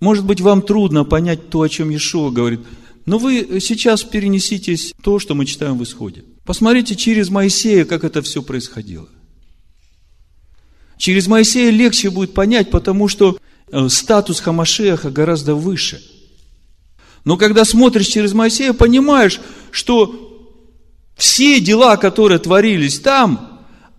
Может 0.00 0.24
быть, 0.24 0.40
вам 0.40 0.62
трудно 0.62 1.04
понять 1.04 1.50
то, 1.50 1.62
о 1.62 1.68
чем 1.68 1.90
Иешуа 1.90 2.30
говорит, 2.30 2.60
но 3.06 3.18
вы 3.18 3.58
сейчас 3.60 4.04
перенеситесь 4.04 4.92
то, 5.02 5.18
что 5.18 5.34
мы 5.34 5.46
читаем 5.46 5.78
в 5.78 5.82
Исходе. 5.82 6.24
Посмотрите 6.44 6.94
через 6.94 7.30
Моисея, 7.30 7.84
как 7.84 8.04
это 8.04 8.22
все 8.22 8.42
происходило. 8.42 9.08
Через 10.98 11.26
Моисея 11.26 11.70
легче 11.70 12.10
будет 12.10 12.34
понять, 12.34 12.70
потому 12.70 13.08
что 13.08 13.38
э, 13.70 13.88
статус 13.88 14.40
Хамашеха 14.40 15.10
гораздо 15.10 15.54
выше– 15.54 16.02
но 17.28 17.36
когда 17.36 17.66
смотришь 17.66 18.06
через 18.06 18.32
Моисея, 18.32 18.72
понимаешь, 18.72 19.38
что 19.70 20.48
все 21.14 21.60
дела, 21.60 21.98
которые 21.98 22.38
творились 22.38 23.00
там, 23.00 23.47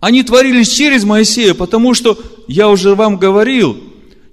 они 0.00 0.22
творились 0.22 0.70
через 0.70 1.04
Моисея, 1.04 1.54
потому 1.54 1.94
что, 1.94 2.18
я 2.48 2.68
уже 2.68 2.94
вам 2.94 3.16
говорил, 3.16 3.76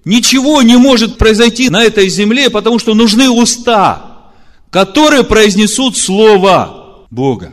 ничего 0.05 0.61
не 0.61 0.77
может 0.77 1.17
произойти 1.17 1.69
на 1.69 1.83
этой 1.83 2.09
земле, 2.09 2.49
потому 2.49 2.79
что 2.79 2.93
нужны 2.93 3.29
уста, 3.29 4.31
которые 4.69 5.23
произнесут 5.23 5.97
Слово 5.97 7.05
Бога. 7.11 7.51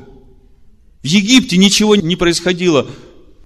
В 1.03 1.07
Египте 1.07 1.57
ничего 1.57 1.97
не 1.97 2.17
происходило, 2.17 2.87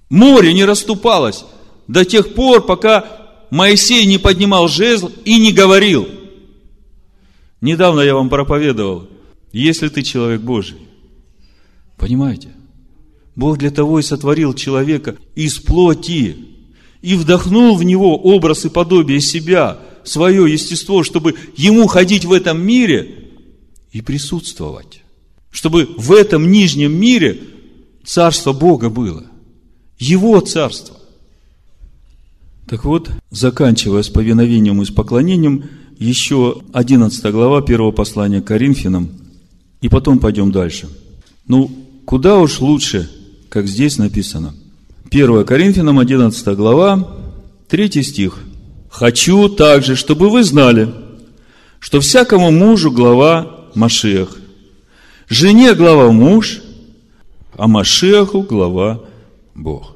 море 0.09 0.53
не 0.53 0.65
расступалось 0.65 1.45
до 1.87 2.05
тех 2.05 2.33
пор, 2.33 2.65
пока 2.65 3.05
Моисей 3.49 4.05
не 4.05 4.17
поднимал 4.17 4.67
жезл 4.67 5.11
и 5.25 5.39
не 5.39 5.51
говорил– 5.51 6.07
Недавно 7.61 8.01
я 8.01 8.15
вам 8.15 8.29
проповедовал, 8.29 9.09
если 9.51 9.89
ты 9.89 10.01
человек 10.01 10.41
Божий, 10.41 10.77
понимаете? 11.97 12.49
Бог 13.39 13.57
для 13.57 13.71
того 13.71 13.99
и 13.99 14.03
сотворил 14.03 14.53
человека 14.53 15.15
из 15.33 15.59
плоти 15.59 16.35
и 17.01 17.15
вдохнул 17.15 17.77
в 17.77 17.83
него 17.83 18.17
образ 18.17 18.65
и 18.65 18.69
подобие 18.69 19.21
себя, 19.21 19.79
свое 20.03 20.51
естество, 20.51 21.03
чтобы 21.03 21.35
ему 21.55 21.87
ходить 21.87 22.25
в 22.25 22.33
этом 22.33 22.61
мире 22.61 23.29
и 23.93 24.01
присутствовать. 24.01 25.03
Чтобы 25.51 25.89
в 25.97 26.11
этом 26.11 26.51
нижнем 26.51 26.91
мире 26.91 27.39
царство 28.03 28.51
Бога 28.51 28.89
было. 28.89 29.23
Его 29.97 30.41
царство. 30.41 30.97
Так 32.67 32.83
вот, 32.83 33.09
заканчивая 33.31 34.03
с 34.03 34.09
повиновением 34.09 34.81
и 34.81 34.85
с 34.85 34.91
поклонением, 34.91 35.63
еще 35.97 36.61
11 36.73 37.31
глава 37.31 37.61
первого 37.61 37.91
послания 37.91 38.41
к 38.41 38.47
Коринфянам, 38.47 39.09
и 39.79 39.87
потом 39.87 40.19
пойдем 40.19 40.51
дальше. 40.51 40.89
Ну, 41.47 41.71
куда 42.05 42.37
уж 42.37 42.59
лучше, 42.59 43.09
как 43.49 43.67
здесь 43.67 43.97
написано. 43.97 44.53
1 45.11 45.45
Коринфянам 45.45 45.99
11 45.99 46.55
глава, 46.55 47.17
3 47.67 48.03
стих. 48.03 48.39
«Хочу 48.89 49.49
также, 49.49 49.95
чтобы 49.95 50.29
вы 50.29 50.43
знали, 50.43 50.93
что 51.79 51.99
всякому 51.99 52.51
мужу 52.51 52.91
глава 52.91 53.69
Машех, 53.75 54.37
жене 55.27 55.73
глава 55.75 56.11
муж, 56.11 56.61
а 57.57 57.67
Машеху 57.67 58.41
глава 58.41 59.01
Бог». 59.55 59.95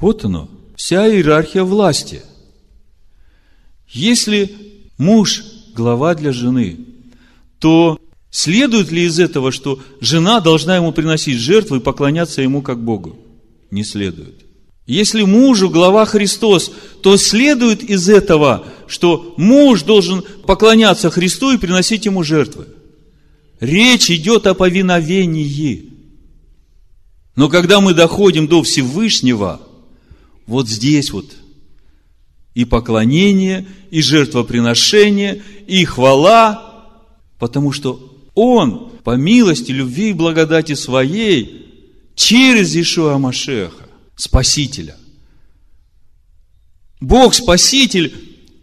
Вот 0.00 0.24
оно, 0.24 0.48
вся 0.76 1.08
иерархия 1.08 1.64
власти. 1.64 2.22
Если 3.88 4.54
муж– 4.98 5.42
глава 5.74 6.14
для 6.14 6.32
жены, 6.32 6.76
то 7.58 7.98
Следует 8.30 8.90
ли 8.90 9.04
из 9.04 9.18
этого, 9.18 9.52
что 9.52 9.80
жена 10.00 10.40
должна 10.40 10.76
ему 10.76 10.92
приносить 10.92 11.38
жертвы 11.38 11.78
и 11.78 11.80
поклоняться 11.80 12.42
ему 12.42 12.62
как 12.62 12.82
Богу? 12.82 13.18
Не 13.70 13.84
следует. 13.84 14.44
Если 14.86 15.22
мужу 15.22 15.68
глава 15.68 16.06
Христос, 16.06 16.70
то 17.02 17.16
следует 17.16 17.82
из 17.82 18.08
этого, 18.08 18.66
что 18.86 19.34
муж 19.36 19.82
должен 19.82 20.22
поклоняться 20.46 21.10
Христу 21.10 21.52
и 21.52 21.58
приносить 21.58 22.06
ему 22.06 22.22
жертвы. 22.22 22.66
Речь 23.60 24.10
идет 24.10 24.46
о 24.46 24.54
повиновении. 24.54 25.92
Но 27.36 27.48
когда 27.48 27.80
мы 27.80 27.92
доходим 27.92 28.48
до 28.48 28.62
Всевышнего, 28.62 29.60
вот 30.46 30.68
здесь 30.68 31.12
вот 31.12 31.26
и 32.54 32.64
поклонение, 32.64 33.66
и 33.90 34.00
жертвоприношение, 34.00 35.42
и 35.66 35.84
хвала, 35.84 36.86
потому 37.38 37.72
что 37.72 38.17
Он 38.38 38.92
по 39.02 39.16
милости, 39.16 39.72
любви 39.72 40.10
и 40.10 40.12
благодати 40.12 40.74
своей 40.74 41.66
через 42.14 42.76
Ишуа 42.76 43.18
Машеха, 43.18 43.88
Спасителя. 44.14 44.96
Бог 47.00 47.34
Спаситель, 47.34 48.14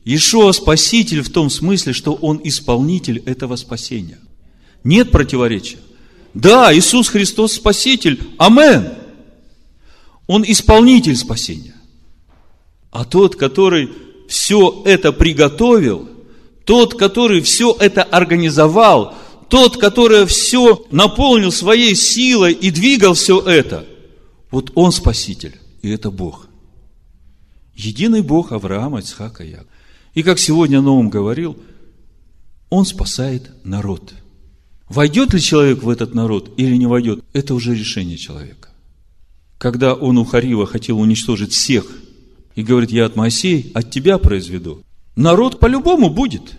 Ишуа 0.05 0.53
Спаситель 0.53 1.21
в 1.21 1.29
том 1.29 1.49
смысле, 1.49 1.91
что 1.91 2.13
Он 2.13 2.39
исполнитель 2.41 3.21
этого 3.25 3.57
спасения. 3.57 4.19
Нет 4.85 5.11
противоречия. 5.11 5.79
Да, 6.33 6.73
Иисус 6.73 7.09
Христос 7.09 7.55
Спаситель. 7.55 8.21
Амен. 8.37 8.93
Он 10.25 10.45
исполнитель 10.47 11.17
спасения. 11.17 11.75
А 12.91 13.03
тот, 13.03 13.35
который 13.35 13.89
все 14.29 14.83
это 14.85 15.11
приготовил, 15.11 16.07
тот, 16.63 16.93
который 16.93 17.41
все 17.41 17.75
это 17.77 18.03
организовал, 18.03 19.15
тот, 19.49 19.77
который 19.77 20.25
все 20.25 20.85
наполнил 20.91 21.51
своей 21.51 21.95
силой 21.95 22.53
и 22.53 22.71
двигал 22.71 23.13
все 23.13 23.39
это, 23.39 23.85
вот 24.51 24.71
он 24.75 24.91
спаситель, 24.91 25.55
и 25.81 25.89
это 25.89 26.11
Бог. 26.11 26.47
Единый 27.75 28.21
Бог 28.21 28.51
Авраама, 28.51 28.99
Ицхака 28.99 29.43
и 29.43 29.51
Якова. 29.51 29.67
И 30.13 30.23
как 30.23 30.39
сегодня 30.39 30.81
Новым 30.81 31.09
говорил, 31.09 31.57
он 32.69 32.85
спасает 32.85 33.51
народ– 33.63 34.13
Войдет 34.87 35.33
ли 35.33 35.41
человек 35.41 35.81
в 35.81 35.89
этот 35.89 36.13
народ 36.13 36.51
или 36.57 36.75
не 36.75 36.85
войдет, 36.85 37.23
это 37.33 37.55
уже 37.55 37.73
решение 37.73 38.17
человека. 38.17 38.69
Когда 39.57 39.93
он 39.93 40.17
у 40.17 40.25
Харива 40.25 40.67
хотел 40.67 40.99
уничтожить 40.99 41.53
всех 41.53 41.85
и 42.55 42.61
говорит, 42.61 42.91
я 42.91 43.05
от 43.05 43.15
Моисея, 43.15 43.63
от 43.73 43.89
тебя 43.89 44.17
произведу, 44.17 44.83
народ 45.15 45.59
по-любому 45.59 46.09
будет. 46.09 46.57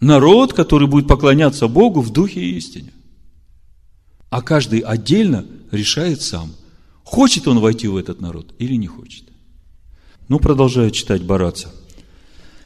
Народ, 0.00 0.52
который 0.52 0.88
будет 0.88 1.06
поклоняться 1.06 1.68
Богу 1.68 2.00
в 2.00 2.10
духе 2.10 2.40
и 2.40 2.56
истине. 2.56 2.92
А 4.30 4.42
каждый 4.42 4.80
отдельно 4.80 5.46
решает 5.70 6.20
сам, 6.22 6.52
хочет 7.04 7.46
он 7.46 7.60
войти 7.60 7.88
в 7.88 7.96
этот 7.96 8.20
народ 8.20 8.54
или 8.58 8.74
не 8.74 8.86
хочет. 8.86 9.24
Ну, 10.28 10.38
продолжаю 10.38 10.90
читать 10.90 11.22
Бараца. 11.22 11.68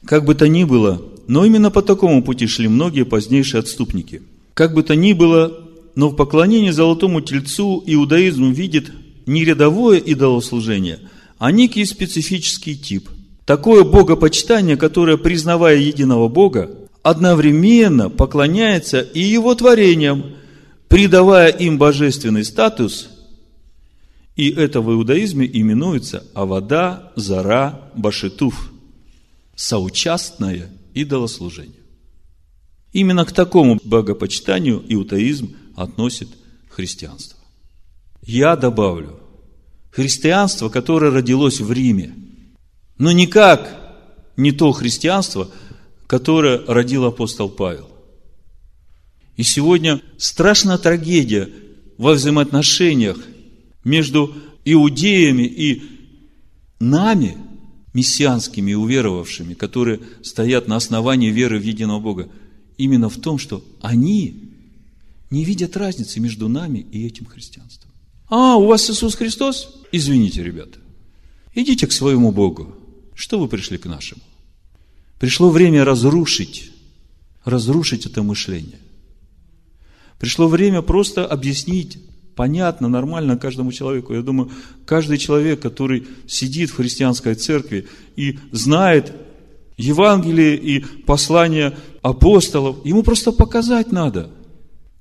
Как 0.04 0.24
бы 0.24 0.34
то 0.34 0.48
ни 0.48 0.64
было, 0.64 1.02
но 1.26 1.44
именно 1.44 1.70
по 1.70 1.82
такому 1.82 2.22
пути 2.22 2.46
шли 2.46 2.68
многие 2.68 3.04
позднейшие 3.04 3.60
отступники. 3.60 4.22
Как 4.54 4.74
бы 4.74 4.82
то 4.82 4.96
ни 4.96 5.12
было, 5.12 5.68
но 5.94 6.08
в 6.08 6.16
поклонении 6.16 6.70
золотому 6.70 7.20
тельцу 7.20 7.82
иудаизм 7.84 8.50
видит 8.52 8.90
не 9.26 9.44
рядовое 9.44 9.98
идолослужение, 9.98 11.00
а 11.38 11.52
некий 11.52 11.84
специфический 11.84 12.76
тип. 12.76 13.10
Такое 13.44 13.84
богопочитание, 13.84 14.76
которое, 14.76 15.16
признавая 15.16 15.76
единого 15.76 16.28
Бога, 16.28 16.70
одновременно 17.02 18.10
поклоняется 18.10 19.00
и 19.00 19.20
его 19.20 19.54
творениям, 19.54 20.36
придавая 20.88 21.48
им 21.48 21.78
божественный 21.78 22.44
статус, 22.44 23.10
и 24.36 24.50
это 24.50 24.80
в 24.80 24.92
иудаизме 24.92 25.50
именуется 25.52 26.24
Авада 26.32 27.12
Зара 27.16 27.90
Башитуф, 27.96 28.70
соучастное 29.56 30.70
идолослужению. 30.94 31.74
Именно 32.92 33.24
к 33.24 33.32
такому 33.32 33.80
богопочитанию 33.82 34.84
иудаизм 34.88 35.56
относит 35.76 36.28
христианство. 36.70 37.36
Я 38.22 38.54
добавлю, 38.54 39.18
христианство, 39.90 40.68
которое 40.68 41.10
родилось 41.10 41.60
в 41.60 41.72
Риме, 41.72 42.14
но 42.96 43.10
никак 43.10 43.96
не 44.36 44.52
то 44.52 44.70
христианство, 44.70 45.50
которое 46.08 46.64
родил 46.66 47.04
апостол 47.04 47.48
Павел. 47.48 47.88
И 49.36 49.44
сегодня 49.44 50.02
страшная 50.16 50.78
трагедия 50.78 51.48
во 51.96 52.14
взаимоотношениях 52.14 53.18
между 53.84 54.34
иудеями 54.64 55.44
и 55.44 55.84
нами– 56.80 57.36
мессианскими 57.98 58.74
уверовавшими, 58.74 59.54
которые 59.54 60.00
стоят 60.22 60.68
на 60.68 60.76
основании 60.76 61.30
веры 61.30 61.58
в 61.58 61.64
единого 61.64 62.00
Бога, 62.00 62.28
именно 62.76 63.08
в 63.08 63.16
том, 63.16 63.38
что 63.38 63.64
они 63.80 64.52
не 65.30 65.44
видят 65.44 65.76
разницы 65.76 66.20
между 66.20 66.48
нами 66.48 66.86
и 66.92 67.06
этим 67.06 67.26
христианством. 67.26 67.90
А, 68.28 68.56
у 68.56 68.66
вас 68.66 68.88
Иисус 68.88 69.16
Христос? 69.16 69.82
Извините, 69.90 70.44
ребята. 70.44 70.78
Идите 71.54 71.86
к 71.86 71.92
своему 71.92 72.30
Богу. 72.30 72.74
Что 73.14 73.40
вы 73.40 73.48
пришли 73.48 73.78
к 73.78 73.86
нашему? 73.86 74.22
Пришло 75.18 75.50
время 75.50 75.84
разрушить, 75.84 76.70
разрушить 77.44 78.06
это 78.06 78.22
мышление. 78.22 78.78
Пришло 80.18 80.48
время 80.48 80.82
просто 80.82 81.26
объяснить 81.26 81.98
понятно, 82.34 82.88
нормально 82.88 83.36
каждому 83.36 83.72
человеку. 83.72 84.14
Я 84.14 84.22
думаю, 84.22 84.50
каждый 84.86 85.18
человек, 85.18 85.60
который 85.60 86.06
сидит 86.28 86.70
в 86.70 86.76
христианской 86.76 87.34
церкви 87.34 87.88
и 88.14 88.38
знает 88.52 89.12
Евангелие 89.76 90.56
и 90.56 90.80
послания 90.80 91.76
апостолов, 92.00 92.84
ему 92.84 93.02
просто 93.02 93.32
показать 93.32 93.90
надо. 93.90 94.30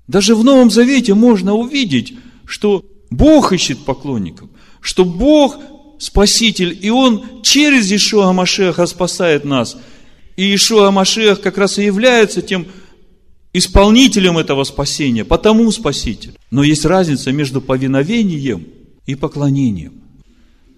Даже 0.08 0.36
в 0.36 0.44
Новом 0.44 0.72
Завете 0.72 1.14
можно 1.14 1.54
увидеть, 1.54 2.16
что 2.46 2.84
Бог 3.12 3.54
ищет 3.54 3.86
поклонников, 3.86 4.50
что 4.82 5.06
Бог 5.06 5.58
Спаситель, 6.00 6.78
и 6.80 6.90
Он 6.90 7.42
через 7.44 7.92
Ишуа 7.92 8.32
Машеха 8.34 8.86
спасает 8.86 9.46
нас. 9.46 9.78
И 10.38 10.56
Ишуа 10.56 10.92
Машех 10.92 11.42
как 11.42 11.58
раз 11.58 11.80
и 11.80 11.84
является 11.84 12.42
тем 12.42 12.68
исполнителем 13.54 14.38
этого 14.38 14.64
спасения, 14.64 15.26
потому 15.26 15.72
Спаситель. 15.72 16.38
Но 16.52 16.64
есть 16.64 16.86
разница 16.86 17.32
между 17.32 17.60
повиновением 17.60 18.68
и 19.08 19.16
поклонением. 19.16 19.94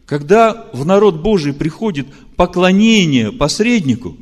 Когда 0.05 0.69
в 0.73 0.85
народ 0.85 1.21
Божий 1.21 1.53
приходит 1.53 2.07
поклонение 2.35 3.31
посреднику, 3.31 4.17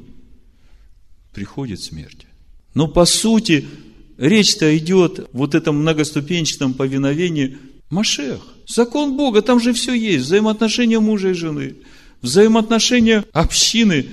приходит 1.33 1.81
смерть. 1.81 2.25
Но 2.73 2.87
по 2.87 3.05
сути, 3.05 3.67
речь-то 4.17 4.75
идет 4.77 5.29
вот 5.33 5.53
этом 5.53 5.77
многоступенчатом 5.77 6.73
повиновении 6.73 7.57
Машех. 7.89 8.41
Закон 8.67 9.15
Бога, 9.15 9.41
там 9.41 9.59
же 9.59 9.71
все 9.73 9.93
есть. 9.93 10.25
Взаимоотношения 10.25 10.99
мужа 10.99 11.29
и 11.29 11.33
жены, 11.33 11.75
взаимоотношения 12.21 13.23
общины 13.31 14.07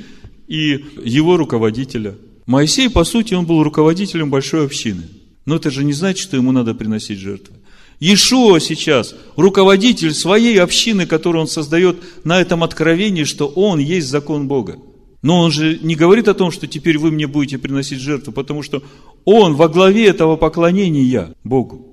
и 0.47 0.85
его 1.05 1.37
руководителя– 1.37 2.15
Моисей, 2.47 2.91
по 2.91 3.05
сути, 3.05 3.35
он 3.35 3.47
был 3.47 3.63
руководителем 3.63 4.31
большой 4.31 4.67
общины. 4.67 5.05
Но 5.47 5.57
это 5.57 5.71
же 5.71 5.85
не 5.85 5.93
значит, 5.93 6.23
что 6.23 6.37
ему 6.37 6.53
надо 6.53 6.75
приносить 6.75 7.19
жертвы. 7.19 7.57
Иешуа 8.01 8.61
сейчас 8.61 9.15
руководитель 9.37 10.13
своей 10.13 10.61
общины, 10.61 11.07
которую 11.07 11.43
он 11.43 11.49
создает 11.49 11.97
на 12.25 12.41
этом 12.41 12.63
откровении, 12.63 13.25
что 13.25 13.47
он 13.47 13.79
есть 13.79 14.09
закон 14.09 14.49
Бога. 14.49 14.77
Но 15.23 15.41
он 15.41 15.53
же 15.53 15.79
не 15.81 15.95
говорит 15.95 16.29
о 16.29 16.35
том, 16.35 16.51
что 16.51 16.67
теперь 16.67 16.99
вы 16.99 17.11
мне 17.11 17.27
будете 17.27 17.57
приносить 17.57 18.01
жертву, 18.01 18.33
потому 18.33 18.63
что 18.63 18.83
он 19.25 19.55
во 19.55 19.69
главе 19.69 20.07
этого 20.07 20.37
поклонения 20.37 21.35
Богу. 21.45 21.87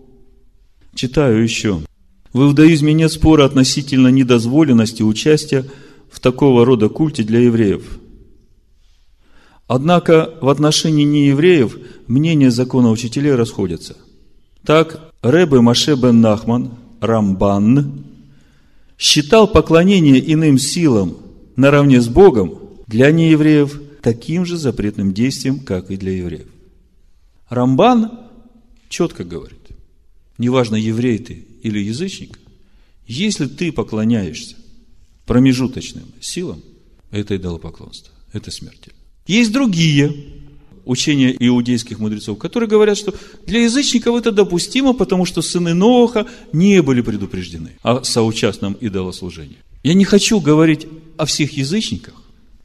Читаю 0.96 1.42
еще. 1.42 1.80
В 2.34 2.42
иудаизме 2.44 2.94
нет 2.94 3.12
спора 3.12 3.46
относительно 3.46 4.10
недозволенности 4.10 5.04
участия 5.04 5.66
в 6.12 6.20
такого 6.20 6.66
рода 6.66 6.90
культе 6.90 7.24
для 7.24 7.40
евреев– 7.40 7.84
Однако 9.74 10.34
в 10.42 10.50
отношении 10.50 11.06
неевреев 11.06 11.78
мнения 12.06 12.52
закона 12.52 12.90
учителей 12.90 13.36
расходятся. 13.36 13.96
Так, 14.66 15.14
Рэбе 15.22 15.62
Маше 15.62 15.96
бен 15.96 16.20
Нахман, 16.20 16.74
Рамбан, 17.00 18.04
считал 18.98 19.48
поклонение 19.48 20.20
иным 20.34 20.58
силам 20.58 21.16
наравне 21.56 22.02
с 22.02 22.10
Богом 22.10 22.60
для 22.86 23.12
неевреев 23.12 23.82
таким 24.02 24.46
же 24.46 24.58
запретным 24.58 25.14
действием, 25.14 25.62
как 25.62 25.90
и 25.90 25.96
для 25.96 26.18
евреев. 26.18 26.50
Рамбан 27.48 28.12
четко 28.90 29.24
говорит, 29.24 29.70
неважно, 30.38 30.76
еврей 30.76 31.18
ты 31.18 31.46
или 31.64 31.80
язычник, 31.80 32.38
если 33.08 33.46
ты 33.46 33.72
поклоняешься 33.72 34.58
промежуточным 35.26 36.08
силам, 36.20 36.62
это 37.10 37.38
идолопоклонство, 37.38 38.14
это 38.34 38.52
смерть. 38.52 38.90
Есть 39.28 39.52
другие 39.52 40.14
учения 40.86 41.36
иудейских 41.38 42.00
мудрецов, 42.00 42.38
которые 42.38 42.70
говорят, 42.70 42.98
что 42.98 43.14
для 43.46 43.62
язычников 43.64 44.16
это 44.16 44.32
допустимо, 44.32 44.94
потому 44.94 45.26
что 45.26 45.42
сыны 45.42 45.74
Ноха 45.74 46.26
не 46.54 46.82
были 46.82 47.02
предупреждены 47.02 47.72
о 47.84 48.04
соучастном 48.04 48.74
идолослужении. 48.74 49.58
Я 49.84 49.94
не 49.94 50.06
хочу 50.06 50.40
говорить 50.40 50.88
о 51.18 51.26
всех 51.26 51.58
язычниках, 51.58 52.16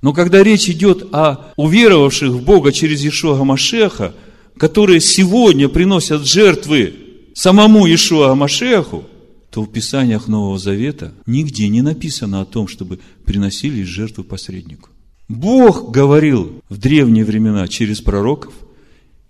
но 0.02 0.12
когда 0.12 0.42
речь 0.42 0.68
идет 0.68 1.08
о 1.12 1.52
уверовавших 1.56 2.30
в 2.30 2.42
Бога 2.42 2.72
через 2.72 3.04
Ишуа 3.04 3.42
Машеха, 3.44 4.14
которые 4.56 5.00
сегодня 5.00 5.68
приносят 5.68 6.26
жертвы 6.26 6.94
самому 7.34 7.86
Ишуа 7.86 8.34
Машеху, 8.34 9.04
то 9.50 9.62
в 9.62 9.72
Писаниях 9.72 10.28
Нового 10.28 10.58
Завета 10.58 11.14
нигде 11.26 11.68
не 11.68 11.80
написано 11.80 12.42
о 12.42 12.44
том, 12.44 12.68
чтобы 12.68 12.98
приносили 13.24 13.82
жертвы 13.82 14.24
посреднику. 14.24 14.90
Бог 15.28 15.90
говорил 15.90 16.62
в 16.68 16.78
древние 16.78 17.24
времена 17.24 17.66
через 17.68 18.00
пророков, 18.00 18.52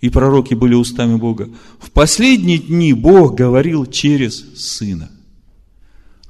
и 0.01 0.11
пророки 0.11 0.55
были 0.55 0.75
устами 0.75 1.17
Бога. 1.17 1.49
В 1.79 1.91
последние 1.91 2.59
дни 2.59 2.93
Бог 2.93 3.35
говорил 3.35 3.87
через 3.87 4.45
Сына. 4.57 5.11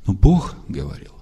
Но 0.07 0.13
Бог 0.13 0.55
говорил. 0.69 1.13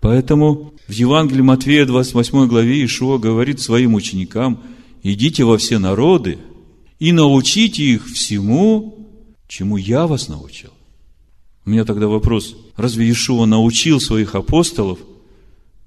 Поэтому 0.00 0.74
в 0.88 0.92
Евангелии 0.92 1.42
Матфея 1.42 1.86
28 1.86 2.48
главе 2.48 2.84
Ишуа 2.84 3.18
говорит 3.18 3.60
своим 3.60 3.94
ученикам, 3.94 4.60
идите 5.02 5.44
во 5.44 5.56
все 5.56 5.78
народы 5.78 6.38
и 6.98 7.12
научите 7.12 7.84
их 7.84 8.06
всему, 8.06 9.08
чему 9.46 9.76
я 9.76 10.06
вас 10.06 10.28
научил. 10.28 10.70
У 11.64 11.70
меня 11.70 11.84
тогда 11.84 12.08
вопрос, 12.08 12.56
разве 12.76 13.10
Ишуа 13.10 13.46
научил 13.46 14.00
своих 14.00 14.34
апостолов 14.34 14.98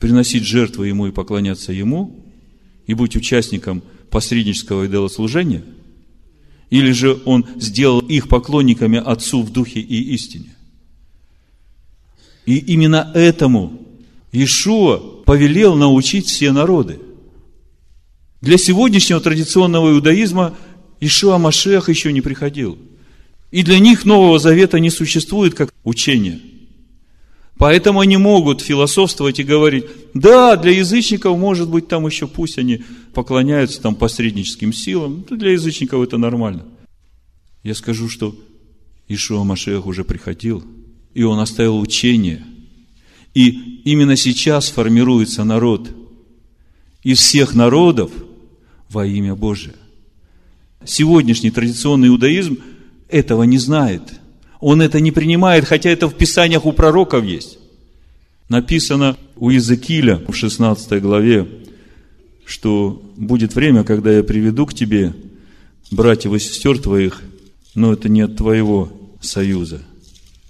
приносить 0.01 0.43
жертвы 0.43 0.87
Ему 0.87 1.07
и 1.07 1.11
поклоняться 1.11 1.71
Ему, 1.71 2.25
и 2.87 2.93
быть 2.95 3.15
участником 3.15 3.83
посреднического 4.09 4.85
идолослужения? 4.85 5.63
Или 6.71 6.91
же 6.91 7.21
Он 7.25 7.45
сделал 7.57 7.99
их 7.99 8.27
поклонниками 8.27 8.97
Отцу 8.97 9.43
в 9.43 9.51
Духе 9.51 9.79
и 9.79 10.13
истине? 10.15 10.55
И 12.47 12.57
именно 12.57 13.11
этому 13.13 13.79
Ишуа 14.31 14.97
повелел 14.97 15.75
научить 15.75 16.25
все 16.25 16.51
народы. 16.51 16.99
Для 18.41 18.57
сегодняшнего 18.57 19.21
традиционного 19.21 19.91
иудаизма 19.91 20.57
Ишуа 20.99 21.37
Машех 21.37 21.89
еще 21.89 22.11
не 22.11 22.21
приходил. 22.21 22.79
И 23.51 23.61
для 23.61 23.77
них 23.77 24.05
Нового 24.05 24.39
Завета 24.39 24.79
не 24.79 24.89
существует 24.89 25.53
как 25.53 25.71
учение– 25.83 26.41
Поэтому 27.61 27.99
они 27.99 28.17
могут 28.17 28.59
философствовать 28.59 29.37
и 29.39 29.43
говорить, 29.43 29.85
да, 30.15 30.55
для 30.55 30.71
язычников, 30.71 31.37
может 31.37 31.69
быть, 31.69 31.87
там 31.87 32.07
еще 32.07 32.25
пусть 32.25 32.57
они 32.57 32.81
поклоняются 33.13 33.79
там 33.79 33.93
посредническим 33.93 34.73
силам, 34.73 35.23
ну, 35.29 35.37
для 35.37 35.51
язычников 35.51 36.01
это 36.01 36.17
нормально. 36.17 36.65
Я 37.61 37.75
скажу, 37.75 38.09
что 38.09 38.35
Ишуа 39.07 39.43
Машех 39.43 39.85
уже 39.85 40.03
приходил, 40.03 40.63
и 41.13 41.21
он 41.21 41.37
оставил 41.37 41.79
учение. 41.79 42.43
И 43.35 43.83
именно 43.85 44.15
сейчас 44.15 44.69
формируется 44.69 45.43
народ 45.43 45.87
из 47.03 47.19
всех 47.19 47.53
народов 47.53 48.11
во 48.89 49.05
имя 49.05 49.35
Божие. 49.35 49.75
Сегодняшний 50.83 51.51
традиционный 51.51 52.07
иудаизм 52.07 52.57
этого 53.07 53.43
не 53.43 53.59
знает– 53.59 54.01
он 54.61 54.81
это 54.81 54.99
не 54.99 55.11
принимает, 55.11 55.65
хотя 55.65 55.89
это 55.89 56.07
в 56.07 56.13
Писаниях 56.13 56.65
у 56.65 56.71
пророков 56.71 57.25
есть. 57.25 57.57
Написано 58.47 59.17
у 59.35 59.49
Иезекииля 59.49 60.21
в 60.27 60.33
16 60.33 61.01
главе, 61.01 61.47
что 62.45 63.01
будет 63.17 63.55
время, 63.55 63.83
когда 63.83 64.11
я 64.11 64.23
приведу 64.23 64.65
к 64.65 64.73
тебе 64.73 65.13
братьев 65.89 66.33
и 66.33 66.39
сестер 66.39 66.77
твоих, 66.77 67.21
но 67.75 67.93
это 67.93 68.07
не 68.07 68.21
от 68.21 68.37
твоего 68.37 68.91
союза. 69.19 69.81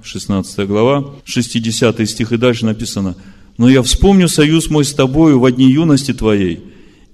16 0.03 0.67
глава, 0.67 1.15
60 1.25 2.09
стих 2.09 2.31
и 2.31 2.37
дальше 2.37 2.65
написано, 2.65 3.15
«Но 3.57 3.69
я 3.69 3.83
вспомню 3.83 4.27
союз 4.27 4.69
мой 4.69 4.83
с 4.83 4.93
тобою 4.93 5.39
в 5.39 5.51
дни 5.51 5.71
юности 5.71 6.13
твоей, 6.13 6.61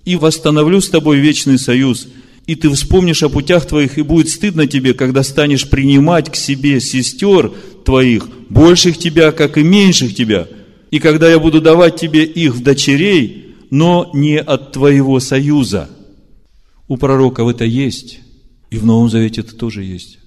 и 0.05 0.15
восстановлю 0.15 0.79
с 0.79 0.89
тобой 0.89 1.19
вечный 1.19 1.59
союз, 1.59 2.07
и 2.47 2.55
ты 2.55 2.69
вспомнишь 2.69 3.23
о 3.23 3.29
путях 3.29 3.67
твоих, 3.67 3.97
и 3.97 4.01
будет 4.01 4.29
стыдно 4.29 4.67
тебе, 4.67 4.93
когда 4.93 5.21
станешь 5.21 5.69
принимать 5.69 6.31
к 6.31 6.35
себе 6.35 6.79
сестер 6.79 7.51
твоих, 7.83 8.29
больших 8.49 8.97
тебя, 8.97 9.33
как 9.33 9.57
и 9.57 9.63
меньших 9.63 10.15
тебя, 10.15 10.47
и 10.89 10.99
когда 10.99 11.29
я 11.29 11.39
буду 11.39 11.61
давать 11.61 11.99
тебе 11.99 12.23
их 12.23 12.55
в 12.55 12.63
дочерей, 12.63 13.55
но 13.69 14.09
не 14.13 14.39
от 14.39 14.71
твоего 14.71 15.19
союза. 15.19 15.89
У 16.87 16.95
пророков 16.95 17.49
это 17.49 17.65
есть, 17.65 18.21
и 18.69 18.77
в 18.77 18.85
Новом 18.85 19.09
Завете 19.09 19.41
это 19.41 19.53
тоже 19.53 19.83
есть. 19.83 20.19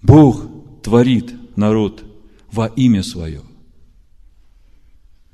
Бог 0.00 0.46
творит 0.82 1.34
народ 1.56 2.02
во 2.50 2.68
имя 2.68 3.02
свое. 3.02 3.42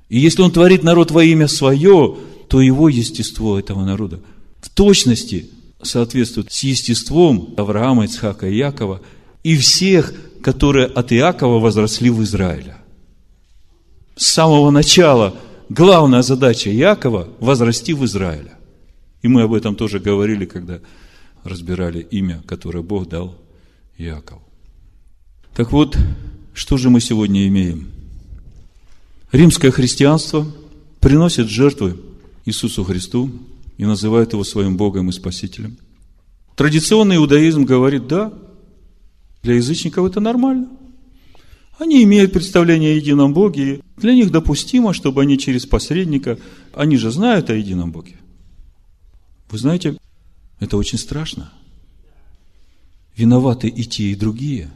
И 0.09 0.19
если 0.19 0.43
Он 0.43 0.51
творит 0.51 0.83
народ 0.83 1.13
во 1.13 1.23
имя 1.23 1.47
свое, 1.47 2.17
то 2.49 2.61
его 2.61 2.89
естество 2.89 3.61
этого 3.61 3.85
народа 3.85 4.21
в 4.61 4.71
точности 4.71 5.51
соответствует 5.83 6.53
с 6.53 6.63
естеством 6.63 7.55
Авраама, 7.57 8.05
Ицхака 8.05 8.49
и 8.49 8.57
Якова 8.57 9.01
и 9.43 9.57
всех, 9.57 10.13
которые 10.43 10.87
от 10.87 11.13
Иакова 11.13 11.59
возросли 11.59 12.11
в 12.11 12.23
Израиле. 12.23 12.77
С 14.17 14.29
самого 14.29 14.71
начала 14.71 15.35
главная 15.69 16.23
задача 16.23 16.71
Якова– 16.71 17.29
возрасти 17.41 17.93
в 17.93 18.05
Израиле. 18.05 18.53
И 19.23 19.29
мы 19.29 19.43
об 19.43 19.53
этом 19.53 19.75
тоже 19.75 19.99
говорили, 19.99 20.45
когда 20.45 20.81
разбирали 21.45 22.01
имя, 22.01 22.43
которое 22.47 22.83
Бог 22.83 23.09
дал 23.09 23.37
Якову. 23.99 24.43
Так 25.55 25.73
вот, 25.73 25.97
что 26.55 26.77
же 26.77 26.91
мы 26.91 27.01
сегодня 27.01 27.47
имеем? 27.49 27.91
Римское 29.33 29.71
христианство 29.71 30.47
приносит 31.01 31.49
жертвы 31.49 31.97
Иисусу 32.45 32.85
Христу, 32.85 33.31
и 33.77 33.85
называют 33.85 34.33
его 34.33 34.45
своим 34.45 34.77
Богом 34.77 35.11
и 35.11 35.13
Спасителем. 35.13 35.79
Традиционный 36.55 37.17
иудаизм 37.17 37.65
говорит, 37.65 38.07
да, 38.07 38.33
для 39.43 39.55
язычников 39.55 40.07
это 40.07 40.21
нормально. 40.21 40.69
Они 41.79 42.03
имеют 42.03 42.33
представление 42.33 42.93
о 42.93 42.97
едином 42.97 43.35
Боге, 43.35 43.75
и 43.75 43.83
для 43.99 44.15
них 44.15 44.31
допустимо, 44.31 44.95
чтобы 44.95 45.23
они 45.23 45.39
через 45.39 45.67
посредника, 45.67 46.39
они 46.75 46.97
же 46.97 47.11
знают 47.11 47.51
о 47.51 47.55
едином 47.55 47.93
Боге. 47.93 48.17
Вы 49.51 49.59
знаете, 49.59 49.99
это 50.59 50.79
очень 50.79 50.99
страшно. 50.99 51.53
Виноваты 53.15 53.69
и 53.69 53.85
те, 53.85 54.05
и 54.05 54.15
другие. 54.15 54.71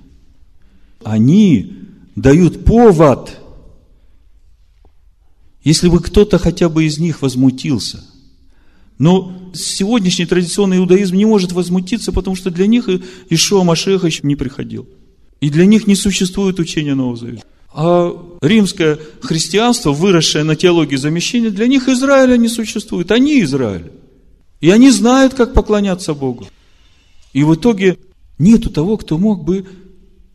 Они 1.02 1.72
дают 2.16 2.66
повод. 2.66 3.38
Если 5.64 5.88
бы 5.88 6.00
кто-то 6.00 6.38
хотя 6.38 6.68
бы 6.68 6.84
из 6.84 6.98
них 6.98 7.22
возмутился– 7.22 8.04
но 9.00 9.32
сегодняшний 9.54 10.26
традиционный 10.26 10.76
иудаизм 10.76 11.16
не 11.16 11.24
может 11.24 11.52
возмутиться, 11.52 12.12
потому 12.12 12.36
что 12.36 12.50
для 12.50 12.66
них 12.66 12.86
Ишуа 13.30 13.64
Машеха 13.64 14.06
еще 14.06 14.20
не 14.24 14.36
приходил. 14.36 14.86
И 15.40 15.48
для 15.48 15.64
них 15.64 15.86
не 15.86 15.96
существует 15.96 16.60
учения 16.60 16.94
Нового 16.94 17.16
Завета. 17.16 17.42
А 17.72 18.14
римское 18.42 18.98
христианство, 19.22 19.92
выросшее 19.92 20.44
на 20.44 20.54
теологии 20.54 20.96
замещения, 20.96 21.48
для 21.48 21.66
них 21.66 21.88
Израиля 21.88 22.36
не 22.36 22.48
существует. 22.48 23.10
Они 23.10 23.42
Израиль. 23.42 23.90
И 24.60 24.68
они 24.68 24.90
знают, 24.90 25.32
как 25.32 25.54
поклоняться 25.54 26.12
Богу. 26.12 26.46
И 27.32 27.42
в 27.42 27.54
итоге 27.54 27.96
нету 28.38 28.68
того, 28.68 28.98
кто 28.98 29.16
мог 29.16 29.44
бы 29.44 29.66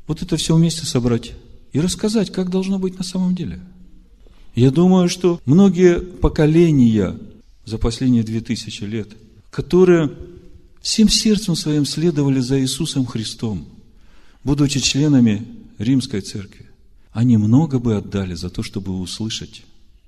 вот 0.08 0.24
это 0.24 0.38
все 0.38 0.56
вместе 0.56 0.88
собрать 0.88 1.34
и 1.72 1.80
рассказать, 1.80 2.32
как 2.32 2.50
должно 2.50 2.80
быть 2.80 2.98
на 2.98 3.04
самом 3.04 3.36
деле. 3.36 3.60
Я 4.56 4.72
думаю, 4.72 5.08
что 5.08 5.40
многие 5.46 6.00
поколения 6.00 7.16
за 7.66 7.78
последние 7.78 8.24
две 8.24 8.42
тысячи 8.42 8.84
лет, 8.84 9.10
которые 9.50 10.12
всем 10.82 11.10
сердцем 11.10 11.56
своим 11.56 11.86
следовали 11.86 12.40
за 12.40 12.62
Иисусом 12.62 13.06
Христом, 13.06 13.68
будучи 14.44 14.80
членами 14.80 15.46
Римской 15.78 16.22
Церкви, 16.22 16.68
они 17.12 17.38
много 17.38 17.80
бы 17.80 17.96
отдали 17.96 18.36
за 18.36 18.50
то, 18.50 18.62
чтобы 18.62 19.00
услышать 19.00 19.64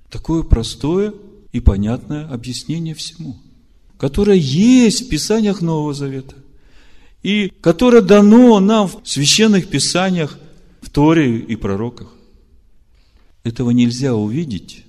такое 0.08 0.42
простое 0.42 1.12
и 1.52 1.60
понятное 1.60 2.28
объяснение 2.28 2.94
всему, 2.94 3.36
которое 3.96 4.38
есть 4.38 5.06
в 5.06 5.08
Писаниях 5.08 5.60
Нового 5.60 5.94
Завета, 5.94 6.36
и 7.22 7.52
которое 7.60 8.02
дано 8.02 8.60
нам 8.60 8.88
в 8.88 9.00
священных 9.04 9.68
Писаниях, 9.68 10.38
в 10.80 10.90
Торе 10.90 11.38
и 11.38 11.56
пророках. 11.56 12.14
Этого 13.42 13.70
нельзя 13.70 14.14
увидеть, 14.14 14.84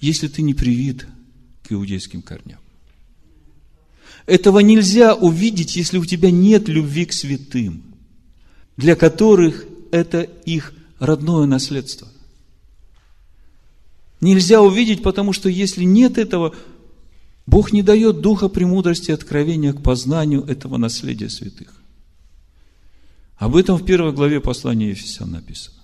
если 0.00 0.28
ты 0.28 0.42
не 0.42 0.54
привит 0.54 1.06
иудейским 1.72 2.22
корням. 2.22 2.58
Этого 4.26 4.58
нельзя 4.58 5.14
увидеть, 5.14 5.76
если 5.76 5.98
у 5.98 6.04
тебя 6.04 6.30
нет 6.30 6.68
любви 6.68 7.06
к 7.06 7.12
святым, 7.12 7.82
для 8.76 8.94
которых 8.94 9.64
это 9.90 10.22
их 10.22 10.74
родное 10.98 11.46
наследство. 11.46 12.08
Нельзя 14.20 14.60
увидеть, 14.60 15.02
потому 15.02 15.32
что 15.32 15.48
если 15.48 15.84
нет 15.84 16.18
этого, 16.18 16.54
Бог 17.46 17.72
не 17.72 17.82
дает 17.82 18.20
духа 18.20 18.48
премудрости 18.48 19.10
и 19.10 19.14
откровения 19.14 19.72
к 19.72 19.82
познанию 19.82 20.44
этого 20.44 20.76
наследия 20.76 21.30
святых. 21.30 21.72
Об 23.38 23.56
этом 23.56 23.78
в 23.78 23.84
первой 23.84 24.12
главе 24.12 24.40
послания 24.40 24.90
Ефесян 24.90 25.30
написано. 25.30 25.76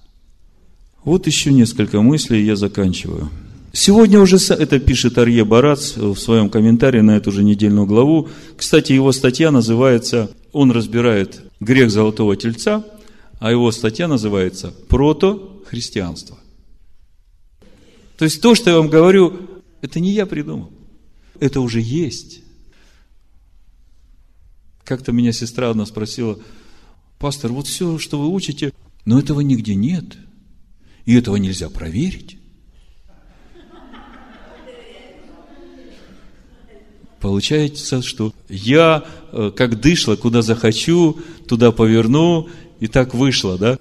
Вот 1.04 1.26
еще 1.26 1.52
несколько 1.52 2.02
мыслей, 2.02 2.42
и 2.42 2.46
я 2.46 2.56
заканчиваю. 2.56 3.30
Сегодня 3.76 4.20
уже 4.20 4.36
это 4.36 4.78
пишет 4.78 5.18
Арье 5.18 5.44
Барац 5.44 5.96
в 5.96 6.16
своем 6.16 6.48
комментарии 6.48 7.00
на 7.00 7.16
эту 7.16 7.32
же 7.32 7.42
недельную 7.42 7.86
главу. 7.86 8.28
Кстати, 8.56 8.92
его 8.92 9.10
статья 9.10 9.50
называется, 9.50 10.30
он 10.52 10.70
разбирает 10.70 11.42
грех 11.58 11.90
золотого 11.90 12.36
тельца, 12.36 12.84
а 13.40 13.50
его 13.50 13.72
статья 13.72 14.06
называется 14.06 14.72
«Прото-христианство». 14.88 16.38
То 18.16 18.24
есть 18.24 18.40
то, 18.40 18.54
что 18.54 18.70
я 18.70 18.76
вам 18.76 18.88
говорю, 18.88 19.40
это 19.82 19.98
не 19.98 20.12
я 20.12 20.26
придумал. 20.26 20.70
Это 21.40 21.60
уже 21.60 21.80
есть. 21.80 22.42
Как-то 24.84 25.10
меня 25.10 25.32
сестра 25.32 25.70
одна 25.70 25.84
спросила, 25.84 26.38
пастор, 27.18 27.50
вот 27.50 27.66
все, 27.66 27.98
что 27.98 28.20
вы 28.20 28.28
учите, 28.28 28.72
но 29.04 29.18
этого 29.18 29.40
нигде 29.40 29.74
нет. 29.74 30.16
И 31.06 31.14
этого 31.16 31.34
нельзя 31.36 31.68
проверить. 31.68 32.38
Получается, 37.24 38.02
что 38.02 38.34
я, 38.50 39.02
э, 39.32 39.50
как 39.56 39.80
дышло, 39.80 40.14
куда 40.14 40.42
захочу, 40.42 41.16
туда 41.48 41.72
поверну, 41.72 42.50
и 42.80 42.86
так 42.86 43.14
вышло, 43.14 43.56
да? 43.56 43.78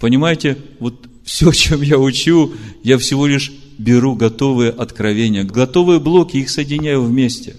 Понимаете, 0.00 0.58
вот 0.80 1.08
все, 1.24 1.50
чем 1.54 1.80
я 1.80 1.98
учу, 1.98 2.52
я 2.82 2.98
всего 2.98 3.26
лишь 3.26 3.50
беру 3.78 4.14
готовые 4.16 4.70
откровения, 4.70 5.44
готовые 5.44 5.98
блоки, 5.98 6.36
их 6.36 6.50
соединяю 6.50 7.02
вместе. 7.02 7.56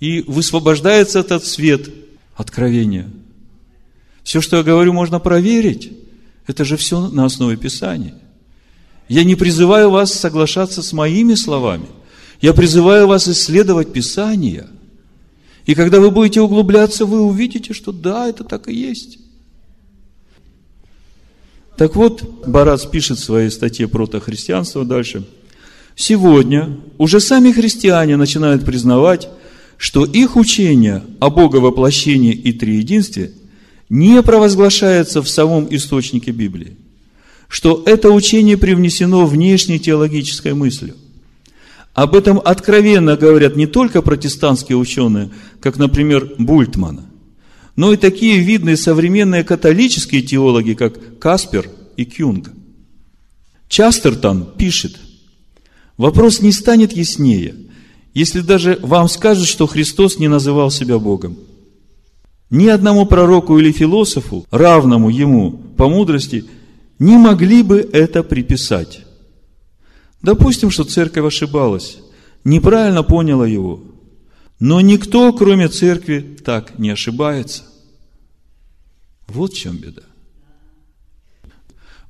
И 0.00 0.22
высвобождается 0.26 1.20
этот 1.20 1.44
свет 1.44 1.88
откровения. 2.34 3.08
Все, 4.24 4.40
что 4.40 4.56
я 4.56 4.64
говорю, 4.64 4.92
можно 4.92 5.20
проверить. 5.20 5.92
Это 6.48 6.64
же 6.64 6.76
все 6.76 7.06
на 7.10 7.26
основе 7.26 7.56
Писания. 7.56 8.16
Я 9.08 9.22
не 9.22 9.36
призываю 9.36 9.90
вас 9.90 10.12
соглашаться 10.12 10.82
с 10.82 10.92
моими 10.92 11.36
словами– 11.36 11.86
я 12.40 12.52
призываю 12.52 13.06
вас 13.06 13.28
исследовать 13.28 13.92
Писание. 13.92 14.66
И 15.66 15.74
когда 15.74 16.00
вы 16.00 16.10
будете 16.10 16.40
углубляться, 16.40 17.06
вы 17.06 17.20
увидите, 17.20 17.72
что 17.72 17.92
да, 17.92 18.28
это 18.28 18.44
так 18.44 18.68
и 18.68 18.74
есть. 18.74 19.18
Так 21.76 21.96
вот, 21.96 22.46
Барац 22.46 22.84
пишет 22.84 23.18
в 23.18 23.24
своей 23.24 23.50
статье 23.50 23.88
«Протохристианство» 23.88 24.84
дальше. 24.84 25.24
Сегодня 25.96 26.76
уже 26.98 27.20
сами 27.20 27.50
христиане 27.50 28.16
начинают 28.16 28.64
признавать, 28.64 29.28
что 29.76 30.04
их 30.04 30.36
учение 30.36 31.02
о 31.20 31.30
Боговоплощении 31.30 32.32
и 32.32 32.52
Триединстве 32.52 33.32
не 33.88 34.22
провозглашается 34.22 35.22
в 35.22 35.28
самом 35.28 35.66
источнике 35.74 36.30
Библии, 36.30 36.76
что 37.48 37.82
это 37.86 38.10
учение 38.10 38.56
привнесено 38.56 39.26
внешней 39.26 39.78
теологической 39.78 40.54
мыслью. 40.54 40.94
Об 41.94 42.16
этом 42.16 42.40
откровенно 42.44 43.16
говорят 43.16 43.54
не 43.54 43.66
только 43.66 44.02
протестантские 44.02 44.76
ученые, 44.76 45.30
как, 45.60 45.78
например, 45.78 46.34
Бультман, 46.38 47.02
но 47.76 47.92
и 47.92 47.96
такие 47.96 48.40
видные 48.40 48.76
современные 48.76 49.44
католические 49.44 50.22
теологи, 50.22 50.74
как 50.74 51.20
Каспер 51.20 51.70
и 51.96 52.04
Кюнг. 52.04 52.50
Частертон 53.68 54.44
пишет, 54.58 54.98
вопрос 55.96 56.40
не 56.40 56.50
станет 56.50 56.92
яснее, 56.92 57.54
если 58.12 58.40
даже 58.40 58.78
вам 58.82 59.08
скажут, 59.08 59.46
что 59.46 59.68
Христос 59.68 60.18
не 60.18 60.26
называл 60.26 60.72
себя 60.72 60.98
Богом. 60.98 61.38
Ни 62.50 62.66
одному 62.66 63.06
пророку 63.06 63.58
или 63.58 63.70
философу, 63.72 64.46
равному 64.50 65.10
ему 65.10 65.52
по 65.76 65.88
мудрости, 65.88 66.44
не 66.98 67.16
могли 67.16 67.62
бы 67.62 67.88
это 67.92 68.22
приписать. 68.22 69.03
Допустим, 70.24 70.70
что 70.70 70.84
церковь 70.84 71.26
ошибалась, 71.26 71.98
неправильно 72.44 73.02
поняла 73.02 73.46
его. 73.46 73.82
Но 74.58 74.80
никто, 74.80 75.30
кроме 75.34 75.68
церкви, 75.68 76.38
так 76.42 76.78
не 76.78 76.88
ошибается. 76.88 77.64
Вот 79.26 79.52
в 79.52 79.56
чем 79.56 79.76
беда. 79.76 80.00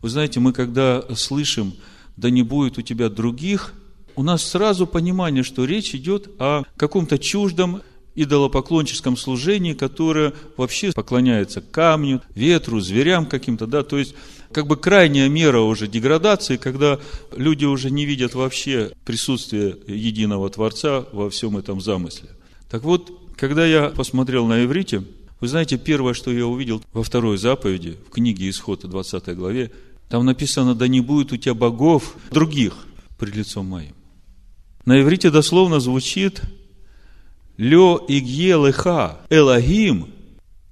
Вы 0.00 0.08
знаете, 0.08 0.38
мы 0.38 0.52
когда 0.52 1.02
слышим, 1.16 1.74
да 2.16 2.30
не 2.30 2.44
будет 2.44 2.78
у 2.78 2.82
тебя 2.82 3.08
других, 3.08 3.74
у 4.14 4.22
нас 4.22 4.44
сразу 4.44 4.86
понимание, 4.86 5.42
что 5.42 5.64
речь 5.64 5.92
идет 5.96 6.30
о 6.38 6.62
каком-то 6.76 7.18
чуждом 7.18 7.82
идолопоклонческом 8.14 9.16
служении, 9.16 9.72
которое 9.72 10.34
вообще 10.56 10.92
поклоняется 10.92 11.60
камню, 11.60 12.22
ветру, 12.36 12.78
зверям 12.78 13.26
каким-то, 13.26 13.66
да, 13.66 13.82
то 13.82 13.98
есть 13.98 14.14
как 14.54 14.68
бы 14.68 14.76
крайняя 14.76 15.28
мера 15.28 15.60
уже 15.60 15.88
деградации, 15.88 16.56
когда 16.56 17.00
люди 17.36 17.64
уже 17.64 17.90
не 17.90 18.06
видят 18.06 18.34
вообще 18.34 18.92
присутствие 19.04 19.76
единого 19.88 20.48
Творца 20.48 21.04
во 21.12 21.28
всем 21.28 21.58
этом 21.58 21.80
замысле. 21.80 22.30
Так 22.70 22.84
вот, 22.84 23.10
когда 23.36 23.66
я 23.66 23.90
посмотрел 23.90 24.46
на 24.46 24.64
иврите, 24.64 25.02
вы 25.40 25.48
знаете, 25.48 25.76
первое, 25.76 26.14
что 26.14 26.30
я 26.30 26.46
увидел 26.46 26.82
во 26.92 27.02
второй 27.02 27.36
заповеди, 27.36 27.98
в 28.06 28.12
книге 28.12 28.48
Исхода, 28.48 28.86
20 28.86 29.36
главе, 29.36 29.72
там 30.08 30.24
написано, 30.24 30.76
да 30.76 30.86
не 30.86 31.00
будет 31.00 31.32
у 31.32 31.36
тебя 31.36 31.54
богов 31.54 32.14
других 32.30 32.74
пред 33.18 33.34
лицом 33.34 33.66
моим. 33.66 33.94
На 34.86 35.00
иврите 35.02 35.30
дословно 35.30 35.80
звучит 35.80 36.42
Ле 37.56 37.76
игье 38.08 38.66
леха 38.66 39.20
Элагим 39.30 40.12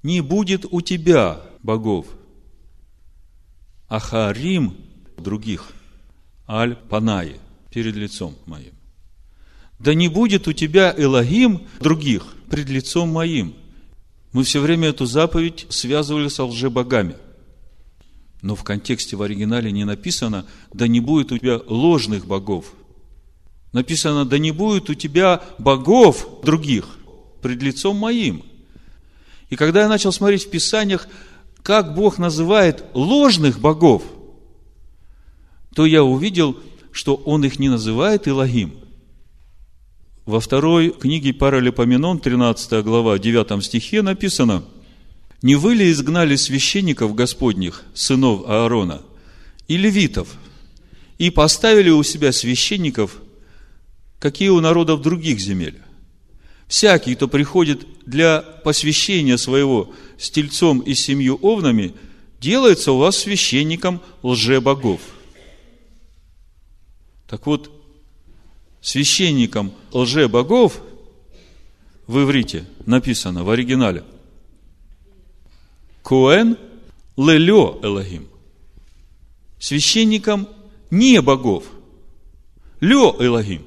не 0.03 0.21
будет 0.21 0.67
у 0.71 0.81
тебя 0.81 1.41
богов– 1.63 2.07
Ахарим 3.93 4.75
других, 5.19 5.67
Аль 6.49 6.77
Панаи, 6.77 7.37
перед 7.71 7.95
лицом 7.95 8.35
моим. 8.47 8.73
Да 9.79 9.93
не 9.93 10.09
будет 10.09 10.49
у 10.49 10.55
тебя 10.55 10.95
Элогим 10.97 11.67
других 11.79 12.25
пред 12.49 12.71
лицом 12.71 13.11
моим. 13.11 13.55
Мы 14.33 14.45
все 14.45 14.61
время 14.61 14.89
эту 14.89 15.05
заповедь 15.05 15.67
связывали 15.69 16.29
со 16.29 16.47
лжебогами. 16.47 17.17
Но 18.41 18.57
в 18.57 18.65
контексте 18.65 19.15
в 19.15 19.21
оригинале 19.21 19.71
не 19.71 19.85
написано, 19.85 20.47
да 20.73 20.89
не 20.89 21.01
будет 21.01 21.31
у 21.31 21.37
тебя 21.37 21.61
ложных 21.67 22.25
богов. 22.25 22.73
Написано, 23.75 24.25
да 24.25 24.39
не 24.39 24.53
будет 24.53 24.89
у 24.89 24.95
тебя 24.95 25.43
богов 25.59 26.41
других 26.43 26.89
пред 27.43 27.61
лицом 27.61 27.99
моим. 27.99 28.43
И 29.51 29.57
когда 29.57 29.83
я 29.83 29.89
начал 29.89 30.13
смотреть 30.13 30.47
в 30.47 30.51
Писаниях, 30.51 31.09
как 31.63 31.95
Бог 31.95 32.19
называет 32.19 32.85
ложных 32.95 33.61
богов, 33.61 34.03
то 35.75 35.87
я 35.87 36.03
увидел, 36.03 36.57
что 36.91 37.15
Он 37.15 37.45
их 37.45 37.59
не 37.59 37.69
называет 37.69 38.29
Илогим. 38.29 38.75
Во 40.27 40.41
второй 40.41 40.91
книге 40.91 41.33
Паралипоменон, 41.33 42.19
13 42.19 42.85
глава, 42.85 43.19
9 43.19 43.65
стихе 43.65 44.03
написано, 44.03 44.65
«Не 45.41 45.57
вы 45.57 45.75
ли 45.75 45.91
изгнали 45.91 46.37
священников 46.37 47.15
Господних, 47.15 47.85
сынов 47.95 48.49
Аарона, 48.49 49.03
и 49.67 49.77
левитов, 49.77 50.29
и 51.19 51.31
поставили 51.31 51.91
у 51.91 52.03
себя 52.03 52.33
священников, 52.33 53.17
какие 54.21 54.51
у 54.51 54.61
народов 54.61 55.03
других 55.03 55.41
земель? 55.41 55.81
Всякий, 56.69 57.15
кто 57.17 57.29
приходит 57.29 57.87
для 58.07 58.41
посвящения 58.41 59.37
своего 59.37 59.93
с 60.23 60.31
тельцом 60.31 60.79
и 60.79 60.95
семью 60.95 61.37
овнами, 61.43 61.95
делается 62.41 62.93
у 62.93 62.99
вас 62.99 63.19
священником 63.19 64.01
лжебогов. 64.23 65.01
Так 67.27 67.45
вот, 67.47 67.73
священником 68.81 69.73
лжебогов 69.91 70.81
в 72.07 72.23
иврите 72.23 72.67
написано 72.87 73.43
в 73.43 73.51
оригинале 73.51 74.05
Коэн 76.05 76.57
лелё 77.17 77.81
Элогим. 77.83 78.29
Священником 79.59 80.49
не 80.91 81.21
богов. 81.21 81.65
Лё 82.79 83.17
Элогим. 83.19 83.67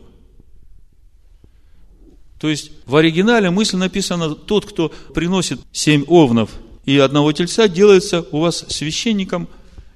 То 2.45 2.49
есть 2.49 2.73
в 2.85 2.95
оригинале 2.95 3.49
мысль 3.49 3.75
написана, 3.77 4.35
тот, 4.35 4.67
кто 4.67 4.93
приносит 5.15 5.59
семь 5.71 6.03
овнов 6.07 6.51
и 6.85 6.95
одного 6.99 7.31
тельца, 7.31 7.67
делается 7.67 8.23
у 8.31 8.39
вас 8.39 8.65
священником 8.69 9.47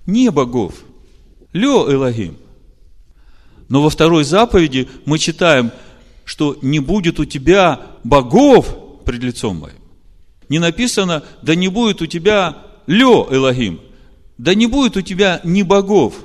не 0.07 0.31
богов. 0.31 0.73
Ле 1.53 1.67
Элогим. 1.67 2.37
Но 3.67 3.83
во 3.83 3.91
второй 3.91 4.23
заповеди 4.23 4.89
мы 5.05 5.19
читаем, 5.19 5.71
что 6.25 6.57
не 6.63 6.79
будет 6.79 7.19
у 7.19 7.25
тебя 7.25 7.81
богов 8.03 9.03
пред 9.05 9.21
лицом 9.21 9.57
моим. 9.57 9.77
Не 10.49 10.57
написано, 10.57 11.23
да 11.43 11.53
не 11.53 11.67
будет 11.67 12.01
у 12.01 12.07
тебя 12.07 12.57
Ле 12.87 13.03
Элогим. 13.03 13.79
Да 14.39 14.55
не 14.55 14.65
будет 14.65 14.97
у 14.97 15.01
тебя 15.01 15.39
ни 15.43 15.61
богов 15.61 16.15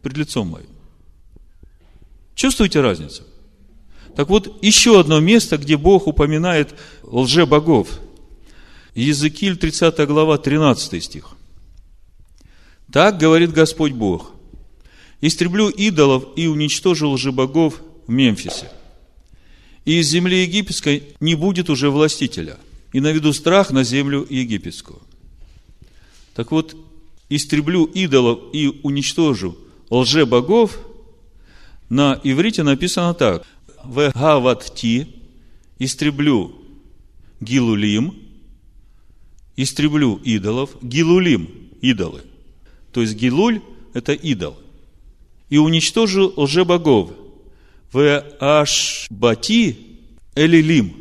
пред 0.00 0.16
лицом 0.16 0.48
моим. 0.48 0.70
Чувствуете 2.34 2.80
разницу? 2.80 3.24
Так 4.16 4.28
вот, 4.28 4.62
еще 4.62 5.00
одно 5.00 5.20
место, 5.20 5.56
где 5.56 5.76
Бог 5.76 6.06
упоминает 6.06 6.74
лже-богов. 7.02 7.88
Езекиль, 8.94 9.56
30 9.56 10.06
глава, 10.06 10.38
13 10.38 11.02
стих. 11.02 11.36
Так 12.92 13.18
говорит 13.18 13.52
Господь 13.52 13.92
Бог. 13.92 14.32
Истреблю 15.20 15.68
идолов 15.68 16.24
и 16.36 16.46
уничтожу 16.46 17.10
лжебогов 17.10 17.80
в 18.06 18.10
Мемфисе. 18.10 18.70
И 19.84 20.00
из 20.00 20.08
земли 20.08 20.42
египетской 20.42 21.04
не 21.20 21.34
будет 21.34 21.70
уже 21.70 21.90
властителя. 21.90 22.58
И 22.92 23.00
наведу 23.00 23.32
страх 23.32 23.70
на 23.70 23.84
землю 23.84 24.26
египетскую. 24.28 25.00
Так 26.34 26.50
вот, 26.50 26.76
истреблю 27.28 27.84
идолов 27.84 28.40
и 28.52 28.80
уничтожу 28.82 29.56
лжебогов, 29.90 30.78
на 31.88 32.20
иврите 32.24 32.62
написано 32.62 33.14
так. 33.14 33.46
Вегаватти, 33.84 35.06
истреблю 35.78 36.54
гилулим, 37.40 38.14
истреблю 39.56 40.16
идолов, 40.24 40.70
гилулим, 40.82 41.48
идолы. 41.80 42.22
То 42.92 43.00
есть 43.00 43.14
гилуль– 43.14 43.60
это 43.94 44.12
идол. 44.12 44.56
И 45.48 45.58
уничтожу 45.58 46.32
лжебогов. 46.36 47.10
В 47.92 48.20
ашбати 48.38 49.76
элилим. 50.34 50.94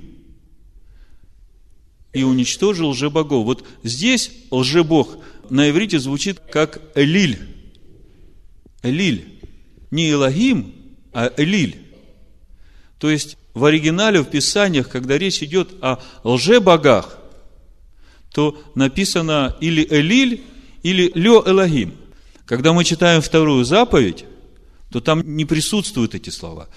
И 2.13 2.23
уничтожил 2.23 2.89
лжебогов. 2.89 3.45
Вот 3.45 3.65
здесь 3.83 4.31
лжебог 4.49 5.19
на 5.49 5.69
иврите 5.69 5.99
звучит 5.99 6.39
как 6.39 6.81
Элиль. 6.95 7.39
Элиль. 8.81 9.39
Не 9.91 10.11
Элогим, 10.11 10.73
а 11.13 11.31
Элиль. 11.37 11.88
То 12.99 13.09
есть 13.09 13.37
в 13.53 13.65
оригинале, 13.65 14.21
в 14.21 14.25
Писаниях, 14.25 14.89
когда 14.89 15.17
речь 15.17 15.41
идет 15.41 15.69
о 15.81 15.99
лжебогах, 16.23 17.17
то 18.31 18.61
написано 18.75 19.55
или 19.59 19.87
Элиль, 19.89 20.43
или 20.83 21.11
Ле 21.15 21.29
Элогим. 21.29 21.95
Когда 22.45 22.73
мы 22.73 22.83
читаем 22.83 23.21
вторую 23.21 23.63
заповедь, 23.63 24.25
то 24.91 25.01
там 25.01 25.35
не 25.35 25.45
присутствуют 25.45 26.13
эти 26.13 26.29
слова. 26.29 26.67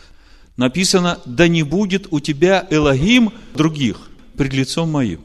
Написано, 0.56 1.20
да 1.24 1.48
не 1.48 1.62
будет 1.62 2.06
у 2.10 2.20
тебя 2.20 2.66
Элогим 2.70 3.32
других 3.54 4.10
пред 4.36 4.52
лицом 4.52 4.90
моим. 4.90 5.20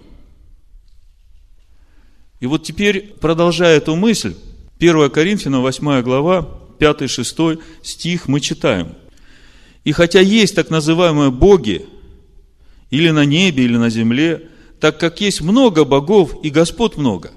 И 2.39 2.45
вот 2.45 2.63
теперь, 2.63 3.13
продолжая 3.19 3.77
эту 3.77 3.95
мысль, 3.95 4.35
1 4.79 5.09
Коринфянам 5.09 5.61
8 5.61 6.01
глава, 6.01 6.47
5-6 6.79 7.61
стих 7.83 8.27
мы 8.27 8.39
читаем. 8.39 8.95
И 9.87 9.93
хотя 9.93 10.19
есть 10.19 10.53
так 10.53 10.69
называемые 10.69 11.31
боги, 11.31 11.85
или 12.89 13.09
на 13.09 13.23
небе, 13.23 13.63
или 13.63 13.77
на 13.77 13.89
земле, 13.89 14.49
так 14.81 14.99
как 14.99 15.21
есть 15.21 15.39
много 15.39 15.85
богов 15.85 16.35
и 16.43 16.49
Господь 16.49 16.97
много. 16.97 17.31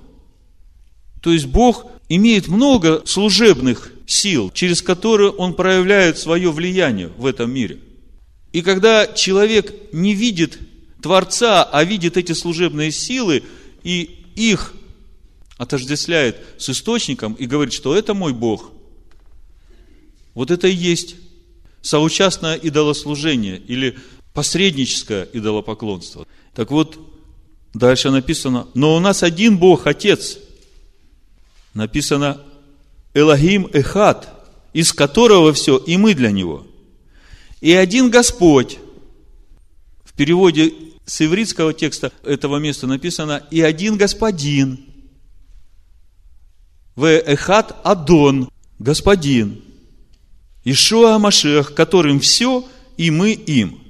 То 1.23 1.33
есть 1.33 1.47
Бог 1.47 1.87
имеет 2.09 2.49
много 2.49 3.05
служебных 3.07 3.93
сил, 4.05 4.51
через 4.53 4.83
которые 4.83 5.31
Он 5.31 5.55
проявляет 5.55 6.19
свое 6.19 6.51
влияние 6.51 7.13
в 7.17 7.27
этом 7.27 7.55
мире. 7.55 7.79
И 8.53 8.63
когда 8.63 9.07
человек 9.07 9.73
не 9.93 10.15
видит 10.15 10.59
Творца, 11.01 11.63
а 11.63 11.85
видит 11.85 12.17
эти 12.17 12.33
служебные 12.33 12.91
силы 12.91 13.45
и 13.85 14.25
их 14.35 14.75
отождествляет 15.57 16.37
с 16.59 16.69
источником 16.69 17.35
и 17.35 17.47
говорит, 17.47 17.73
что 17.73 17.95
это 17.95 18.13
мой 18.13 18.33
Бог, 18.33 18.73
вот 20.35 20.51
это 20.51 20.67
и 20.67 20.75
есть 20.75 21.15
соучастное 21.83 22.57
идолослужение 22.57 23.59
или 23.59 23.99
посредническое 24.33 25.29
идолопоклонство. 25.33 26.27
Так 26.55 26.71
вот, 26.71 26.99
дальше 27.75 28.11
написано, 28.11 28.69
но 28.75 28.97
у 28.97 29.01
нас 29.01 29.23
один 29.23 29.59
Бог, 29.59 29.87
Отец. 29.87 30.39
Написано 31.75 32.41
Элогим 33.15 33.69
Эхат, 33.73 34.29
из 34.73 34.93
которого 34.93 35.53
все, 35.53 35.77
и 35.77 35.97
мы 35.97 36.15
для 36.15 36.31
Него. 36.31 36.67
И 37.61 37.73
один 37.73 38.11
Господь. 38.11 38.79
В 40.05 40.13
переводе 40.15 40.73
с 41.07 41.21
ивритского 41.23 41.73
текста 41.73 42.13
этого 42.25 42.59
места 42.59 42.87
написано 42.87 43.47
«И 43.51 43.61
один 43.61 43.97
Господин». 43.97 44.85
В 46.95 47.05
Эхат 47.07 47.77
Адон, 47.85 48.51
Господин. 48.79 49.63
Ишуа 50.65 51.19
Машех, 51.19 51.75
которым 51.75 52.21
все, 52.21 52.65
и 52.97 53.11
мы 53.11 53.33
им. 53.33 53.81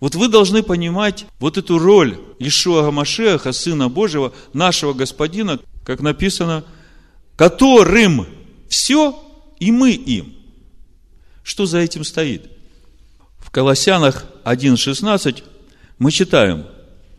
Вот 0.00 0.16
вы 0.16 0.28
должны 0.28 0.62
понимать 0.62 1.26
вот 1.38 1.58
эту 1.58 1.78
роль 1.78 2.18
Ишуа 2.40 2.90
Машеха, 2.90 3.52
Сына 3.52 3.88
Божьего, 3.88 4.32
нашего 4.52 4.94
Господина, 4.94 5.60
как 5.84 6.00
написано, 6.00 6.64
которым 7.36 8.26
все, 8.68 9.16
и 9.60 9.70
мы 9.70 9.92
им. 9.92 10.34
Что 11.44 11.66
за 11.66 11.78
этим 11.78 12.04
стоит? 12.04 12.50
В 13.38 13.50
Колоссянах 13.50 14.26
1.16 14.44 15.44
мы 15.98 16.10
читаем, 16.10 16.66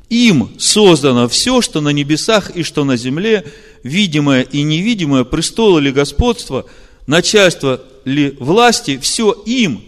им 0.10 0.52
создано 0.60 1.28
все, 1.28 1.62
что 1.62 1.82
на 1.82 1.90
небесах 1.90 2.52
и 2.52 2.64
что 2.64 2.84
на 2.84 2.98
земле, 2.98 3.46
видимое 3.84 4.44
и 4.44 4.62
невидимое, 4.62 5.24
престол 5.24 5.78
или 5.78 5.90
господство, 5.90 6.66
начальство 7.08 7.82
ли 8.06 8.32
власти, 8.40 8.98
все 8.98 9.32
им. 9.46 9.84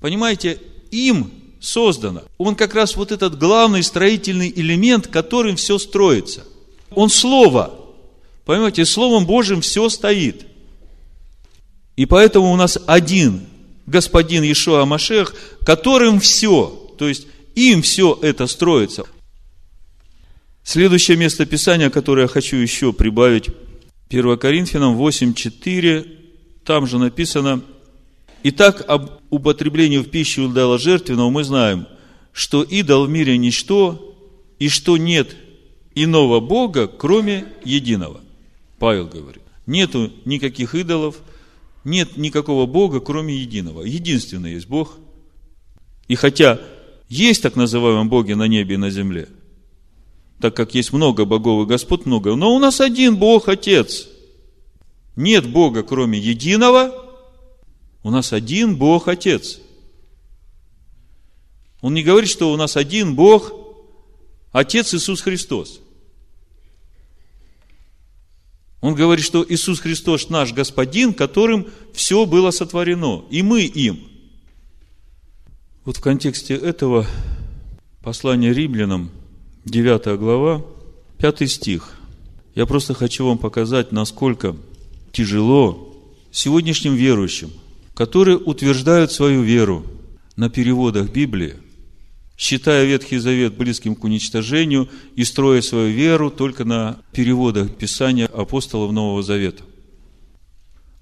Понимаете, 0.00 0.60
им 0.90 1.30
создано. 1.60 2.22
Он 2.38 2.54
как 2.54 2.74
раз 2.74 2.96
вот 2.96 3.12
этот 3.12 3.38
главный 3.38 3.82
строительный 3.82 4.52
элемент, 4.54 5.08
которым 5.08 5.56
все 5.56 5.78
строится. 5.78 6.44
Он 6.90 7.10
Слово. 7.10 7.78
Понимаете, 8.44 8.84
Словом 8.84 9.26
Божьим 9.26 9.60
все 9.60 9.88
стоит. 9.88 10.46
И 11.96 12.06
поэтому 12.06 12.52
у 12.52 12.56
нас 12.56 12.78
один 12.86 13.46
Господин 13.86 14.42
Иешуа 14.42 14.84
Машех, 14.84 15.34
которым 15.64 16.20
все, 16.20 16.94
то 16.98 17.08
есть 17.08 17.26
им 17.54 17.82
все 17.82 18.18
это 18.20 18.46
строится. 18.46 19.04
Следующее 20.64 21.16
место 21.16 21.46
Писания, 21.46 21.90
которое 21.90 22.22
я 22.22 22.28
хочу 22.28 22.56
еще 22.56 22.92
прибавить, 22.92 23.50
1 24.08 24.38
Коринфянам 24.38 24.96
8.4, 25.00 26.06
там 26.64 26.86
же 26.86 26.98
написано, 26.98 27.62
Итак, 28.48 28.84
об 28.86 29.22
употреблении 29.30 29.98
в 29.98 30.08
пищу 30.08 30.48
идола 30.48 30.78
жертвенного 30.78 31.30
мы 31.30 31.42
знаем, 31.42 31.88
что 32.32 32.62
идол 32.62 33.06
в 33.06 33.10
мире 33.10 33.36
ничто, 33.38 34.16
и 34.60 34.68
что 34.68 34.96
нет 34.96 35.34
иного 35.96 36.38
Бога, 36.38 36.86
кроме 36.86 37.46
единого. 37.64 38.20
Павел 38.78 39.08
говорит, 39.08 39.42
нету 39.66 40.12
никаких 40.24 40.76
идолов, 40.76 41.16
нет 41.82 42.16
никакого 42.16 42.66
Бога, 42.66 43.00
кроме 43.00 43.34
единого. 43.34 43.82
Единственный 43.82 44.52
есть 44.52 44.68
Бог. 44.68 44.98
И 46.06 46.14
хотя 46.14 46.60
есть 47.08 47.42
так 47.42 47.56
называемые 47.56 48.04
боги 48.04 48.34
на 48.34 48.46
небе 48.46 48.74
и 48.74 48.78
на 48.78 48.90
земле, 48.90 49.28
так 50.40 50.54
как 50.54 50.74
есть 50.74 50.92
много 50.92 51.24
богов 51.24 51.64
и 51.64 51.68
Господь 51.68 52.06
много, 52.06 52.34
но 52.34 52.54
у 52.54 52.58
нас 52.58 52.80
один 52.80 53.16
Бог, 53.16 53.48
Отец– 53.48 54.08
нет 55.16 55.50
Бога, 55.50 55.82
кроме 55.82 56.18
единого. 56.18 56.94
У 58.02 58.10
нас 58.10 58.32
один 58.32 58.76
Бог 58.76 59.08
Отец. 59.08 59.58
Он 61.80 61.94
не 61.94 62.04
говорит, 62.04 62.28
что 62.28 62.52
у 62.52 62.56
нас 62.56 62.76
один 62.76 63.16
Бог, 63.16 63.52
Отец 64.52 64.94
Иисус 64.94 65.22
Христос. 65.22 65.80
Он 68.82 68.94
говорит, 68.94 69.24
что 69.24 69.44
Иисус 69.48 69.80
Христос 69.80 70.28
наш 70.28 70.52
Господин, 70.52 71.14
которым 71.14 71.66
все 71.92 72.26
было 72.26 72.50
сотворено, 72.50 73.24
и 73.30 73.42
мы 73.42 73.62
им. 73.62 74.06
Вот 75.84 75.96
в 75.96 76.00
контексте 76.00 76.54
этого 76.54 77.06
послания 78.02 78.52
римлянам, 78.52 79.10
9 79.66 80.16
глава, 80.16 80.62
5 81.18 81.50
стих. 81.50 81.96
Я 82.54 82.66
просто 82.66 82.94
хочу 82.94 83.26
вам 83.26 83.36
показать, 83.36 83.90
насколько 83.90 84.54
тяжело 85.10 85.92
сегодняшним 86.30 86.94
верующим, 86.94 87.50
которые 87.92 88.38
утверждают 88.38 89.10
свою 89.10 89.42
веру 89.42 89.84
на 90.36 90.50
переводах 90.50 91.10
Библии, 91.10 91.54
считая 92.38 92.84
Ветхий 92.84 93.18
Завет 93.18 93.56
близким 93.56 93.96
к 93.96 94.04
уничтожению 94.04 94.88
и 95.16 95.24
строя 95.24 95.60
свою 95.62 95.92
веру 95.92 96.30
только 96.30 96.64
на 96.64 97.00
переводах 97.10 97.74
Писания 97.74 98.26
апостолов 98.26 98.92
Нового 98.92 99.24
Завета. 99.24 99.64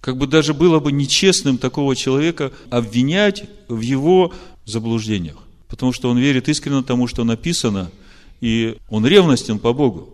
Как 0.01 0.16
бы 0.16 0.27
даже 0.27 0.55
было 0.55 0.81
бы 0.81 0.91
нечестным 0.91 1.59
такого 1.59 1.95
человека 1.95 2.51
обвинять 2.70 3.45
в 3.69 3.81
его 3.81 4.32
заблуждениях, 4.65 5.36
потому 5.69 5.93
что 5.93 6.09
он 6.09 6.16
верит 6.16 6.49
искренне 6.49 6.82
тому, 6.82 7.07
что 7.09 7.24
написано, 7.24 7.91
и 8.40 8.77
он 8.89 9.06
ревностен 9.06 9.59
по 9.59 9.73
Богу. 9.73 10.09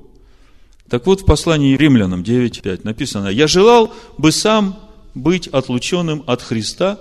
Так 0.88 1.06
вот, 1.06 1.22
в 1.22 1.24
послании 1.24 1.76
римлянам 1.76 2.22
9.5 2.22 2.80
написано, 2.84 3.28
«Я 3.28 3.46
желал 3.46 3.92
бы 4.18 4.32
сам 4.32 4.78
быть 5.14 5.48
отлученным 5.48 6.24
от 6.26 6.42
Христа 6.42 6.98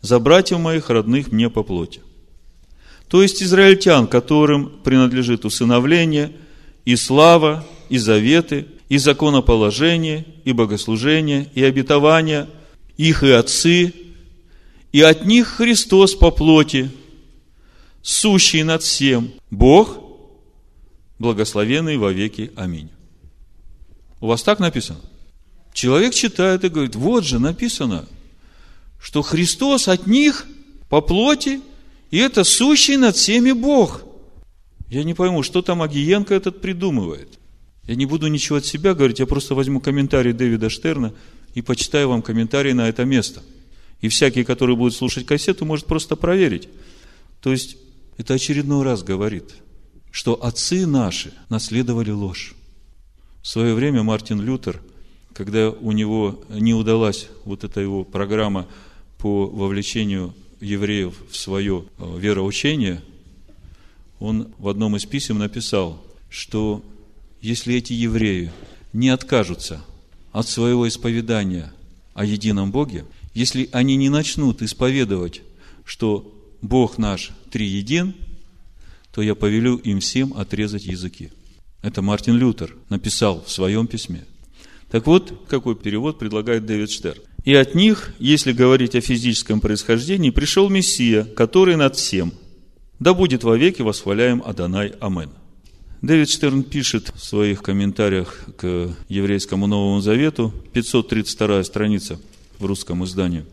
за 0.00 0.18
братьев 0.18 0.58
моих, 0.58 0.90
родных 0.90 1.30
мне 1.32 1.50
по 1.50 1.62
плоти». 1.62 2.00
то 3.08 3.22
есть 3.22 3.42
израильтян, 3.42 4.06
которым 4.06 4.68
принадлежит 4.84 5.44
усыновление, 5.44 6.32
и 6.84 6.94
слава, 6.94 7.66
и 7.88 7.98
заветы, 7.98 8.66
и 8.88 8.98
законоположение, 8.98 10.26
и 10.44 10.52
богослужение, 10.52 11.50
и 11.54 11.64
обетование, 11.64 12.48
их 12.96 13.22
и 13.22 13.30
отцы, 13.30 13.94
и 14.92 15.00
от 15.00 15.24
них 15.24 15.48
Христос 15.48 16.14
по 16.14 16.30
плоти, 16.30 16.90
сущий 18.02 18.62
над 18.62 18.82
всем, 18.82 19.30
Бог, 19.50 19.98
благословенный 21.18 21.96
во 21.96 22.12
веки. 22.12 22.52
Аминь. 22.56 22.90
У 24.20 24.26
вас 24.26 24.42
так 24.42 24.58
написано? 24.58 25.00
Человек 25.72 26.14
читает 26.14 26.64
и 26.64 26.68
говорит, 26.68 26.96
вот 26.96 27.24
же 27.24 27.38
написано, 27.38 28.06
что 29.00 29.22
Христос 29.22 29.88
от 29.88 30.06
них 30.06 30.46
по 30.88 31.00
плоти, 31.00 31.60
и 32.10 32.18
это 32.18 32.42
сущий 32.44 32.96
над 32.96 33.16
всеми 33.16 33.52
Бог. 33.52 34.02
Я 34.88 35.04
не 35.04 35.14
пойму, 35.14 35.42
что 35.42 35.62
там 35.62 35.82
Агиенко 35.82 36.34
этот 36.34 36.60
придумывает. 36.60 37.38
Я 37.84 37.94
не 37.94 38.06
буду 38.06 38.26
ничего 38.26 38.58
от 38.58 38.66
себя 38.66 38.94
говорить, 38.94 39.18
я 39.18 39.26
просто 39.26 39.54
возьму 39.54 39.80
комментарий 39.80 40.32
Дэвида 40.32 40.68
Штерна 40.68 41.14
и 41.54 41.62
почитаю 41.62 42.08
вам 42.08 42.22
комментарий 42.22 42.72
на 42.72 42.88
это 42.88 43.04
место. 43.04 43.42
И 44.00 44.08
всякий, 44.08 44.44
который 44.44 44.76
будет 44.76 44.94
слушать 44.94 45.26
кассету, 45.26 45.64
может 45.64 45.86
просто 45.86 46.16
проверить. 46.16 46.68
То 47.40 47.52
есть, 47.52 47.76
это 48.16 48.34
очередной 48.34 48.84
раз 48.84 49.02
говорит, 49.02 49.54
что 50.10 50.34
отцы 50.42 50.86
наши 50.86 51.32
наследовали 51.48 52.10
ложь. 52.10 52.54
В 53.42 53.46
свое 53.46 53.74
время 53.74 54.02
Мартин 54.02 54.40
Лютер, 54.40 54.80
когда 55.32 55.70
у 55.70 55.92
него 55.92 56.44
не 56.48 56.74
удалась 56.74 57.28
вот 57.44 57.64
эта 57.64 57.80
его 57.80 58.04
программа 58.04 58.66
по 59.18 59.46
вовлечению 59.46 60.34
евреев 60.60 61.14
в 61.30 61.36
свое 61.36 61.84
э, 61.98 62.18
вероучение, 62.18 63.02
он 64.18 64.52
в 64.58 64.68
одном 64.68 64.96
из 64.96 65.04
писем 65.06 65.38
написал, 65.38 66.02
что 66.28 66.82
если 67.40 67.76
эти 67.76 67.92
евреи 67.92 68.52
не 68.92 69.10
откажутся 69.10 69.84
от 70.32 70.48
своего 70.48 70.88
исповедания 70.88 71.72
о 72.14 72.24
едином 72.24 72.72
Боге, 72.72 73.04
если 73.34 73.68
они 73.72 73.96
не 73.96 74.08
начнут 74.08 74.62
исповедовать, 74.62 75.42
что 75.84 76.34
Бог 76.60 76.98
наш 76.98 77.30
триедин, 77.50 78.14
то 79.18 79.22
я 79.22 79.34
повелю 79.34 79.78
им 79.78 79.98
всем 79.98 80.32
отрезать 80.34 80.84
языки. 80.84 81.30
Это 81.82 82.02
Мартин 82.02 82.36
Лютер 82.36 82.76
написал 82.88 83.42
в 83.44 83.50
своем 83.50 83.88
письме. 83.88 84.24
Так 84.92 85.08
вот, 85.08 85.46
какой 85.48 85.74
перевод 85.74 86.20
предлагает 86.20 86.66
Дэвид 86.66 86.88
Штерн. 86.88 87.18
И 87.44 87.52
от 87.52 87.74
них, 87.74 88.12
если 88.20 88.52
говорить 88.52 88.94
о 88.94 89.00
физическом 89.00 89.60
происхождении, 89.60 90.30
пришел 90.30 90.68
Мессия, 90.68 91.24
который 91.24 91.74
над 91.74 91.96
всем. 91.96 92.32
Да 93.00 93.12
будет 93.12 93.42
вовеки 93.42 93.82
восхваляем 93.82 94.40
Адонай. 94.46 94.92
Амен. 95.00 95.30
Дэвид 96.00 96.30
Штерн 96.30 96.62
пишет 96.62 97.12
в 97.12 97.24
своих 97.24 97.60
комментариях 97.60 98.44
к 98.56 98.94
еврейскому 99.08 99.66
Новому 99.66 100.00
Завету, 100.00 100.54
532 100.74 101.64
страница 101.64 102.20
в 102.60 102.66
русском 102.66 103.02
издании. 103.04 103.44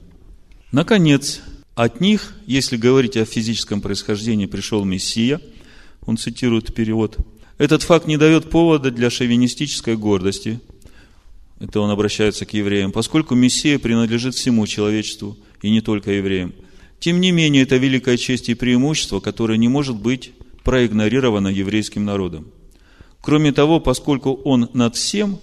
Наконец, 0.71 1.41
от 1.73 2.01
них, 2.01 2.35
если 2.45 2.77
говорить 2.77 3.17
о 3.17 3.25
физическом 3.25 3.81
происхождении, 3.81 4.45
пришел 4.45 4.85
Мессия, 4.85 5.41
он 6.05 6.17
цитирует 6.17 6.73
перевод, 6.73 7.17
этот 7.57 7.83
факт 7.83 8.07
не 8.07 8.17
дает 8.17 8.49
повода 8.49 8.91
для 8.91 9.09
шовинистической 9.09 9.95
гордости, 9.95 10.59
это 11.59 11.79
он 11.79 11.89
обращается 11.89 12.45
к 12.45 12.53
евреям, 12.53 12.91
поскольку 12.91 13.33
Мессия 13.33 13.79
принадлежит 13.79 14.35
всему 14.35 14.67
человечеству, 14.67 15.37
и 15.61 15.69
не 15.69 15.81
только 15.81 16.11
евреям. 16.11 16.53
Тем 16.99 17.19
не 17.21 17.31
менее, 17.31 17.63
это 17.63 17.77
великая 17.77 18.17
честь 18.17 18.49
и 18.49 18.55
преимущество, 18.55 19.19
которое 19.19 19.57
не 19.57 19.67
может 19.67 19.95
быть 19.95 20.31
проигнорировано 20.63 21.47
еврейским 21.47 22.03
народом. 22.03 22.47
Кроме 23.21 23.51
того, 23.51 23.79
поскольку 23.79 24.33
он 24.33 24.69
над 24.73 24.95
всем, 24.95 25.39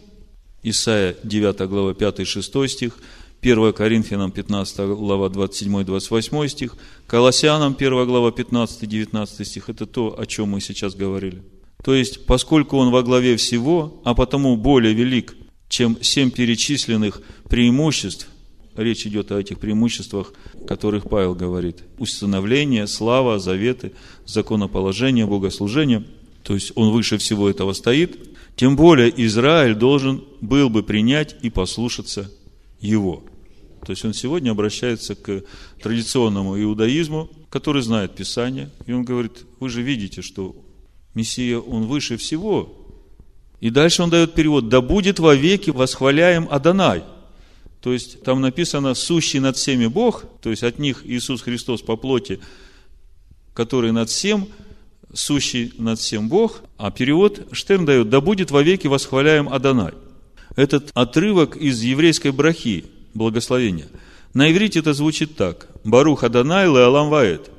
Исайя 0.63 1.17
9 1.25 1.69
глава 1.69 1.93
5-6 1.93 2.69
стих, 2.69 2.99
1 3.43 3.73
Коринфянам 3.73 4.31
15 4.31 4.79
глава 4.97 5.27
27-28 5.27 6.49
стих, 6.49 6.77
Колоссянам 7.09 7.75
1 7.77 8.07
глава 8.07 8.29
15-19 8.29 9.45
стих. 9.45 9.69
Это 9.69 9.85
то, 9.85 10.17
о 10.17 10.27
чем 10.27 10.51
мы 10.51 10.61
сейчас 10.61 10.95
говорили. 10.95 11.43
То 11.83 11.93
есть, 11.93 12.25
поскольку 12.25 12.77
он 12.77 12.93
во 12.93 13.03
главе 13.03 13.37
всего, 13.37 14.01
а 14.05 14.15
потому 14.15 14.57
более 14.57 14.95
велик, 14.95 15.35
чем 15.69 15.99
семь 16.01 16.31
перечисленных 16.31 17.21
преимуществ, 17.49 18.29
речь 18.77 19.09
идет 19.09 19.33
о 19.33 19.41
этих 19.41 19.59
преимуществах, 19.59 20.35
о 20.55 20.65
которых 20.65 21.09
Павел 21.09 21.35
говорит. 21.35 21.83
Установление, 21.99 22.87
слава, 22.87 23.41
заветы, 23.41 23.91
законоположение, 24.25 25.27
богослужение. 25.27 26.05
То 26.45 26.55
есть, 26.55 26.71
он 26.77 26.93
выше 26.93 27.19
всего 27.19 27.51
этого 27.51 27.73
стоит. 27.73 28.21
Тем 28.55 28.77
более, 28.77 29.13
Израиль 29.27 29.75
должен 29.75 30.23
был 30.41 30.71
бы 30.71 30.85
принять 30.85 31.35
и 31.43 31.51
послушаться 31.51 32.31
его. 32.81 33.25
То 33.85 33.91
есть 33.91 34.05
он 34.05 34.15
сегодня 34.15 34.53
обращается 34.53 35.15
к 35.15 35.43
традиционному 35.83 36.61
иудаизму, 36.61 37.29
который 37.51 37.83
знает 37.83 38.15
Писание, 38.15 38.71
и 38.87 38.93
он 38.93 39.05
говорит, 39.05 39.45
вы 39.59 39.69
же 39.69 39.83
видите, 39.83 40.23
что 40.23 40.55
Мессия, 41.15 41.59
он 41.59 41.87
выше 41.87 42.17
всего. 42.17 42.79
И 43.61 43.71
дальше 43.71 44.03
он 44.03 44.11
дает 44.11 44.35
перевод, 44.35 44.69
да 44.69 44.81
будет 44.81 45.19
во 45.19 45.35
веки 45.35 45.71
восхваляем 45.71 46.49
Адонай. 46.51 47.05
То 47.81 47.93
есть 47.93 48.23
там 48.23 48.41
написано 48.41 48.95
«сущий 48.95 49.41
над 49.41 49.57
всеми 49.57 49.87
Бог», 49.87 50.25
то 50.41 50.51
есть 50.51 50.63
от 50.63 50.79
них 50.79 51.03
Иисус 51.05 51.43
Христос 51.43 51.83
по 51.83 51.97
плоти, 51.97 52.41
который 53.55 53.91
над 53.91 54.09
всем, 54.09 54.49
сущий 55.13 55.73
над 55.79 55.99
всем 55.99 56.29
Бог, 56.29 56.63
а 56.79 56.93
перевод 56.93 57.49
Штерн 57.51 57.85
дает 57.85 58.09
«да 58.09 58.21
будет 58.21 58.53
во 58.53 58.63
веки 58.63 58.87
восхваляем 58.87 59.49
Адонай». 59.53 59.93
Этот 60.55 60.91
отрывок 60.95 61.57
из 61.57 61.83
еврейской 61.83 62.31
брахи, 62.31 62.85
благословения. 63.15 63.89
На 64.35 64.51
иврите 64.51 64.81
это 64.81 64.95
звучит 64.95 65.37
так. 65.37 65.69
Барух 65.85 66.25
Адонай 66.25 66.67
Леалам 66.67 67.11
Ваэт. 67.11 67.51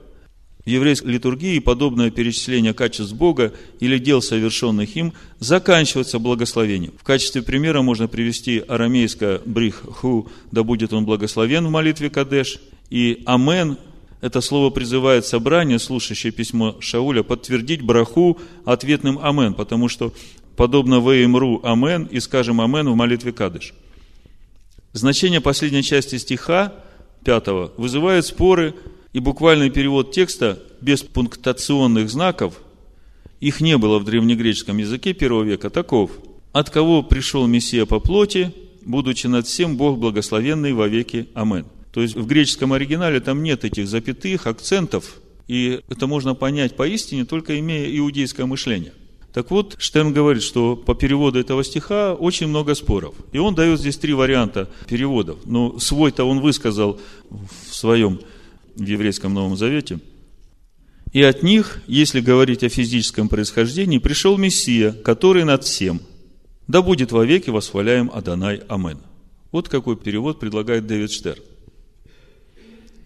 В 0.65 0.69
еврейской 0.69 1.07
литургии 1.07 1.59
подобное 1.59 2.09
перечисление 2.09 2.73
качеств 2.73 3.13
Бога 3.13 3.51
или 3.81 3.97
дел, 3.97 4.21
совершенных 4.21 4.95
им, 4.95 5.11
заканчивается 5.39 6.19
благословением. 6.19 6.93
В 6.97 7.03
качестве 7.03 7.41
примера 7.41 7.81
можно 7.81 8.07
привести 8.07 8.63
арамейское 8.65 9.41
брих 9.45 9.83
ху, 9.83 10.29
да 10.51 10.63
будет 10.63 10.93
он 10.93 11.03
благословен 11.03 11.67
в 11.67 11.69
молитве 11.69 12.09
Кадеш, 12.09 12.59
и 12.89 13.23
амен, 13.25 13.77
это 14.21 14.39
слово 14.39 14.69
призывает 14.69 15.25
собрание, 15.25 15.79
слушающее 15.79 16.31
письмо 16.31 16.77
Шауля, 16.79 17.23
подтвердить 17.23 17.81
браху 17.81 18.39
ответным 18.63 19.19
амен, 19.21 19.55
потому 19.55 19.89
что 19.89 20.13
подобно 20.55 21.01
веймру 21.01 21.59
амен 21.61 22.05
и 22.05 22.21
скажем 22.21 22.61
амен 22.61 22.89
в 22.89 22.95
молитве 22.95 23.33
Кадеш. 23.33 23.73
Значение 24.93 25.41
последней 25.41 25.81
части 25.81 26.17
стиха 26.17 26.73
пятого 27.25 27.73
вызывает 27.77 28.25
споры, 28.25 28.75
и 29.11 29.19
буквальный 29.19 29.69
перевод 29.69 30.11
текста 30.11 30.59
без 30.81 31.01
пунктационных 31.03 32.09
знаков, 32.09 32.61
их 33.39 33.59
не 33.59 33.77
было 33.77 33.99
в 33.99 34.05
древнегреческом 34.05 34.77
языке 34.77 35.13
первого 35.13 35.43
века, 35.43 35.69
таков. 35.69 36.11
От 36.51 36.69
кого 36.69 37.03
пришел 37.03 37.45
Мессия 37.45 37.85
по 37.85 37.99
плоти, 37.99 38.53
будучи 38.85 39.27
над 39.27 39.47
всем 39.47 39.77
Бог 39.77 39.97
благословенный 39.97 40.73
во 40.73 40.87
веки. 40.87 41.27
Амен. 41.33 41.65
То 41.91 42.01
есть 42.01 42.15
в 42.15 42.25
греческом 42.25 42.73
оригинале 42.73 43.19
там 43.19 43.43
нет 43.43 43.65
этих 43.65 43.87
запятых, 43.87 44.47
акцентов, 44.47 45.19
и 45.47 45.81
это 45.89 46.07
можно 46.07 46.35
понять 46.35 46.75
поистине, 46.75 47.25
только 47.25 47.59
имея 47.59 47.95
иудейское 47.97 48.45
мышление. 48.45 48.93
Так 49.33 49.49
вот, 49.49 49.75
Штерн 49.79 50.13
говорит, 50.13 50.43
что 50.43 50.75
по 50.75 50.93
переводу 50.93 51.39
этого 51.39 51.63
стиха 51.63 52.13
очень 52.13 52.47
много 52.47 52.75
споров. 52.75 53.15
И 53.31 53.39
он 53.39 53.55
дает 53.55 53.79
здесь 53.79 53.97
три 53.97 54.13
варианта 54.13 54.69
переводов. 54.87 55.39
Но 55.45 55.79
свой-то 55.79 56.23
он 56.23 56.39
высказал 56.39 56.99
в 57.31 57.73
своем 57.73 58.19
в 58.75 58.85
еврейском 58.85 59.33
Новом 59.33 59.57
Завете. 59.57 59.99
И 61.13 61.21
от 61.23 61.41
них, 61.41 61.81
если 61.87 62.21
говорить 62.21 62.63
о 62.63 62.69
физическом 62.69 63.27
происхождении, 63.27 63.97
пришел 63.97 64.37
Мессия, 64.37 64.91
который 64.91 65.45
над 65.45 65.63
всем. 65.63 65.99
Да 66.67 66.83
будет 66.83 67.11
вовеки 67.11 67.49
восхваляем 67.49 68.11
Адонай. 68.13 68.61
Амен. 68.67 68.99
Вот 69.51 69.67
какой 69.67 69.95
перевод 69.95 70.39
предлагает 70.39 70.85
Дэвид 70.85 71.11
Штерн. 71.11 71.41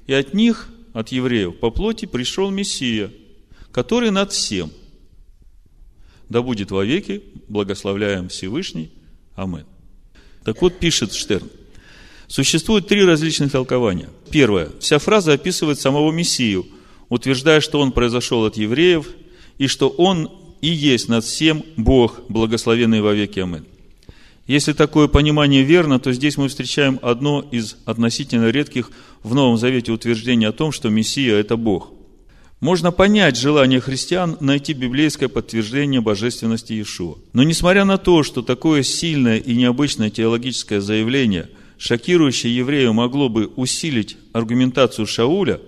И 0.08 0.14
от 0.14 0.34
них, 0.34 0.70
от 0.94 1.10
евреев, 1.10 1.58
по 1.60 1.72
плоти 1.72 2.06
пришел 2.06 2.50
Мессия, 2.50 3.12
который 3.72 4.12
над 4.12 4.34
всем– 4.34 4.72
да 6.30 6.42
будет 6.42 6.72
вовеки, 6.72 7.24
благословляем 7.48 8.30
Всевышний. 8.30 8.92
Амин. 9.36 9.66
Так 10.44 10.62
вот, 10.62 10.80
пишет 10.80 11.14
Штерн. 11.14 11.50
Существует 12.28 12.88
три 12.88 13.04
различных 13.04 13.52
толкования. 13.52 14.10
Первое. 14.32 14.70
Вся 14.80 15.00
фраза 15.00 15.34
описывает 15.34 15.80
самого 15.80 16.12
Мессию, 16.12 16.66
утверждая, 17.10 17.62
что 17.62 17.80
он 17.80 17.92
произошел 17.92 18.46
от 18.46 18.58
евреев, 18.58 19.08
и 19.58 19.68
что 19.68 19.90
он 19.90 20.30
и 20.62 20.68
есть 20.68 21.08
над 21.08 21.24
всем 21.24 21.64
Бог, 21.78 22.22
благословенный 22.28 23.02
во 23.02 23.14
веки. 23.14 23.40
Амин. 23.40 23.66
Если 24.48 24.72
такое 24.74 25.08
понимание 25.08 25.64
верно, 25.64 26.00
то 26.00 26.14
здесь 26.14 26.38
мы 26.38 26.48
встречаем 26.48 27.00
одно 27.02 27.46
из 27.52 27.76
относительно 27.86 28.50
редких 28.50 28.92
в 29.24 29.36
Новом 29.36 29.58
Завете 29.58 29.92
утверждений 29.92 30.48
о 30.48 30.54
том, 30.54 30.72
что 30.72 30.90
Мессия– 30.90 31.36
это 31.38 31.58
Бог. 31.58 31.92
Можно 32.60 32.92
понять 32.92 33.38
желание 33.38 33.80
христиан 33.80 34.38
найти 34.40 34.74
библейское 34.74 35.30
подтверждение 35.30 36.02
божественности 36.02 36.74
Иешуа. 36.74 37.16
Но 37.34 37.44
несмотря 37.44 37.86
на 37.86 37.98
то, 37.98 38.24
что 38.24 38.42
такое 38.42 38.84
сильное 38.84 39.38
и 39.38 39.56
необычное 39.56 40.10
теологическое 40.10 40.82
заявление, 40.82 41.50
шокирующее 41.78 42.56
еврею, 42.56 42.94
могло 42.94 43.30
бы 43.30 43.48
усилить 43.56 44.18
аргументацию 44.34 45.06
Шауля, 45.06 45.60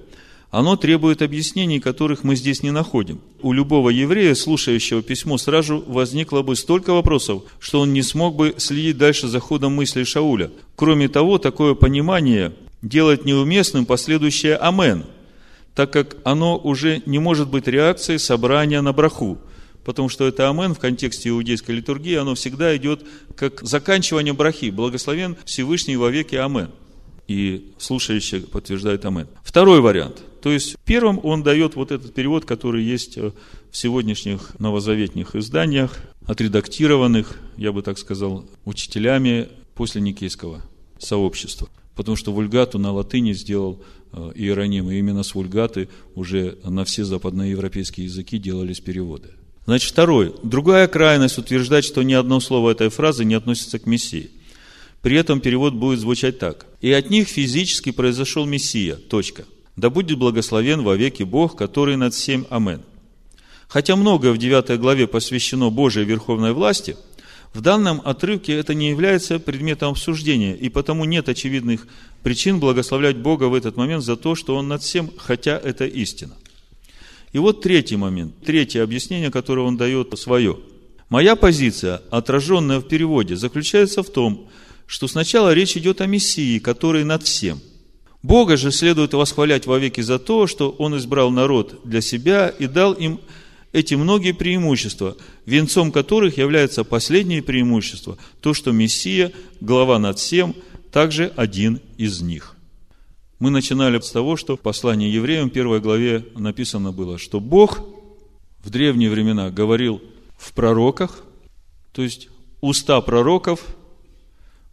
оно 0.51 0.75
требует 0.77 1.21
объяснений, 1.21 1.79
которых 1.79 2.23
мы 2.23 2.35
здесь 2.35 2.63
не 2.63 2.71
находим. 2.71 3.21
У 3.43 3.53
любого 3.53 3.91
еврея, 3.91 4.33
слушающего 4.33 5.03
письмо, 5.03 5.37
сразу 5.37 5.83
возникло 5.85 6.41
бы 6.41 6.55
столько 6.55 6.91
вопросов, 6.91 7.43
что 7.59 7.81
он 7.81 7.93
не 7.93 8.01
смог 8.01 8.35
бы 8.35 8.55
следить 8.57 8.97
дальше 8.97 9.27
за 9.27 9.39
ходом 9.39 9.73
мыслей 9.73 10.05
Шауля. 10.05 10.49
Кроме 10.75 11.07
того, 11.07 11.37
такое 11.37 11.75
понимание 11.75 12.53
делает 12.81 13.25
неуместным 13.25 13.85
последующее 13.85 14.55
«Амен», 14.55 15.05
так 15.79 15.93
как 15.93 16.17
оно 16.25 16.57
уже 16.57 17.01
не 17.05 17.19
может 17.19 17.49
быть 17.49 17.65
реакцией 17.65 18.17
собрания 18.17 18.81
на 18.81 18.91
браху, 18.91 19.37
потому 19.85 20.09
что 20.09 20.27
это 20.27 20.49
амен 20.49 20.73
в 20.75 20.79
контексте 20.79 21.29
иудейской 21.29 21.75
литургии, 21.75 22.15
оно 22.15 22.35
всегда 22.35 22.75
идет 22.75 23.05
как 23.37 23.61
заканчивание 23.61 24.33
брахи. 24.33 24.71
Благословен 24.71 25.37
Всевышний 25.45 25.95
во 25.95 26.09
веки 26.09 26.35
амен. 26.35 26.71
И 27.29 27.71
слушающий 27.77 28.41
подтверждает 28.41 29.05
амен. 29.05 29.29
Второй 29.41 29.79
вариант. 29.79 30.21
То 30.41 30.51
есть, 30.51 30.75
первым 30.83 31.17
он 31.23 31.43
дает 31.43 31.77
вот 31.77 31.93
этот 31.93 32.13
перевод, 32.13 32.43
который 32.43 32.83
есть 32.83 33.15
в 33.15 33.33
сегодняшних 33.71 34.59
новозаветних 34.59 35.33
изданиях, 35.33 35.97
отредактированных, 36.27 37.39
я 37.55 37.71
бы 37.71 37.83
так 37.83 37.97
сказал, 37.99 38.43
учителями 38.65 39.47
после 39.75 40.01
Никейского 40.01 40.61
сообщества. 40.97 41.69
Потому 41.95 42.17
что 42.17 42.33
вульгату 42.33 42.79
на 42.79 42.91
латыни 42.91 43.31
сделал 43.31 43.81
Э, 44.11 44.31
Иероним, 44.33 44.89
и 44.89 44.97
именно 44.97 45.21
с 45.21 45.35
вульгаты 45.35 45.87
уже 46.15 46.57
на 46.63 46.83
все 46.83 47.05
западноевропейские 47.05 48.07
языки 48.07 48.39
делались 48.39 48.79
переводы. 48.79 49.29
Значит, 49.65 49.91
второй. 49.91 50.33
Другая 50.41 50.87
крайность 50.87 51.37
утверждать, 51.37 51.85
что 51.85 52.01
ни 52.01 52.13
одно 52.13 52.39
слово 52.39 52.71
этой 52.71 52.89
фразы 52.89 53.23
не 53.23 53.35
относится 53.35 53.77
к 53.77 53.85
Мессии. 53.85 54.31
При 55.03 55.15
этом 55.15 55.41
перевод 55.41 55.75
будет 55.75 55.99
звучать 55.99 56.39
так. 56.39 56.65
«И 56.81 56.91
от 56.91 57.11
них 57.11 57.27
физически 57.27 57.91
произошел 57.91 58.45
Мессия. 58.45 58.95
Точка. 58.95 59.45
Да 59.75 59.91
будет 59.91 60.17
благословен 60.17 60.81
во 60.81 60.95
веки 60.95 61.21
Бог, 61.21 61.55
который 61.55 61.95
над 61.95 62.15
всем. 62.15 62.47
Амен». 62.49 62.81
Хотя 63.67 63.95
многое 63.95 64.31
в 64.31 64.39
9 64.39 64.79
главе 64.79 65.05
посвящено 65.05 65.69
Божьей 65.69 66.03
верховной 66.03 66.53
власти– 66.53 66.97
в 67.53 67.61
данном 67.61 68.01
отрывке 68.05 68.53
это 68.53 68.73
не 68.73 68.89
является 68.89 69.39
предметом 69.39 69.91
обсуждения, 69.91 70.55
и 70.55 70.69
потому 70.69 71.05
нет 71.05 71.29
очевидных 71.29 71.87
причин 72.23 72.59
благословлять 72.59 73.17
Бога 73.17 73.45
в 73.45 73.53
этот 73.53 73.75
момент 73.75 74.03
за 74.03 74.15
то, 74.15 74.35
что 74.35 74.55
Он 74.55 74.67
над 74.67 74.83
всем, 74.83 75.09
хотя 75.17 75.57
это 75.57 75.85
истина. 75.85 76.35
И 77.31 77.37
вот 77.37 77.61
третий 77.61 77.95
момент, 77.95 78.33
третье 78.43 78.83
объяснение, 78.83 79.31
которое 79.31 79.61
он 79.61 79.77
дает 79.77 80.17
свое. 80.17 80.57
Моя 81.09 81.35
позиция, 81.35 82.01
отраженная 82.11 82.79
в 82.79 82.87
переводе, 82.87 83.35
заключается 83.35 84.03
в 84.03 84.09
том, 84.09 84.47
что 84.87 85.07
сначала 85.07 85.53
речь 85.53 85.77
идет 85.77 86.01
о 86.01 86.07
Мессии, 86.07 86.59
который 86.59 87.03
над 87.03 87.23
всем. 87.23 87.59
Бога 88.21 88.57
же 88.57 88.71
следует 88.71 89.13
восхвалять 89.13 89.65
вовеки 89.65 90.01
за 90.01 90.19
то, 90.19 90.47
что 90.47 90.71
Он 90.71 90.97
избрал 90.97 91.31
народ 91.31 91.81
для 91.83 92.01
себя 92.01 92.49
и 92.49 92.67
дал 92.67 92.93
им 92.93 93.19
эти 93.71 93.93
многие 93.93 94.33
преимущества, 94.33 95.15
венцом 95.45 95.91
которых 95.91 96.37
является 96.37 96.83
последнее 96.83 97.43
преимущество, 97.43 98.17
то, 98.41 98.53
что 98.53 98.71
Мессия, 98.71 99.31
глава 99.61 99.99
над 99.99 100.17
всем, 100.17 100.55
также 100.91 101.31
один 101.35 101.81
из 101.97 102.21
них. 102.21 102.55
Мы 103.39 103.51
начинали 103.51 103.99
с 103.99 104.11
того, 104.11 104.35
что 104.35 104.57
в 104.57 104.59
послании 104.59 105.09
евреям, 105.09 105.49
первой 105.49 105.79
главе 105.79 106.25
написано 106.35 106.91
было, 106.91 107.17
что 107.17 107.39
Бог 107.39 107.81
в 108.63 108.69
древние 108.69 109.09
времена 109.09 109.49
говорил 109.49 110.01
в 110.37 110.51
пророках, 110.53 111.23
то 111.93 112.01
есть 112.01 112.29
уста 112.61 112.99
пророков 113.01 113.65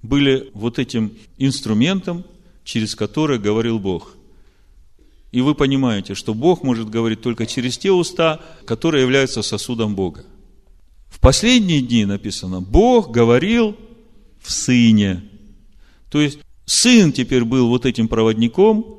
были 0.03 0.51
вот 0.55 0.79
этим 0.79 1.13
инструментом, 1.39 2.25
через 2.65 2.95
который 2.95 3.39
говорил 3.39 3.79
Бог. 3.79 4.15
И 5.37 5.43
вы 5.43 5.55
понимаете, 5.55 6.15
что 6.15 6.33
Бог 6.33 6.63
может 6.63 6.89
говорить 6.89 7.21
только 7.21 7.45
через 7.45 7.77
те 7.77 7.93
уста, 7.93 8.41
которые 8.65 9.03
являются 9.03 9.43
сосудом 9.43 9.95
Бога. 9.95 10.25
В 11.09 11.21
последние 11.21 11.83
дни 11.83 12.07
написано, 12.07 12.63
Бог 12.63 13.11
говорил 13.11 13.77
в 14.41 14.51
Сыне. 14.51 15.25
То 16.09 16.23
есть, 16.23 16.39
Сын 16.65 17.13
теперь 17.13 17.45
был 17.45 17.69
вот 17.69 17.85
этим 17.85 18.09
проводником 18.09 18.97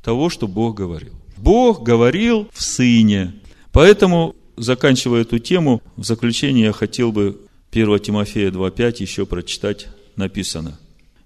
того, 0.00 0.30
что 0.30 0.46
Бог 0.46 0.76
говорил. 0.76 1.14
Бог 1.36 1.82
говорил 1.82 2.48
в 2.52 2.62
Сыне. 2.62 3.34
Поэтому, 3.72 4.36
заканчивая 4.56 5.22
эту 5.22 5.40
тему, 5.40 5.82
в 5.96 6.04
заключение 6.04 6.66
я 6.66 6.72
хотел 6.72 7.10
бы 7.10 7.40
1 7.72 7.98
Тимофея 7.98 8.52
2.5 8.52 8.98
еще 9.00 9.26
прочитать, 9.26 9.88
написано. 10.14 10.78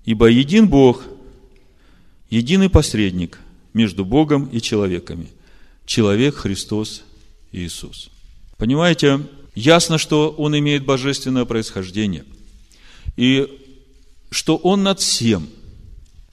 «Ибо 0.07 0.29
един 0.29 0.71
Бог, 0.71 1.05
единый 2.31 2.71
посредник– 2.71 3.41
между 3.73 4.05
Богом 4.05 4.47
и 4.47 4.61
человеками. 4.61 5.29
Человек 5.87 6.37
Христос 6.37 7.03
Иисус. 7.53 8.11
Понимаете, 8.57 9.21
ясно, 9.55 9.99
что 9.99 10.31
Он 10.31 10.59
имеет 10.59 10.85
божественное 10.85 11.45
происхождение. 11.45 12.25
И 13.17 13.49
что 14.31 14.57
Он 14.57 14.83
над 14.83 15.01
всем. 15.01 15.49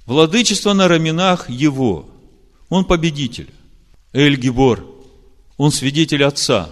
Владычество 0.05 0.73
на 0.73 0.88
раменах 0.88 1.49
Его. 1.49 2.09
Он 2.69 2.85
победитель. 2.85 3.49
Эль 4.14 4.38
Гибор. 4.38 4.85
Он 5.57 5.72
свидетель 5.72 6.23
Отца. 6.23 6.69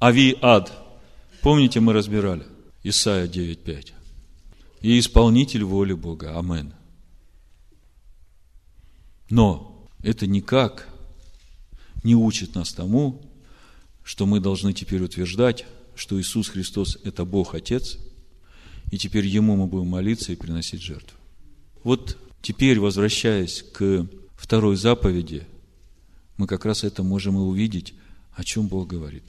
Ави 0.00 0.36
Ад. 0.42 0.72
Помните, 1.42 1.80
мы 1.80 1.92
разбирали? 1.92 2.44
Исайя 2.82 3.26
9.5. 3.26 3.92
И 4.82 4.98
исполнитель 4.98 5.64
воли 5.64 5.92
Бога. 5.92 6.38
Амен. 6.38 6.72
Но 9.30 9.86
это 10.02 10.26
никак 10.26 10.88
не 12.02 12.14
учит 12.14 12.54
нас 12.54 12.72
тому, 12.72 13.22
что 14.02 14.26
мы 14.26 14.40
должны 14.40 14.72
теперь 14.72 15.02
утверждать, 15.02 15.66
что 15.94 16.20
Иисус 16.20 16.48
Христос– 16.48 16.98
это 17.04 17.24
Бог 17.24 17.54
Отец, 17.54 17.98
и 18.90 18.96
теперь 18.96 19.26
Ему 19.26 19.56
мы 19.56 19.66
будем 19.66 19.88
молиться 19.88 20.32
и 20.32 20.36
приносить 20.36 20.80
жертву. 20.80 21.16
Вот 21.84 22.16
теперь, 22.40 22.80
возвращаясь 22.80 23.64
к 23.72 24.08
второй 24.36 24.76
заповеди, 24.76 25.46
мы 26.36 26.46
как 26.46 26.64
раз 26.64 26.84
это 26.84 27.02
можем 27.02 27.36
и 27.36 27.40
увидеть, 27.40 27.94
о 28.32 28.44
чем 28.44 28.68
Бог 28.68 28.88
говорит. 28.88 29.24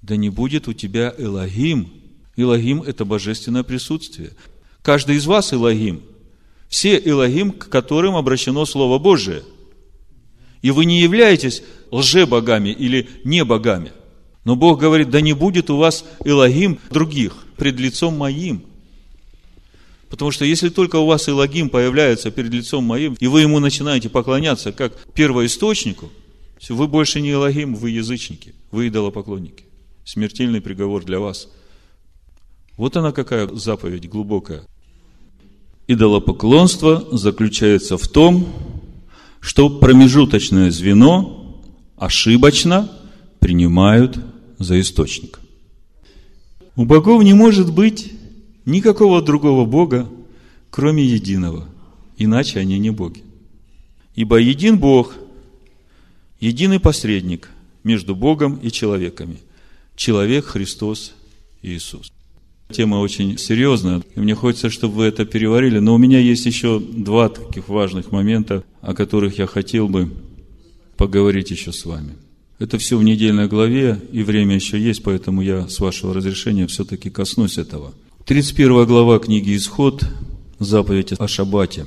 Да 0.00 0.16
не 0.16 0.30
будет 0.30 0.68
у 0.68 0.72
тебя 0.72 1.12
Элогим. 1.18 1.92
Элогим– 2.36 2.82
это 2.86 3.04
божественное 3.04 3.64
присутствие. 3.64 4.30
Каждый 4.82 5.16
из 5.16 5.26
вас 5.26 5.52
Элогим– 5.52 6.02
все 6.68 7.00
Элогим, 7.02 7.52
к 7.52 7.68
которым 7.68 8.16
обращено 8.16 8.64
Слово 8.66 8.98
Божие. 8.98 9.42
И 10.60 10.70
вы 10.70 10.84
не 10.84 11.00
являетесь 11.00 11.62
лже-богами 11.90 12.70
или 12.70 13.08
не 13.24 13.44
богами. 13.44 13.92
Но 14.44 14.56
Бог 14.56 14.80
говорит, 14.80 15.10
да 15.10 15.20
не 15.20 15.32
будет 15.32 15.70
у 15.70 15.76
вас 15.76 16.04
Элогим 16.24 16.78
других 16.90 17.36
пред 17.56 17.78
лицом 17.78 18.16
моим. 18.16 18.64
Потому 20.08 20.30
что 20.30 20.44
если 20.44 20.68
только 20.68 20.96
у 20.96 21.06
вас 21.06 21.28
Элогим 21.28 21.68
появляется 21.68 22.30
перед 22.30 22.52
лицом 22.52 22.84
моим, 22.84 23.14
и 23.20 23.26
вы 23.26 23.42
ему 23.42 23.58
начинаете 23.58 24.08
поклоняться 24.08 24.72
как 24.72 24.96
первоисточнику, 25.12 26.10
вы 26.68 26.88
больше 26.88 27.20
не 27.20 27.32
Элогим, 27.32 27.74
вы 27.74 27.90
язычники, 27.90 28.54
вы 28.70 28.88
идолопоклонники. 28.88 29.64
Смертельный 30.04 30.62
приговор 30.62 31.04
для 31.04 31.20
вас. 31.20 31.48
Вот 32.76 32.96
она 32.96 33.12
какая 33.12 33.48
заповедь 33.48 34.08
глубокая. 34.08 34.64
Идолопоклонство 35.88 37.08
заключается 37.10 37.96
в 37.96 38.06
том, 38.08 38.46
что 39.40 39.70
промежуточное 39.70 40.70
звено 40.70 41.62
ошибочно 41.96 42.92
принимают 43.40 44.20
за 44.58 44.80
источник. 44.80 45.40
У 46.76 46.84
богов 46.84 47.24
не 47.24 47.32
может 47.32 47.72
быть 47.72 48.12
никакого 48.66 49.22
другого 49.22 49.64
Бога, 49.64 50.10
кроме 50.70 51.02
единого, 51.02 51.66
иначе 52.18 52.60
они 52.60 52.78
не 52.78 52.90
боги. 52.90 53.22
Ибо 54.14 54.36
един 54.36 54.78
Бог, 54.78 55.14
единый 56.38 56.80
посредник 56.80 57.48
между 57.82 58.14
Богом 58.14 58.56
и 58.56 58.70
человеками, 58.70 59.38
человек 59.96 60.44
Христос 60.44 61.14
Иисус. 61.62 62.12
Тема 62.70 62.96
очень 62.96 63.38
серьезная, 63.38 64.02
и 64.14 64.20
мне 64.20 64.34
хочется, 64.34 64.68
чтобы 64.68 64.96
вы 64.96 65.04
это 65.06 65.24
переварили. 65.24 65.78
Но 65.78 65.94
у 65.94 65.98
меня 65.98 66.18
есть 66.18 66.44
еще 66.44 66.78
два 66.78 67.30
таких 67.30 67.68
важных 67.68 68.12
момента, 68.12 68.62
о 68.82 68.94
которых 68.94 69.38
я 69.38 69.46
хотел 69.46 69.88
бы 69.88 70.10
поговорить 70.96 71.50
еще 71.50 71.72
с 71.72 71.86
вами. 71.86 72.16
Это 72.58 72.76
все 72.76 72.98
в 72.98 73.02
недельной 73.02 73.46
главе, 73.46 73.98
и 74.12 74.22
время 74.22 74.56
еще 74.56 74.78
есть, 74.78 75.02
поэтому 75.02 75.40
я, 75.40 75.68
с 75.68 75.78
вашего 75.80 76.12
разрешения, 76.12 76.66
все-таки 76.66 77.08
коснусь 77.08 77.56
этого. 77.56 77.94
31 78.26 78.84
глава 78.84 79.18
книги 79.18 79.56
«Исход», 79.56 80.04
заповедь 80.58 81.12
о 81.12 81.26
Шаббате. 81.26 81.86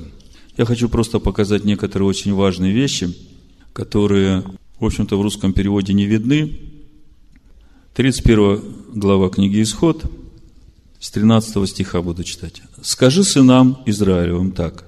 Я 0.58 0.66
хочу 0.66 0.90
просто 0.90 1.20
показать 1.20 1.64
некоторые 1.64 2.08
очень 2.08 2.34
важные 2.34 2.74
вещи, 2.74 3.14
которые, 3.74 4.44
в 4.80 4.86
общем-то, 4.86 5.16
в 5.18 5.22
русском 5.22 5.54
переводе 5.54 5.94
не 5.94 6.06
видны. 6.06 6.58
31 7.94 8.62
глава 8.96 9.30
книги 9.30 9.62
«Исход», 9.62 10.10
с 11.02 11.10
13 11.10 11.68
стиха 11.68 12.02
буду 12.02 12.24
читать. 12.24 12.62
«Скажи 12.84 13.24
сынам 13.24 13.82
Израилевым 13.88 14.52
так, 14.52 14.86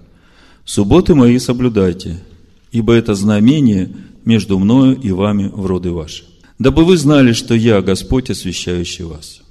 субботы 0.63 1.15
мои 1.15 1.39
соблюдайте, 1.39 2.23
ибо 2.71 2.93
это 2.93 3.15
знамение 3.15 3.93
между 4.23 4.59
мною 4.59 4.95
и 4.95 5.11
вами 5.11 5.49
в 5.51 5.65
роды 5.65 5.91
ваши, 5.91 6.23
дабы 6.59 6.85
вы 6.85 6.97
знали, 6.97 7.33
что 7.33 7.55
я 7.55 7.81
Господь, 7.81 8.29
освящающий 8.29 9.05
вас. 9.05 9.41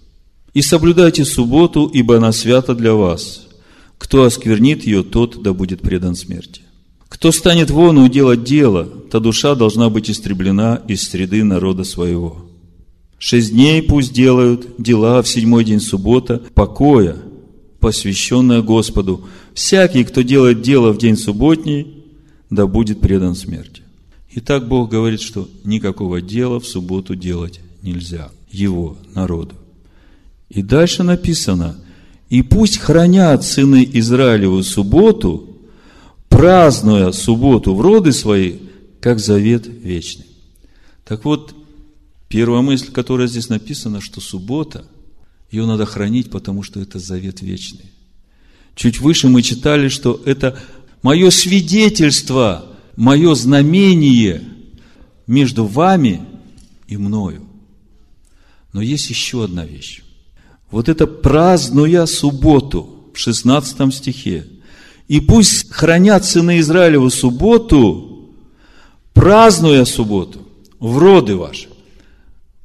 И 0.55 0.63
соблюдайте 0.63 1.25
субботу, 1.25 1.87
ибо 1.87 2.19
она 2.19 2.31
свята 2.31 2.75
для 2.75 2.95
вас. 2.95 3.49
Кто 3.99 4.23
осквернит 4.23 4.85
ее, 4.85 5.03
тот 5.03 5.43
да 5.43 5.53
будет 5.53 5.81
предан 5.81 6.15
смерти. 6.15 6.63
Кто 7.09 7.33
станет 7.33 7.71
вону 7.71 8.09
делать 8.09 8.45
дело, 8.45 8.85
та 8.85 9.19
душа 9.19 9.55
должна 9.57 9.91
быть 9.91 10.11
истреблена 10.11 10.81
из 10.87 11.09
среды 11.09 11.43
народа 11.43 11.83
своего. 11.85 12.52
Шесть 13.25 13.53
дней 13.53 13.81
пусть 13.85 14.13
делают 14.13 14.83
дела 14.83 15.23
в 15.23 15.29
седьмой 15.29 15.65
день 15.65 15.79
суббота, 15.79 16.43
покоя, 16.55 17.17
посвященная 17.79 18.63
Господу. 18.63 19.29
Всякий, 19.55 20.03
кто 20.03 20.23
делает 20.23 20.61
дело 20.61 20.91
в 20.91 20.99
день 20.99 21.17
субботний, 21.17 22.03
да 22.51 22.67
будет 22.67 23.01
предан 23.01 23.37
смерти. 23.37 23.83
Итак, 24.35 24.67
Бог 24.67 24.91
говорит, 24.91 25.21
что 25.21 25.49
никакого 25.63 26.21
дела 26.21 26.59
в 26.59 26.67
субботу 26.67 27.15
делать 27.15 27.61
нельзя 27.81 28.33
Его 28.51 28.99
народу. 29.15 29.55
И 30.49 30.61
дальше 30.61 31.05
написано, 31.05 31.77
и 32.29 32.43
пусть 32.43 32.79
хранят 32.79 33.45
сыны 33.45 33.89
Израилеву 33.93 34.65
субботу, 34.65 35.59
празднуя 36.29 37.13
субботу 37.13 37.73
в 37.77 37.83
роды 37.83 38.11
свои, 38.11 38.55
как 38.99 39.21
завет 39.21 39.69
вечный. 39.69 40.27
Так 41.05 41.25
вот, 41.25 41.55
Первая 42.33 42.63
мысль, 42.63 42.91
которая 42.91 43.27
здесь 43.27 43.51
написана, 43.51 44.01
что 44.01 44.23
суббота, 44.23 44.87
ее 45.51 45.67
надо 45.67 45.85
хранить, 45.85 46.31
потому 46.31 46.63
что 46.63 46.81
это 46.81 46.99
завет 46.99 47.43
вечный. 47.43 47.93
Чуть 48.75 49.01
выше 49.01 49.29
мы 49.29 49.43
читали, 49.43 49.89
что 49.89 50.19
это 50.25 50.59
мое 51.03 51.29
свидетельство, 51.29 52.65
мое 52.97 53.35
знамение 53.35 54.45
между 55.27 55.67
вами 55.67 56.23
и 56.89 56.97
мною. 56.97 57.43
Но 58.73 58.81
есть 58.81 59.11
еще 59.11 59.45
одна 59.45 59.67
вещь. 59.67 60.01
Вот 60.71 60.89
это 60.89 61.07
празднуя 61.07 62.07
субботу 62.07 63.11
в 63.13 63.19
16 63.19 63.95
стихе. 63.95 64.47
И 65.07 65.21
пусть 65.21 65.71
хранят 65.71 66.25
сыны 66.25 66.61
Израилеву 66.61 67.11
субботу, 67.11 68.31
празднуя 69.13 69.85
субботу 69.85 70.49
в 70.81 70.97
роды 70.97 71.37
ваши. 71.37 71.72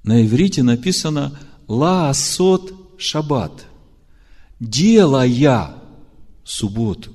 На 0.08 0.26
иврите 0.26 0.64
написано 0.64 1.38
«Лаасот 1.68 2.74
шаббат»– 2.98 3.66
«делая 4.62 5.74
субботу». 6.46 7.12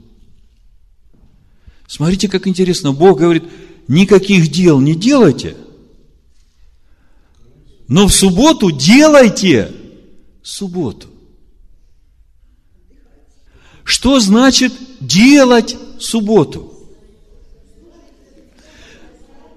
Смотрите, 1.87 2.29
как 2.29 2.47
интересно. 2.47 2.93
Бог 2.93 3.19
говорит, 3.19 3.45
никаких 3.89 4.51
дел 4.51 4.79
не 4.79 4.95
делайте, 4.95 5.57
но 7.89 8.09
в 8.09 8.13
субботу 8.13 8.71
делайте 8.71 9.73
субботу. 10.43 11.09
Что 13.85 14.21
значит 14.21 14.75
делать 15.01 15.79
субботу? 15.99 16.72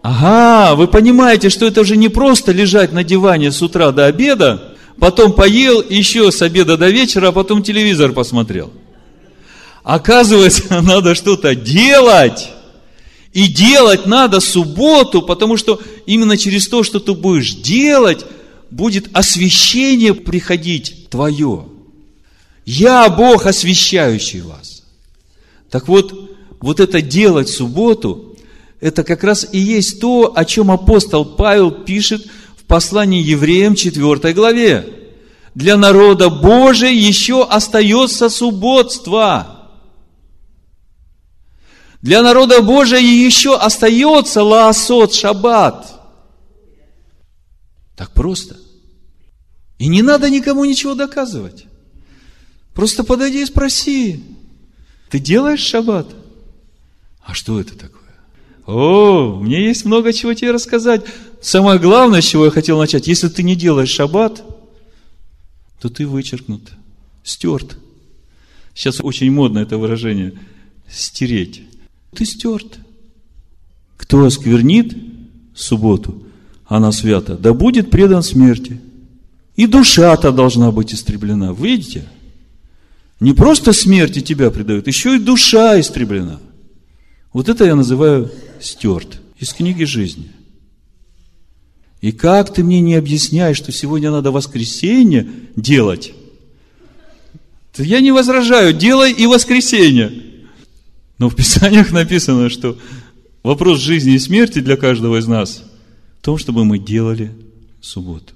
Ага, 0.07 0.76
вы 0.76 0.88
понимаете, 0.88 1.49
что 1.49 1.65
это 1.65 1.82
уже 1.82 1.98
не 1.98 2.10
просто 2.10 2.52
лежать 2.52 2.91
на 2.91 3.03
диване 3.03 3.52
с 3.52 3.60
утра 3.64 3.91
до 3.91 4.06
обеда, 4.06 4.76
потом 4.99 5.34
поел 5.34 5.82
еще 5.82 6.32
с 6.32 6.44
обеда 6.44 6.77
до 6.77 6.91
вечера, 6.91 7.30
а 7.30 7.32
потом 7.32 7.64
телевизор 7.64 8.11
посмотрел. 8.11 8.72
Оказывается, 9.82 10.80
надо 10.84 11.15
что-то 11.15 11.56
делать. 11.56 12.52
И 13.34 13.48
делать 13.48 14.06
надо 14.06 14.41
субботу, 14.41 15.23
потому 15.23 15.57
что 15.57 15.82
именно 16.06 16.38
через 16.38 16.68
то, 16.68 16.84
что 16.84 16.99
ты 16.99 17.14
будешь 17.14 17.56
делать, 17.56 18.27
будет 18.69 19.07
освящение 19.11 20.14
приходить 20.14 21.10
твое. 21.10 21.65
Я 22.64 23.10
Бог, 23.10 23.48
освящающий 23.48 24.41
вас. 24.41 24.84
Так 25.72 25.88
вот, 25.88 26.38
вот 26.60 26.80
это 26.80 27.02
делать 27.02 27.49
субботу, 27.49 28.34
это 28.85 29.03
как 29.03 29.23
раз 29.23 29.47
и 29.51 29.57
есть 29.57 29.99
то, 29.99 30.33
о 30.35 30.45
чем 30.45 30.69
апостол 30.69 31.25
Павел 31.25 31.71
пишет 31.71 32.23
в 32.55 32.65
послании 32.65 33.19
евреям 33.19 33.73
4 33.73 34.31
главе. 34.31 34.87
Для 35.55 35.75
народа 35.75 36.29
Божия 36.29 36.91
еще 36.91 37.47
остается 37.47 38.29
субботство. 38.29 39.71
Для 42.03 42.21
народа 42.21 42.61
Божия 42.61 42.99
еще 42.99 43.57
остается 43.57 44.43
лаосот, 44.43 45.15
шаббат. 45.15 45.99
Так 47.95 48.11
просто. 48.11 48.55
И 49.79 49.87
не 49.87 50.03
надо 50.03 50.29
никому 50.29 50.63
ничего 50.63 50.93
доказывать. 50.93 51.65
Просто 52.75 53.03
подойди 53.03 53.41
и 53.41 53.47
спроси. 53.47 54.23
Ты 55.09 55.17
делаешь 55.17 55.61
шаббат? 55.61 56.05
А 57.23 57.33
что 57.33 57.59
это 57.59 57.75
такое? 57.75 58.05
О, 58.65 59.39
мне 59.41 59.63
есть 59.63 59.85
много 59.85 60.11
чего 60.11 60.33
тебе 60.33 60.51
рассказать. 60.51 61.05
Самое 61.41 61.79
главное, 61.79 62.21
с 62.21 62.25
чего 62.25 62.45
я 62.45 62.51
хотел 62.51 62.79
начать, 62.79 63.07
если 63.07 63.27
ты 63.27 63.43
не 63.43 63.55
делаешь 63.55 63.89
шаббат, 63.89 64.43
то 65.79 65.89
ты 65.89 66.07
вычеркнут, 66.07 66.71
стерт. 67.23 67.77
Сейчас 68.73 68.99
очень 69.01 69.31
модно 69.31 69.59
это 69.59 69.77
выражение– 69.77 70.33
стереть. 70.89 71.63
Ты 72.13 72.25
стерт. 72.25 72.79
Кто 73.97 74.25
осквернит 74.25 74.95
субботу, 75.55 76.23
она 76.65 76.91
свята, 76.91 77.37
да 77.37 77.53
будет 77.53 77.89
предан 77.91 78.23
смерти. 78.23 78.81
И 79.55 79.67
душа-то 79.67 80.31
должна 80.31 80.71
быть 80.71 80.93
истреблена. 80.93 81.53
Видите? 81.53 82.05
Не 83.19 83.33
просто 83.33 83.71
смерти 83.71 84.19
тебя 84.19 84.51
предают, 84.51 84.87
еще 84.87 85.15
и 85.15 85.19
душа 85.19 85.79
истреблена. 85.79 86.39
Вот 87.31 87.47
это 87.47 87.65
я 87.65 87.75
называю 87.75 88.31
стерт 88.61 89.22
из 89.40 89.53
книги 89.53 89.84
жизни. 89.84 90.32
И 92.02 92.11
как 92.11 92.53
ты 92.53 92.64
мне 92.64 92.82
не 92.82 92.95
объясняешь, 92.95 93.57
что 93.57 93.72
сегодня 93.72 94.11
надо 94.11 94.32
воскресенье 94.32 95.27
делать? 95.56 96.14
Я 97.77 97.99
не 97.99 98.11
возражаю, 98.11 98.73
делай 98.73 99.11
и 99.11 99.26
воскресенье. 99.26 100.11
Но 101.18 101.30
в 101.30 101.36
Писаниях 101.36 101.91
написано, 101.91 102.49
что 102.49 102.77
вопрос 103.44 103.80
жизни 103.80 104.14
и 104.14 104.19
смерти 104.19 104.60
для 104.60 104.77
каждого 104.77 105.18
из 105.18 105.27
нас 105.27 105.64
в 106.19 106.23
том, 106.23 106.38
чтобы 106.38 106.64
мы 106.64 106.80
делали 106.80 107.32
субботу. 107.82 108.34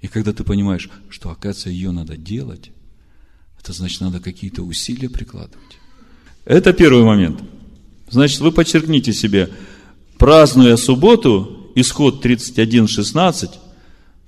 И 0.00 0.08
когда 0.08 0.32
ты 0.32 0.44
понимаешь, 0.44 0.90
что, 1.08 1.30
оказывается, 1.30 1.70
ее 1.70 1.90
надо 1.92 2.16
делать, 2.16 2.70
это 3.60 3.72
значит, 3.72 4.00
надо 4.00 4.18
какие-то 4.18 4.62
усилия 4.62 5.08
прикладывать. 5.08 5.78
Это 6.44 6.72
первый 6.72 7.04
момент. 7.04 7.40
Значит, 8.12 8.40
вы 8.40 8.52
подчеркните 8.52 9.14
себе, 9.14 9.48
празднуя 10.18 10.76
субботу, 10.76 11.70
исход 11.74 12.20
31, 12.20 12.86
16, 12.86 13.50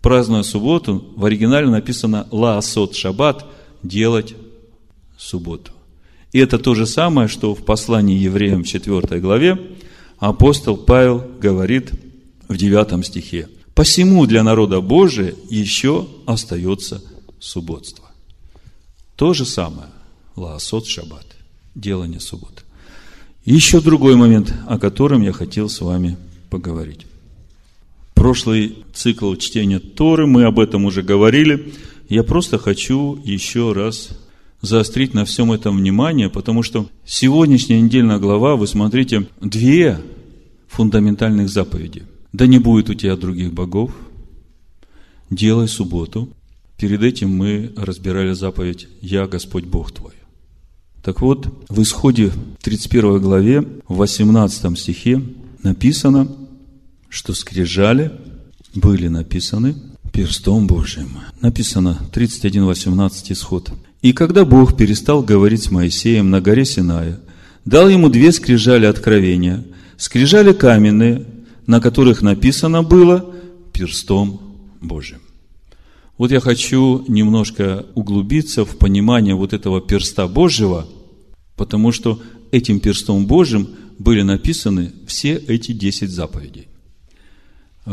празднуя 0.00 0.42
субботу, 0.42 1.04
в 1.14 1.24
оригинале 1.26 1.68
написано 1.68 2.26
«лаасот 2.30 2.96
шаббат»– 2.96 3.44
делать 3.82 4.34
субботу. 5.18 5.72
И 6.32 6.38
это 6.38 6.58
то 6.58 6.74
же 6.74 6.86
самое, 6.86 7.28
что 7.28 7.54
в 7.54 7.62
послании 7.62 8.18
евреям 8.18 8.64
4 8.64 9.20
главе 9.20 9.60
апостол 10.18 10.78
Павел 10.78 11.22
говорит 11.38 11.92
в 12.48 12.56
9 12.56 13.04
стихе. 13.04 13.50
«Посему 13.74 14.24
для 14.24 14.42
народа 14.42 14.80
Божия 14.80 15.34
еще 15.50 16.08
остается 16.24 17.02
субботство». 17.38 18.06
То 19.16 19.34
же 19.34 19.44
самое– 19.44 19.88
лаасот 20.36 20.86
шаббат 20.86 21.26
делание 21.74 22.20
субботы. 22.20 22.63
Еще 23.44 23.82
другой 23.82 24.16
момент, 24.16 24.54
о 24.66 24.78
котором 24.78 25.20
я 25.20 25.32
хотел 25.32 25.68
с 25.68 25.80
вами 25.82 26.16
поговорить. 26.48 27.06
Прошлый 28.14 28.84
цикл 28.94 29.34
чтения 29.34 29.80
Торы, 29.80 30.26
мы 30.26 30.44
об 30.44 30.58
этом 30.58 30.86
уже 30.86 31.02
говорили. 31.02 31.74
Я 32.08 32.22
просто 32.22 32.58
хочу 32.58 33.20
еще 33.22 33.72
раз 33.72 34.10
заострить 34.62 35.12
на 35.12 35.26
всем 35.26 35.52
этом 35.52 35.76
внимание, 35.76 36.30
потому 36.30 36.62
что 36.62 36.88
сегодняшняя 37.04 37.82
недельная 37.82 38.18
глава, 38.18 38.56
вы 38.56 38.66
смотрите, 38.66 39.26
две 39.42 40.00
фундаментальных 40.68 41.50
заповеди. 41.50 42.04
Да 42.32 42.46
не 42.46 42.58
будет 42.58 42.88
у 42.88 42.94
тебя 42.94 43.14
других 43.14 43.52
богов, 43.52 43.92
делай 45.28 45.68
субботу. 45.68 46.30
Перед 46.78 47.02
этим 47.02 47.30
мы 47.30 47.72
разбирали 47.76 48.32
заповедь 48.32 48.88
«Я 49.02 49.26
Господь 49.26 49.64
Бог 49.64 49.92
твой». 49.92 50.14
Так 51.04 51.20
вот, 51.20 51.46
в 51.68 51.82
исходе 51.82 52.32
31 52.62 53.20
главе, 53.20 53.60
в 53.86 53.96
18 53.96 54.78
стихе, 54.78 55.22
написано, 55.62 56.28
что 57.10 57.34
скрижали 57.34 58.10
были 58.74 59.08
написаны 59.08 59.76
перстом 60.12 60.66
Божьим. 60.66 61.18
Написано 61.42 61.98
31.18 62.10 63.32
исход. 63.32 63.70
«И 64.00 64.14
когда 64.14 64.46
Бог 64.46 64.78
перестал 64.78 65.22
говорить 65.22 65.64
с 65.64 65.70
Моисеем 65.70 66.30
на 66.30 66.40
горе 66.40 66.64
Синая, 66.64 67.20
дал 67.66 67.88
ему 67.88 68.08
две 68.08 68.32
скрижали 68.32 68.86
откровения, 68.86 69.62
скрижали 69.98 70.54
каменные, 70.54 71.26
на 71.66 71.82
которых 71.82 72.22
написано 72.22 72.82
было 72.82 73.34
перстом 73.74 74.40
Божьим». 74.80 75.23
Вот 76.16 76.30
я 76.30 76.40
хочу 76.40 77.04
немножко 77.08 77.86
углубиться 77.94 78.64
в 78.64 78.78
понимание 78.78 79.34
вот 79.34 79.52
этого 79.52 79.80
перста 79.80 80.28
Божьего, 80.28 80.86
потому 81.56 81.90
что 81.90 82.20
этим 82.52 82.78
перстом 82.78 83.26
Божьим 83.26 83.68
были 83.98 84.22
написаны 84.22 84.92
все 85.06 85.34
эти 85.34 85.72
десять 85.72 86.10
заповедей. 86.10 86.68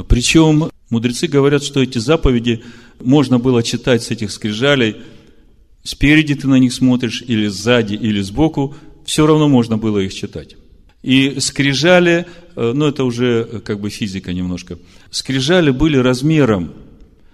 Причем 0.08 0.70
мудрецы 0.90 1.28
говорят, 1.28 1.64
что 1.64 1.82
эти 1.82 1.98
заповеди 1.98 2.64
можно 3.00 3.40
было 3.40 3.64
читать 3.64 4.04
с 4.04 4.12
этих 4.12 4.32
скрижалей, 4.32 4.98
спереди 5.84 6.36
ты 6.36 6.48
на 6.48 6.60
них 6.60 6.74
смотришь, 6.74 7.24
или 7.28 7.48
сзади, 7.48 7.96
или 7.96 8.22
сбоку, 8.22 8.76
все 9.04 9.26
равно 9.26 9.50
можно 9.50 9.78
было 9.78 9.98
их 9.98 10.14
читать. 10.14 10.56
И 11.02 11.40
скрижали, 11.40 12.28
э, 12.56 12.72
ну 12.76 12.86
это 12.86 13.04
уже 13.04 13.62
как 13.66 13.80
бы 13.80 13.90
физика 13.90 14.32
немножко, 14.32 14.78
скрижали 15.10 15.72
были 15.72 15.98
размером 15.98 16.74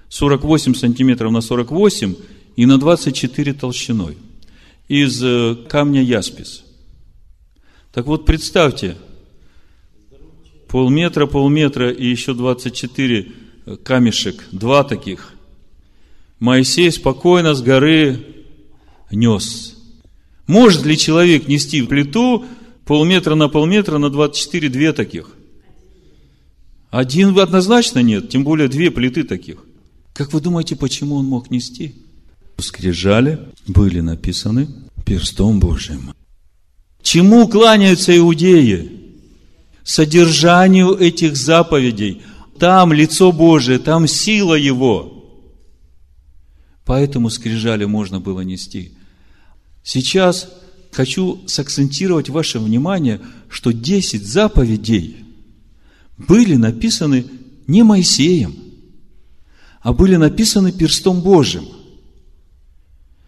48 0.09 0.75
сантиметров 0.75 1.31
на 1.31 1.41
48 1.41 2.15
и 2.55 2.65
на 2.65 2.77
24 2.77 3.53
толщиной 3.53 4.17
из 4.87 5.21
э, 5.23 5.55
камня 5.67 6.01
яспис. 6.01 6.63
Так 7.91 8.05
вот, 8.05 8.25
представьте, 8.25 8.95
полметра, 10.67 11.25
полметра 11.25 11.91
и 11.91 12.05
еще 12.05 12.33
24 12.33 13.31
э, 13.65 13.75
камешек, 13.77 14.45
два 14.51 14.83
таких. 14.83 15.33
Моисей 16.39 16.91
спокойно 16.91 17.53
с 17.53 17.61
горы 17.61 18.19
нес. 19.11 19.75
Может 20.45 20.85
ли 20.85 20.97
человек 20.97 21.47
нести 21.47 21.81
плиту 21.81 22.45
полметра 22.85 23.35
на 23.35 23.49
полметра 23.49 23.97
на 23.97 24.09
24 24.09 24.69
две 24.69 24.93
таких? 24.93 25.31
Один 26.89 27.37
однозначно 27.37 27.99
нет, 27.99 28.29
тем 28.29 28.43
более 28.43 28.69
две 28.69 28.91
плиты 28.91 29.23
таких. 29.23 29.66
Как 30.17 30.33
вы 30.33 30.41
думаете, 30.41 30.75
почему 30.75 31.17
он 31.17 31.27
мог 31.27 31.51
нести? 31.51 31.93
Скрижали 32.57 33.37
были 33.67 33.99
написаны 33.99 34.67
перстом 35.05 35.59
Божьим. 35.59 36.11
Чему 37.03 37.47
кланяются 37.47 38.17
иудеи? 38.17 39.13
Содержанию 39.83 40.97
этих 40.97 41.37
заповедей. 41.37 42.23
Там 42.57 42.93
лицо 42.93 43.31
Божие, 43.31 43.77
там 43.77 44.07
сила 44.07 44.55
Его. 44.55 45.23
Поэтому 46.83 47.29
скрижали 47.29 47.85
можно 47.85 48.19
было 48.19 48.41
нести. 48.41 48.93
Сейчас 49.83 50.49
хочу 50.91 51.43
сакцентировать 51.45 52.29
ваше 52.29 52.57
внимание, 52.57 53.21
что 53.49 53.71
10 53.71 54.25
заповедей 54.25 55.17
были 56.17 56.55
написаны 56.55 57.25
не 57.67 57.83
Моисеем– 57.83 58.55
а 59.87 59.93
были 59.93 60.17
написаны 60.17 60.73
перстом 60.73 61.21
Божьим. 61.21 61.63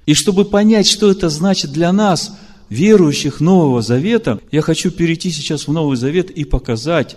И 0.06 0.14
чтобы 0.14 0.44
понять, 0.44 0.88
что 0.88 1.10
это 1.10 1.30
значит 1.30 1.72
для 1.72 1.94
нас, 1.94 2.38
верующих 2.68 3.40
Нового 3.40 3.81
Завета, 3.81 4.41
я 4.52 4.61
хочу 4.61 4.91
перейти 4.91 5.31
сейчас 5.31 5.69
в 5.69 5.72
Новый 5.72 5.95
Завет 5.95 6.30
и 6.30 6.44
показать, 6.44 7.15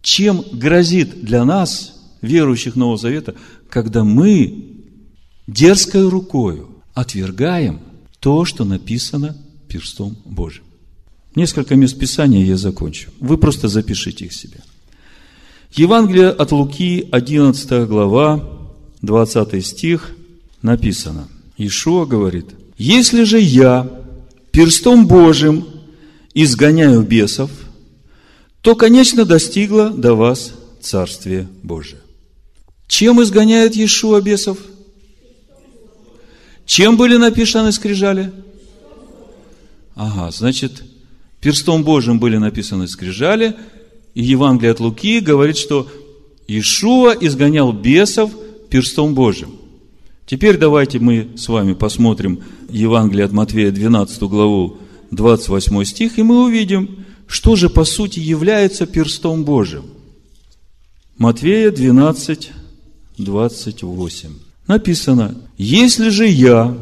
чем 0.00 0.42
грозит 0.52 1.22
для 1.22 1.44
нас, 1.44 2.00
верующих 2.22 2.74
Нового 2.74 2.96
Завета, 2.96 3.34
когда 3.68 4.04
мы 4.04 4.78
дерзкой 5.46 6.08
рукою 6.08 6.70
отвергаем 6.94 7.80
то, 8.20 8.46
что 8.46 8.64
написано 8.64 9.36
перстом 9.68 10.16
Божьим. 10.24 10.64
Несколько 11.34 11.76
мест 11.76 11.98
Писания 11.98 12.42
я 12.42 12.56
закончу. 12.56 13.10
Вы 13.20 13.36
просто 13.36 13.68
запишите 13.68 14.24
их 14.24 14.32
себе. 14.32 14.60
Евангелие 15.72 16.30
от 16.30 16.52
Луки, 16.52 17.06
11 17.12 17.86
глава, 17.86 18.61
20 19.02 19.66
стих 19.66 20.12
написано. 20.62 21.28
Ишуа 21.58 22.06
говорит, 22.06 22.46
если 22.78 23.24
же 23.24 23.38
я 23.40 23.88
перстом 24.52 25.06
Божьим 25.06 25.66
изгоняю 26.34 27.02
бесов, 27.02 27.50
то, 28.62 28.76
конечно, 28.76 29.24
достигло 29.24 29.90
до 29.90 30.14
вас 30.14 30.52
Царствие 30.80 31.48
Божие. 31.62 32.00
Чем 32.86 33.22
изгоняет 33.22 33.74
Иешуа 33.74 34.20
бесов? 34.20 34.58
Чем 36.64 36.96
были 36.96 37.16
написаны 37.16 37.72
скрижали? 37.72 38.32
Ага, 39.94 40.30
значит, 40.30 40.82
перстом 41.40 41.84
Божьим 41.84 42.18
были 42.18 42.36
написаны 42.36 42.88
скрижали, 42.88 43.56
и 44.14 44.22
Евангелие 44.22 44.72
от 44.72 44.80
Луки 44.80 45.20
говорит, 45.20 45.56
что 45.56 45.88
Иешуа 46.46 47.16
изгонял 47.20 47.72
бесов 47.72 48.30
перстом 48.72 49.14
Божьим. 49.14 49.50
Теперь 50.24 50.56
давайте 50.56 50.98
мы 50.98 51.28
с 51.36 51.46
вами 51.48 51.74
посмотрим 51.74 52.40
Евангелие 52.70 53.26
от 53.26 53.32
Матвея, 53.32 53.70
12 53.70 54.22
главу, 54.22 54.78
28 55.10 55.84
стих, 55.84 56.18
и 56.18 56.22
мы 56.22 56.44
увидим, 56.44 57.04
что 57.26 57.54
же 57.54 57.68
по 57.68 57.84
сути 57.84 58.18
является 58.18 58.86
перстом 58.86 59.44
Божьим. 59.44 59.84
Матвея 61.18 61.70
12, 61.70 62.50
28. 63.18 64.30
Написано, 64.66 65.36
«Если 65.58 66.08
же 66.08 66.26
я 66.26 66.74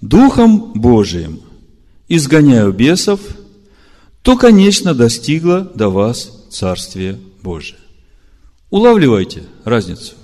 Духом 0.00 0.72
Божиим 0.74 1.40
изгоняю 2.08 2.72
бесов, 2.72 3.18
то, 4.22 4.36
конечно, 4.36 4.94
достигло 4.94 5.62
до 5.74 5.88
вас 5.88 6.46
Царствие 6.50 7.18
Божие». 7.42 7.80
Улавливайте 8.70 9.42
разницу. 9.64 10.14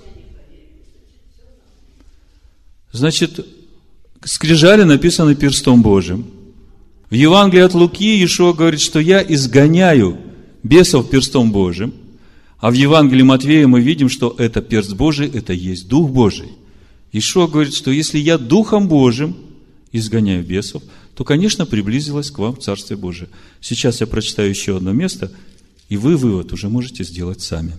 Значит, 2.91 3.45
скрижали 4.23 4.83
написаны 4.83 5.35
перстом 5.35 5.81
Божьим. 5.81 6.25
В 7.09 7.13
Евангелии 7.13 7.63
от 7.63 7.73
Луки 7.73 8.23
Ишуа 8.23 8.53
говорит, 8.53 8.81
что 8.81 8.99
я 8.99 9.21
изгоняю 9.21 10.17
бесов 10.63 11.09
перстом 11.09 11.51
Божьим. 11.51 11.93
А 12.59 12.69
в 12.69 12.73
Евангелии 12.73 13.23
Матвея 13.23 13.67
мы 13.67 13.81
видим, 13.81 14.07
что 14.07 14.35
это 14.37 14.61
перст 14.61 14.93
Божий, 14.93 15.27
это 15.27 15.51
есть 15.51 15.87
Дух 15.87 16.11
Божий. 16.11 16.49
Ишуа 17.11 17.47
говорит, 17.47 17.73
что 17.73 17.91
если 17.91 18.19
я 18.19 18.37
Духом 18.37 18.87
Божьим 18.87 19.35
изгоняю 19.91 20.45
бесов, 20.45 20.83
то, 21.15 21.23
конечно, 21.23 21.65
приблизилось 21.65 22.31
к 22.31 22.39
вам 22.39 22.59
Царствие 22.61 22.97
Божие. 22.97 23.29
Сейчас 23.59 23.99
я 23.99 24.07
прочитаю 24.07 24.49
еще 24.49 24.77
одно 24.77 24.93
место, 24.93 25.31
и 25.89 25.97
вы 25.97 26.15
вывод 26.15 26.53
уже 26.53 26.69
можете 26.69 27.03
сделать 27.03 27.41
сами. 27.41 27.73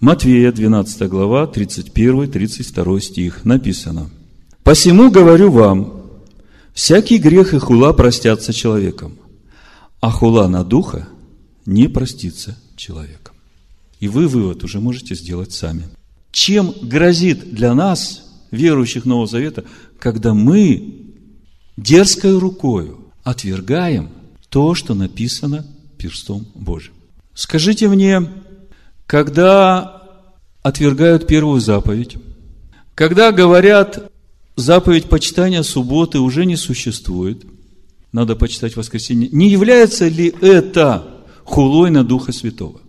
Матвея, 0.00 0.52
12 0.52 1.08
глава, 1.08 1.50
31-32 1.52 3.00
стих 3.00 3.44
написано. 3.44 4.10
«Посему 4.62 5.10
говорю 5.10 5.50
вам, 5.50 6.02
всякий 6.72 7.18
грех 7.18 7.52
и 7.52 7.58
хула 7.58 7.92
простятся 7.92 8.52
человеком, 8.52 9.18
а 10.00 10.12
хула 10.12 10.46
на 10.46 10.62
духа 10.62 11.08
не 11.66 11.88
простится 11.88 12.56
человеком». 12.76 13.34
И 13.98 14.06
вы 14.06 14.28
вывод 14.28 14.62
уже 14.62 14.78
можете 14.78 15.16
сделать 15.16 15.52
сами. 15.52 15.88
Чем 16.30 16.72
грозит 16.80 17.52
для 17.52 17.74
нас, 17.74 18.22
верующих 18.52 19.04
Нового 19.04 19.26
Завета, 19.26 19.64
когда 19.98 20.32
мы 20.32 20.94
дерзкой 21.76 22.38
рукою 22.38 23.00
отвергаем 23.24 24.10
то, 24.48 24.76
что 24.76 24.94
написано 24.94 25.66
перстом 25.96 26.46
Божьим. 26.54 26.92
Скажите 27.34 27.88
мне, 27.88 28.22
когда 29.08 30.02
отвергают 30.62 31.26
первую 31.26 31.62
заповедь, 31.62 32.18
когда 32.94 33.32
говорят, 33.32 34.12
заповедь 34.54 35.08
почитания 35.08 35.62
субботы 35.62 36.18
уже 36.18 36.44
не 36.44 36.56
существует, 36.56 37.42
надо 38.12 38.36
почитать 38.36 38.76
воскресенье, 38.76 39.30
не 39.32 39.48
является 39.48 40.06
ли 40.06 40.28
это 40.42 41.24
хулой 41.44 41.90
на 41.90 42.04
Духа 42.04 42.32
Святого? 42.32 42.82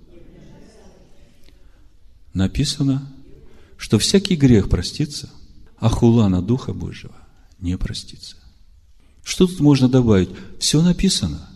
Написано, 2.34 3.10
что 3.78 3.98
всякий 3.98 4.36
грех 4.36 4.68
простится, 4.68 5.30
а 5.78 5.88
хула 5.88 6.28
на 6.28 6.42
Духа 6.42 6.74
Божьего 6.74 7.16
не 7.62 7.78
простится. 7.78 8.36
Что 9.24 9.48
тут 9.48 9.62
можно 9.62 9.88
добавить? 9.88 10.32
Все 10.60 10.82
написано. 10.82 11.50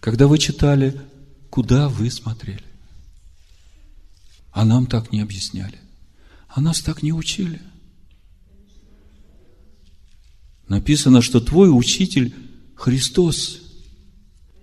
Когда 0.00 0.26
вы 0.26 0.38
читали, 0.38 1.00
куда 1.48 1.88
вы 1.88 2.10
смотрели? 2.10 2.65
А 4.56 4.64
нам 4.64 4.86
так 4.86 5.12
не 5.12 5.20
объясняли. 5.20 5.78
А 6.48 6.62
нас 6.62 6.80
так 6.80 7.02
не 7.02 7.12
учили. 7.12 7.60
Написано, 10.66 11.20
что 11.20 11.40
твой 11.40 11.68
учитель 11.68 12.34
Христос. 12.74 13.60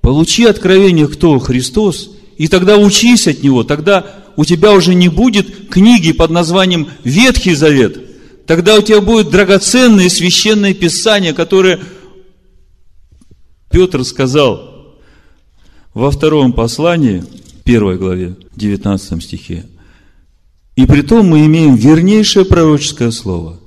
Получи 0.02 0.46
откровение, 0.46 1.08
кто 1.08 1.38
Христос, 1.38 2.10
И 2.40 2.48
тогда 2.48 2.78
учись 2.78 3.28
от 3.28 3.44
него, 3.44 3.64
тогда 3.64 4.24
у 4.36 4.46
тебя 4.46 4.72
уже 4.72 4.96
не 4.96 5.10
будет 5.10 5.70
книги 5.70 6.12
под 6.12 6.32
названием 6.32 6.90
Ветхий 7.04 7.54
Завет. 7.54 8.48
Тогда 8.48 8.80
у 8.80 8.82
тебя 8.82 9.00
будет 9.00 9.30
драгоценные 9.30 10.10
священные 10.10 10.74
писания, 10.74 11.34
которые 11.36 11.80
Петр 13.70 14.04
сказал 14.04 14.98
во 15.94 16.10
втором 16.10 16.52
послании, 16.52 17.24
первой 17.64 18.00
главе, 18.00 18.36
19 18.56 19.24
стихе. 19.24 19.68
И 20.76 20.86
при 20.86 21.02
том 21.02 21.28
мы 21.28 21.46
имеем 21.46 21.76
вернейшее 21.76 22.46
пророческое 22.46 23.12
слово. 23.12 23.60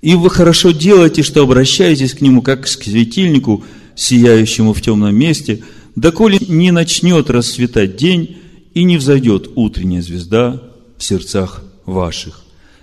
И 0.00 0.14
вы 0.14 0.30
хорошо 0.30 0.70
делаете, 0.70 1.22
что 1.22 1.42
обращаетесь 1.42 2.14
к 2.14 2.20
нему, 2.20 2.42
как 2.42 2.62
к 2.62 2.66
светильнику, 2.66 3.64
сияющему 3.94 4.72
в 4.72 4.80
темном 4.80 5.14
месте, 5.14 5.62
доколе 5.96 6.38
не 6.48 6.70
начнет 6.70 7.30
расцветать 7.30 7.96
день 7.96 8.38
и 8.74 8.84
не 8.84 8.96
взойдет 8.96 9.50
утренняя 9.54 10.02
звезда 10.02 10.62
в 10.96 11.02
сердцах 11.02 11.64
ваших, 11.84 12.42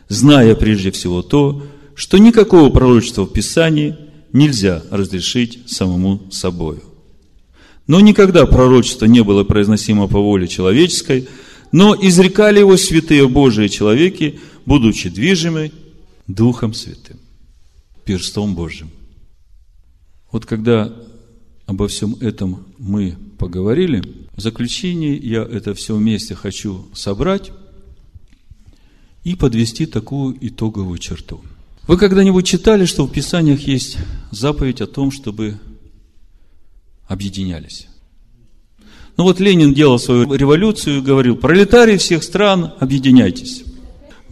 зная 0.09 0.55
прежде 0.55 0.91
всего 0.91 1.21
то, 1.21 1.63
что 1.95 2.17
никакого 2.17 2.69
пророчества 2.69 3.23
в 3.23 3.31
Писании 3.31 3.95
нельзя 4.33 4.83
разрешить 4.91 5.59
самому 5.67 6.23
собою. 6.31 6.81
Но 7.87 7.99
никогда 7.99 8.45
пророчество 8.45 9.05
не 9.05 9.23
было 9.23 9.43
произносимо 9.43 10.07
по 10.07 10.19
воле 10.19 10.47
человеческой, 10.47 11.27
но 11.71 11.95
изрекали 11.95 12.59
его 12.59 12.77
святые 12.77 13.27
Божии 13.27 13.67
человеки, 13.67 14.39
будучи 14.65 15.09
движимы 15.09 15.71
Духом 16.27 16.73
Святым, 16.73 17.19
перстом 18.03 18.55
Божьим. 18.55 18.89
Вот 20.31 20.45
когда 20.45 20.93
обо 21.65 21.87
всем 21.87 22.15
этом 22.19 22.65
мы 22.77 23.17
поговорили, 23.37 24.03
в 24.35 24.41
заключении 24.41 25.19
я 25.23 25.43
это 25.43 25.73
все 25.73 25.95
вместе 25.95 26.35
хочу 26.35 26.87
собрать 26.93 27.51
и 29.23 29.35
подвести 29.35 29.85
такую 29.85 30.37
итоговую 30.39 30.97
черту. 30.99 31.41
Вы 31.87 31.97
когда-нибудь 31.97 32.45
читали, 32.45 32.85
что 32.85 33.05
в 33.05 33.11
Писаниях 33.11 33.61
есть 33.61 33.97
заповедь 34.31 34.81
о 34.81 34.87
том, 34.87 35.11
чтобы 35.11 35.59
объединялись? 37.07 37.87
Ну 39.17 39.23
вот 39.23 39.39
Ленин 39.39 39.73
делал 39.73 39.97
свою 39.97 40.33
революцию 40.33 40.97
и 40.97 41.01
говорил, 41.01 41.37
пролетарии 41.37 41.97
всех 41.97 42.23
стран, 42.23 42.73
объединяйтесь. 42.79 43.63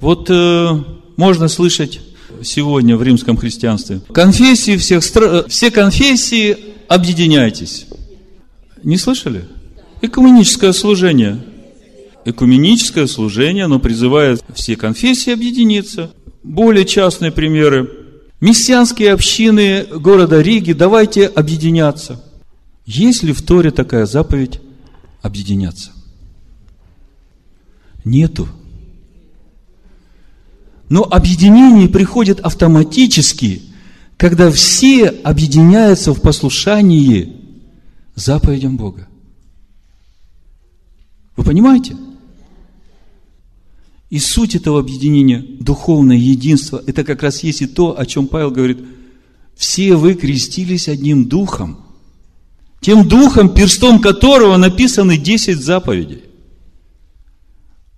Вот 0.02 0.30
э, 0.30 0.84
можно 1.16 1.48
слышать 1.48 2.02
сегодня 2.42 2.98
в 2.98 3.04
римском 3.04 3.38
христианстве, 3.38 4.02
конфессии 4.12 4.76
всех 4.76 5.04
стран, 5.04 5.46
все 5.48 5.72
конфессии, 5.72 6.58
объединяйтесь. 6.90 7.86
Не 8.84 8.98
слышали? 8.98 9.46
Экуменическое 10.02 10.74
служение. 10.74 11.42
Экуменическое 12.26 13.08
служение, 13.08 13.66
оно 13.66 13.80
призывает 13.80 14.44
все 14.54 14.76
конфессии 14.76 15.32
объединиться. 15.32 16.12
Более 16.44 16.86
частные 16.86 17.32
примеры. 17.32 17.90
Мессианские 18.42 19.14
общины 19.14 19.86
города 19.86 20.42
Риги, 20.42 20.74
давайте 20.74 21.28
объединяться. 21.28 22.22
Есть 22.86 23.24
ли 23.24 23.32
в 23.32 23.42
Торе 23.42 23.72
такая 23.72 24.06
заповедь 24.06 24.60
объединяться? 25.24 25.92
Нету. 28.06 28.48
Но 30.90 31.04
объединение 31.04 31.90
приходит 31.90 32.40
автоматически, 32.42 33.64
когда 34.18 34.52
все 34.52 35.08
объединяются 35.08 36.14
в 36.14 36.22
послушании 36.22 37.36
заповедям 38.14 38.78
Бога. 38.78 39.08
Вы 41.36 41.44
понимаете? 41.44 41.98
И 44.12 44.20
суть 44.20 44.54
этого 44.56 44.80
объединения, 44.80 45.44
духовное 45.60 46.18
единство, 46.18 46.84
это 46.86 47.04
как 47.04 47.24
раз 47.24 47.42
есть 47.42 47.64
и 47.64 47.66
то, 47.66 47.98
о 47.98 48.06
чем 48.06 48.28
Павел 48.28 48.52
говорит, 48.52 48.78
все 49.56 49.96
вы 49.96 50.14
крестились 50.14 50.88
одним 50.88 51.28
духом, 51.28 51.80
тем 52.84 53.08
духом, 53.08 53.50
перстом 53.50 54.00
которого 54.00 54.58
написаны 54.58 55.18
10 55.18 55.58
заповедей. 55.58 56.24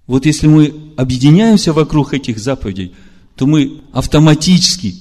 Вот 0.07 0.26
если 0.26 0.48
мы 0.48 0.94
объединяемся 0.95 1.74
вокруг 1.74 2.14
этих 2.14 2.38
заповедей, 2.38 2.94
то 3.36 3.48
мы 3.48 3.82
автоматически 3.91 4.95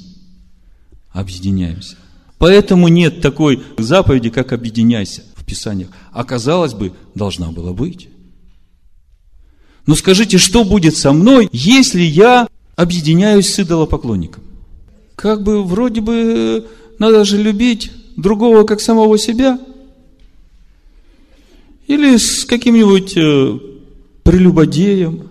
объединяемся. 1.13 1.97
Поэтому 2.39 2.89
нет 2.89 3.21
такой 3.21 3.63
заповеди, 3.79 4.31
как 4.31 4.53
объединяйся 4.53 5.23
в 5.37 5.45
Писаниях. 5.45 5.91
А 6.13 6.25
бы, 6.25 6.93
должна 7.15 7.53
была 7.53 7.73
быть. 7.73 8.09
Но 9.87 9.95
скажите, 9.95 10.39
что 10.39 10.65
будет 10.65 10.97
со 10.97 11.13
мной, 11.13 11.49
если 11.53 12.03
я 12.03 12.49
объединяюсь 12.75 13.53
с 13.53 13.61
идолопоклонником? 13.61 14.43
Как 15.15 15.43
бы 15.43 15.63
вроде 15.63 16.01
бы 16.01 16.67
надо 16.99 17.25
же 17.25 17.41
любить 17.41 17.93
другого 18.17 18.65
как 18.65 18.81
самого 18.81 19.19
себя. 19.19 19.59
Или 21.87 22.17
с 22.17 22.45
каким-нибудь 22.45 23.17
э, 23.17 23.59
прелюбодеем. 24.23 25.29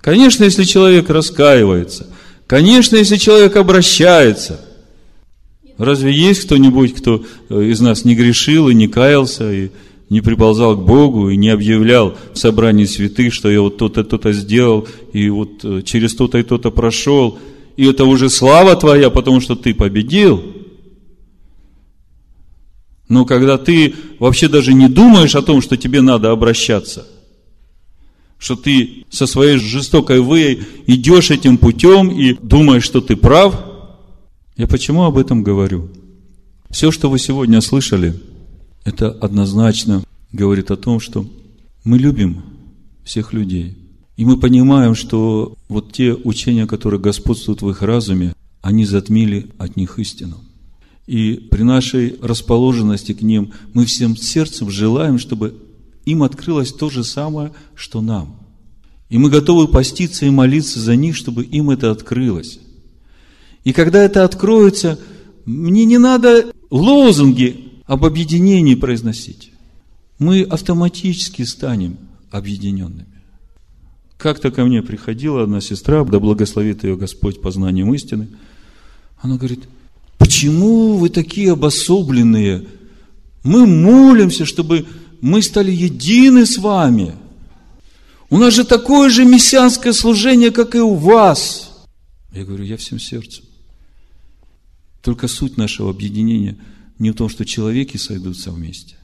Конечно, 0.00 0.44
если 0.44 0.64
человек 0.64 1.10
раскаивается. 1.10 2.06
Конечно, 2.46 2.96
если 2.96 3.16
человек 3.16 3.56
обращается. 3.56 4.60
Разве 5.76 6.12
есть 6.12 6.44
кто-нибудь, 6.44 6.94
кто 6.94 7.24
э, 7.50 7.64
из 7.64 7.80
нас 7.80 8.04
не 8.04 8.14
грешил 8.14 8.68
и 8.68 8.74
не 8.74 8.88
каялся, 8.88 9.52
и 9.52 9.70
не 10.10 10.22
приползал 10.22 10.76
к 10.76 10.84
Богу 10.84 11.28
и 11.28 11.36
не 11.36 11.50
объявлял 11.50 12.16
в 12.32 12.38
собрании 12.38 12.86
святых, 12.86 13.34
что 13.34 13.50
я 13.50 13.60
вот 13.60 13.76
то-то, 13.76 14.04
то-то 14.04 14.32
сделал, 14.32 14.88
и 15.12 15.28
вот 15.28 15.64
э, 15.64 15.82
через 15.84 16.14
то-то 16.14 16.38
и 16.38 16.42
то-то 16.42 16.70
прошел, 16.70 17.38
и 17.76 17.86
это 17.86 18.04
уже 18.06 18.30
слава 18.30 18.74
твоя, 18.74 19.10
потому 19.10 19.40
что 19.40 19.54
ты 19.54 19.74
победил. 19.74 20.42
Но 23.08 23.24
когда 23.24 23.58
ты 23.58 23.94
вообще 24.18 24.48
даже 24.48 24.74
не 24.74 24.88
думаешь 24.88 25.34
о 25.34 25.42
том, 25.42 25.62
что 25.62 25.76
тебе 25.76 26.00
надо 26.00 26.30
обращаться, 26.30 27.06
что 28.38 28.54
ты 28.54 29.04
со 29.10 29.26
своей 29.26 29.58
жестокой 29.58 30.20
выей 30.20 30.62
идешь 30.86 31.30
этим 31.30 31.58
путем 31.58 32.10
и 32.10 32.34
думаешь, 32.34 32.84
что 32.84 33.00
ты 33.00 33.16
прав, 33.16 33.54
я 34.56 34.66
почему 34.66 35.04
об 35.04 35.16
этом 35.16 35.42
говорю? 35.42 35.90
Все, 36.70 36.90
что 36.90 37.08
вы 37.10 37.18
сегодня 37.18 37.60
слышали– 37.60 38.14
это 38.88 39.10
однозначно 39.10 40.02
говорит 40.32 40.70
о 40.70 40.76
том, 40.76 40.98
что 40.98 41.26
мы 41.84 41.98
любим 41.98 42.42
всех 43.04 43.34
людей. 43.34 43.76
И 44.16 44.24
мы 44.24 44.38
понимаем, 44.38 44.94
что 44.94 45.56
вот 45.68 45.92
те 45.92 46.14
учения, 46.14 46.66
которые 46.66 46.98
господствуют 46.98 47.60
в 47.60 47.68
их 47.68 47.82
разуме, 47.82 48.34
они 48.62 48.86
затмили 48.86 49.50
от 49.58 49.76
них 49.76 49.98
истину. 49.98 50.38
И 51.08 51.36
при 51.36 51.62
нашей 51.62 52.18
расположенности 52.20 53.14
к 53.14 53.22
ним 53.22 53.52
мы 53.72 53.86
всем 53.86 54.14
сердцем 54.14 54.68
желаем, 54.68 55.18
чтобы 55.18 55.54
им 56.04 56.22
открылось 56.22 56.70
то 56.70 56.90
же 56.90 57.02
самое, 57.02 57.52
что 57.74 58.02
нам. 58.02 58.36
И 59.08 59.16
мы 59.16 59.30
готовы 59.30 59.68
поститься 59.68 60.26
и 60.26 60.30
молиться 60.30 60.80
за 60.80 60.96
них, 60.96 61.16
чтобы 61.16 61.44
им 61.44 61.70
это 61.70 61.90
открылось. 61.90 62.60
И 63.64 63.72
когда 63.72 64.02
это 64.02 64.22
откроется, 64.22 65.00
мне 65.46 65.86
не 65.86 65.96
надо 65.96 66.52
лозунги 66.68 67.70
об 67.86 68.04
объединении 68.04 68.74
произносить, 68.74 69.50
мы 70.18 70.42
автоматически 70.42 71.40
станем 71.40 71.96
объединенными. 72.30 73.22
Как-то 74.18 74.50
ко 74.50 74.62
мне 74.66 74.82
приходила 74.82 75.44
одна 75.44 75.62
сестра, 75.62 76.04
да 76.04 76.20
благословит 76.20 76.84
ее 76.84 76.98
Господь 76.98 77.40
познанием 77.40 77.94
истины. 77.94 78.28
Она 79.22 79.38
говорит, 79.38 79.64
почему 80.18 80.98
вы 80.98 81.08
такие 81.08 81.52
обособленные? 81.52 82.66
Мы 83.42 83.66
молимся, 83.66 84.44
чтобы 84.44 84.86
мы 85.20 85.42
стали 85.42 85.70
едины 85.70 86.44
с 86.44 86.58
вами. 86.58 87.14
У 88.30 88.36
нас 88.36 88.54
же 88.54 88.64
такое 88.64 89.08
же 89.08 89.24
мессианское 89.24 89.92
служение, 89.92 90.50
как 90.50 90.74
и 90.74 90.80
у 90.80 90.94
вас. 90.94 91.86
Я 92.32 92.44
говорю, 92.44 92.64
я 92.64 92.76
всем 92.76 92.98
сердцем. 92.98 93.44
Только 95.02 95.28
суть 95.28 95.56
нашего 95.56 95.90
объединения– 95.90 96.58
не 96.98 97.10
в 97.10 97.14
том, 97.14 97.28
что 97.28 97.44
человеки 97.44 97.96
сойдутся 97.96 98.50
вместе, 98.50 98.96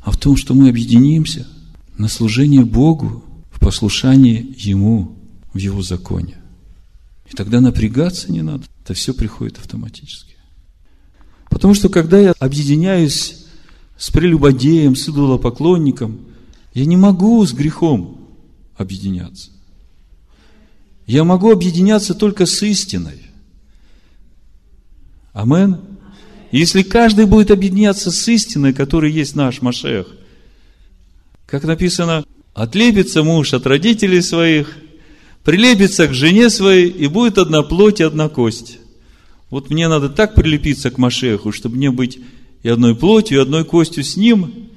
а 0.00 0.10
в 0.10 0.18
том, 0.18 0.36
что 0.36 0.54
мы 0.54 0.68
объединимся 0.68 1.46
на 1.96 2.08
служение 2.08 2.64
Богу, 2.64 3.24
в 3.50 3.60
послушании 3.60 4.54
Ему, 4.58 5.16
в 5.52 5.58
Его 5.58 5.82
законе. 5.82 6.38
И 7.30 7.34
тогда 7.34 7.60
напрягаться 7.60 8.30
не 8.30 8.42
надо, 8.42 8.64
это 8.82 8.94
все 8.94 9.14
приходит 9.14 9.58
автоматически. 9.58 10.36
Потому 11.50 11.74
что 11.74 11.88
когда 11.88 12.18
я 12.18 12.32
объединяюсь 12.38 13.46
с 13.96 14.10
прелюбодеем, 14.10 14.96
с 14.96 15.08
идолопоклонником, 15.08 16.20
я 16.74 16.84
не 16.84 16.96
могу 16.96 17.44
с 17.46 17.52
грехом 17.52 18.28
объединяться. 18.76 19.50
Я 21.06 21.24
могу 21.24 21.52
объединяться 21.52 22.14
только 22.14 22.46
с 22.46 22.62
истиной. 22.62 23.20
Амен. 25.32 25.80
Если 26.50 26.82
каждый 26.82 27.26
будет 27.26 27.50
объединяться 27.50 28.10
с 28.10 28.28
истиной, 28.28 28.72
которая 28.72 29.10
есть 29.10 29.34
наш 29.34 29.60
Машех, 29.60 30.06
Как 31.46 31.64
написано, 31.64 32.24
отлепится 32.52 33.22
муж 33.22 33.54
от 33.54 33.66
родителей 33.66 34.22
своих, 34.22 34.76
прилепится 35.44 36.08
к 36.08 36.14
жене 36.14 36.50
своей, 36.50 36.88
и 36.88 37.06
будет 37.06 37.38
одна 37.38 37.62
плоть 37.62 38.00
и 38.00 38.04
одна 38.04 38.28
кость. 38.28 38.78
Вот 39.50 39.70
мне 39.70 39.86
надо 39.88 40.08
так 40.08 40.34
прилепиться 40.34 40.90
к 40.90 40.98
Машеху, 40.98 41.52
чтобы 41.52 41.76
мне 41.76 41.90
быть 41.90 42.18
и 42.62 42.68
одной 42.68 42.96
плотью, 42.96 43.38
и 43.38 43.42
одной 43.42 43.64
костью 43.64 44.02
с 44.02 44.16
ним. 44.16 44.70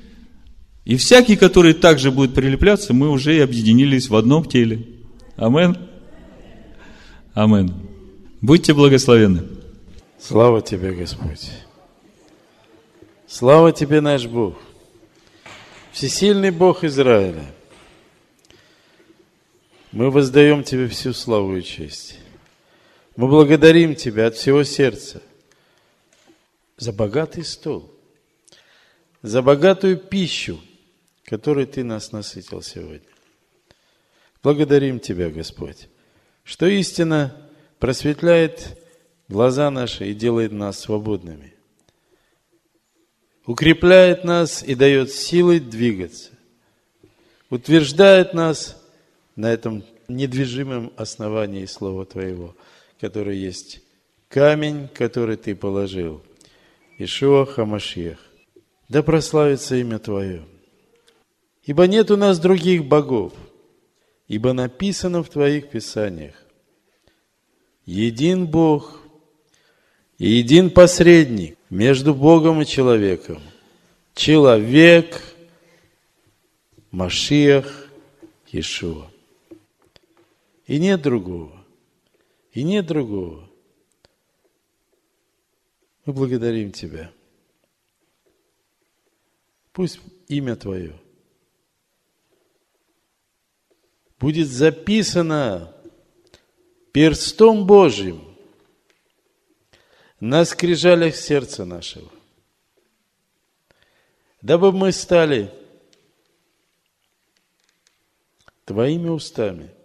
И 0.86 0.98
всякий, 0.98 1.36
который 1.36 1.74
также 1.74 2.12
будет 2.12 2.36
прилепляться, 2.36 2.94
мы 2.94 3.10
уже 3.10 3.36
и 3.36 3.40
объединились 3.40 4.10
в 4.10 4.16
одном 4.16 4.46
теле. 4.46 4.86
Амен. 5.36 5.78
Амен. 7.34 7.74
Будьте 8.42 8.74
благословенны. 8.74 9.44
Слава 10.20 10.62
Тебе, 10.62 10.92
Господь. 10.92 11.50
Слава 13.28 13.72
Тебе, 13.72 14.02
наш 14.02 14.26
Бог. 14.26 14.56
Всесильный 15.92 16.52
Бог 16.52 16.84
Израиля. 16.84 17.44
Мы 19.98 20.12
воздаем 20.12 20.64
Тебе 20.64 20.88
всю 20.88 21.12
славу 21.12 21.58
и 21.58 21.64
честь. 21.64 22.20
Мы 23.16 23.28
благодарим 23.28 23.96
Тебя 23.96 24.28
от 24.28 24.36
всего 24.36 24.64
сердца 24.64 25.24
за 26.78 26.94
богатый 26.94 27.44
стол, 27.44 27.92
за 29.24 29.42
богатую 29.42 29.98
пищу, 29.98 30.62
которой 31.24 31.66
Ты 31.66 31.84
нас 31.84 32.12
насытил 32.12 32.62
сегодня. 32.62 33.10
Благодарим 34.44 35.00
Тебя, 35.00 35.32
Господь, 35.32 35.88
что 36.44 36.68
истина 36.68 37.36
просветляет 37.80 38.80
глаза 39.28 39.72
наши 39.72 40.12
и 40.12 40.14
делает 40.14 40.52
нас 40.52 40.80
свободными. 40.80 41.56
Укрепляет 43.48 44.24
нас 44.24 44.62
и 44.62 44.76
дает 44.76 45.12
силы 45.12 45.60
двигаться. 45.60 46.34
Утверждает 47.50 48.36
нас 48.36 48.77
на 49.38 49.54
этом 49.54 49.84
недвижимом 50.10 50.92
основании 50.98 51.66
Слова 51.66 52.06
Твоего, 52.06 52.56
которое 53.00 53.36
есть 53.38 53.82
камень, 54.28 54.90
который 54.94 55.38
Ты 55.38 55.56
положил. 55.56 56.22
Ишуа 56.98 57.46
Хамашиях. 57.46 58.20
Да 58.90 59.04
прославится 59.04 59.76
имя 59.76 60.00
Твое. 60.00 60.44
Ибо 61.64 61.86
нет 61.86 62.10
у 62.12 62.18
нас 62.18 62.40
других 62.40 62.86
богов, 62.86 63.34
ибо 64.28 64.54
написано 64.54 65.22
в 65.22 65.30
Твоих 65.30 65.70
Писаниях. 65.70 66.36
Един 67.86 68.48
Бог 68.48 69.02
и 70.18 70.30
един 70.30 70.72
посредник 70.72 71.58
между 71.70 72.16
Богом 72.16 72.62
и 72.62 72.66
человеком. 72.66 73.42
Человек 74.16 75.22
Машиах 76.90 77.88
Иешуа. 78.52 79.12
И 80.68 80.78
нет 80.80 81.02
другого. 81.02 81.66
И 82.52 82.64
нет 82.64 82.86
другого. 82.86 83.50
Мы 86.06 86.14
благодарим 86.14 86.72
Тебя. 86.72 87.12
Пусть 89.72 90.00
имя 90.28 90.56
Твое 90.56 91.00
будет 94.20 94.48
записано 94.48 95.76
перстом 96.92 97.66
Божьим 97.68 98.24
на 100.20 100.46
скрижалях 100.46 101.16
сердца 101.16 101.66
нашего, 101.66 102.10
дабы 104.42 104.72
мы 104.72 104.92
стали 104.92 105.54
Твоими 108.66 109.10
устами, 109.10 109.77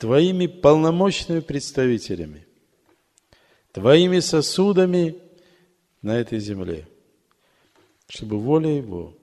Твоими 0.00 0.46
полномочными 0.46 1.40
представителями, 1.40 2.46
Твоими 3.70 4.20
сосудами 4.20 5.20
на 6.00 6.18
этой 6.18 6.40
земле, 6.40 6.88
чтобы 8.08 8.38
воля 8.38 8.70
Его 8.70 9.14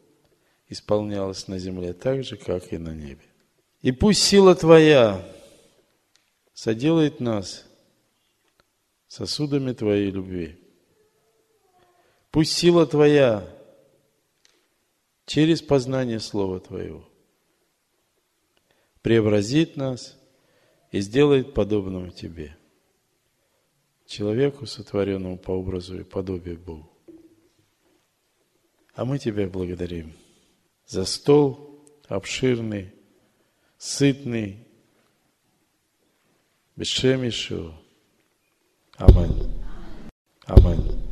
исполнялась 0.70 1.48
на 1.48 1.58
земле 1.58 1.94
так 1.94 2.24
же, 2.24 2.38
как 2.38 2.72
и 2.72 2.78
на 2.78 2.94
небе. 2.94 3.24
И 3.82 3.92
пусть 3.92 4.22
сила 4.22 4.54
Твоя 4.54 5.28
соделает 6.54 7.20
нас 7.22 7.66
сосудами 9.08 9.74
Твоей 9.74 10.12
любви. 10.12 10.60
Пусть 12.30 12.54
сила 12.54 12.86
Твоя 12.86 13.52
через 15.26 15.64
познание 15.64 16.20
Слова 16.20 16.60
Твоего 16.60 17.04
преобразит 19.02 19.76
нас 19.76 20.17
и 20.92 21.00
сделает 21.02 21.54
подобным 21.54 22.12
тебе, 22.12 22.56
человеку, 24.06 24.66
сотворенному 24.66 25.38
по 25.38 25.52
образу 25.52 26.00
и 26.00 26.04
подобию 26.04 26.58
Богу. 26.58 26.92
А 28.94 29.06
мы 29.06 29.20
Тебя 29.20 29.48
благодарим 29.48 30.14
за 30.88 31.06
стол 31.06 31.86
обширный, 32.08 32.94
сытный, 33.78 34.66
без 36.76 36.88
шемишу. 36.88 37.74
Аминь. 38.98 39.52
Аминь. 40.46 41.04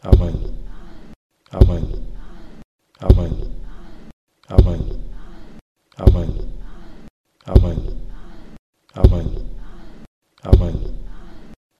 Аминь. 0.00 0.54
Аминь. 1.50 2.08
Аминь. 2.98 3.54
Аминь. 4.48 5.00
Аминь. 5.96 6.54
Аминь. 7.44 8.03
Amém. 8.96 9.26
Amém. 10.42 10.94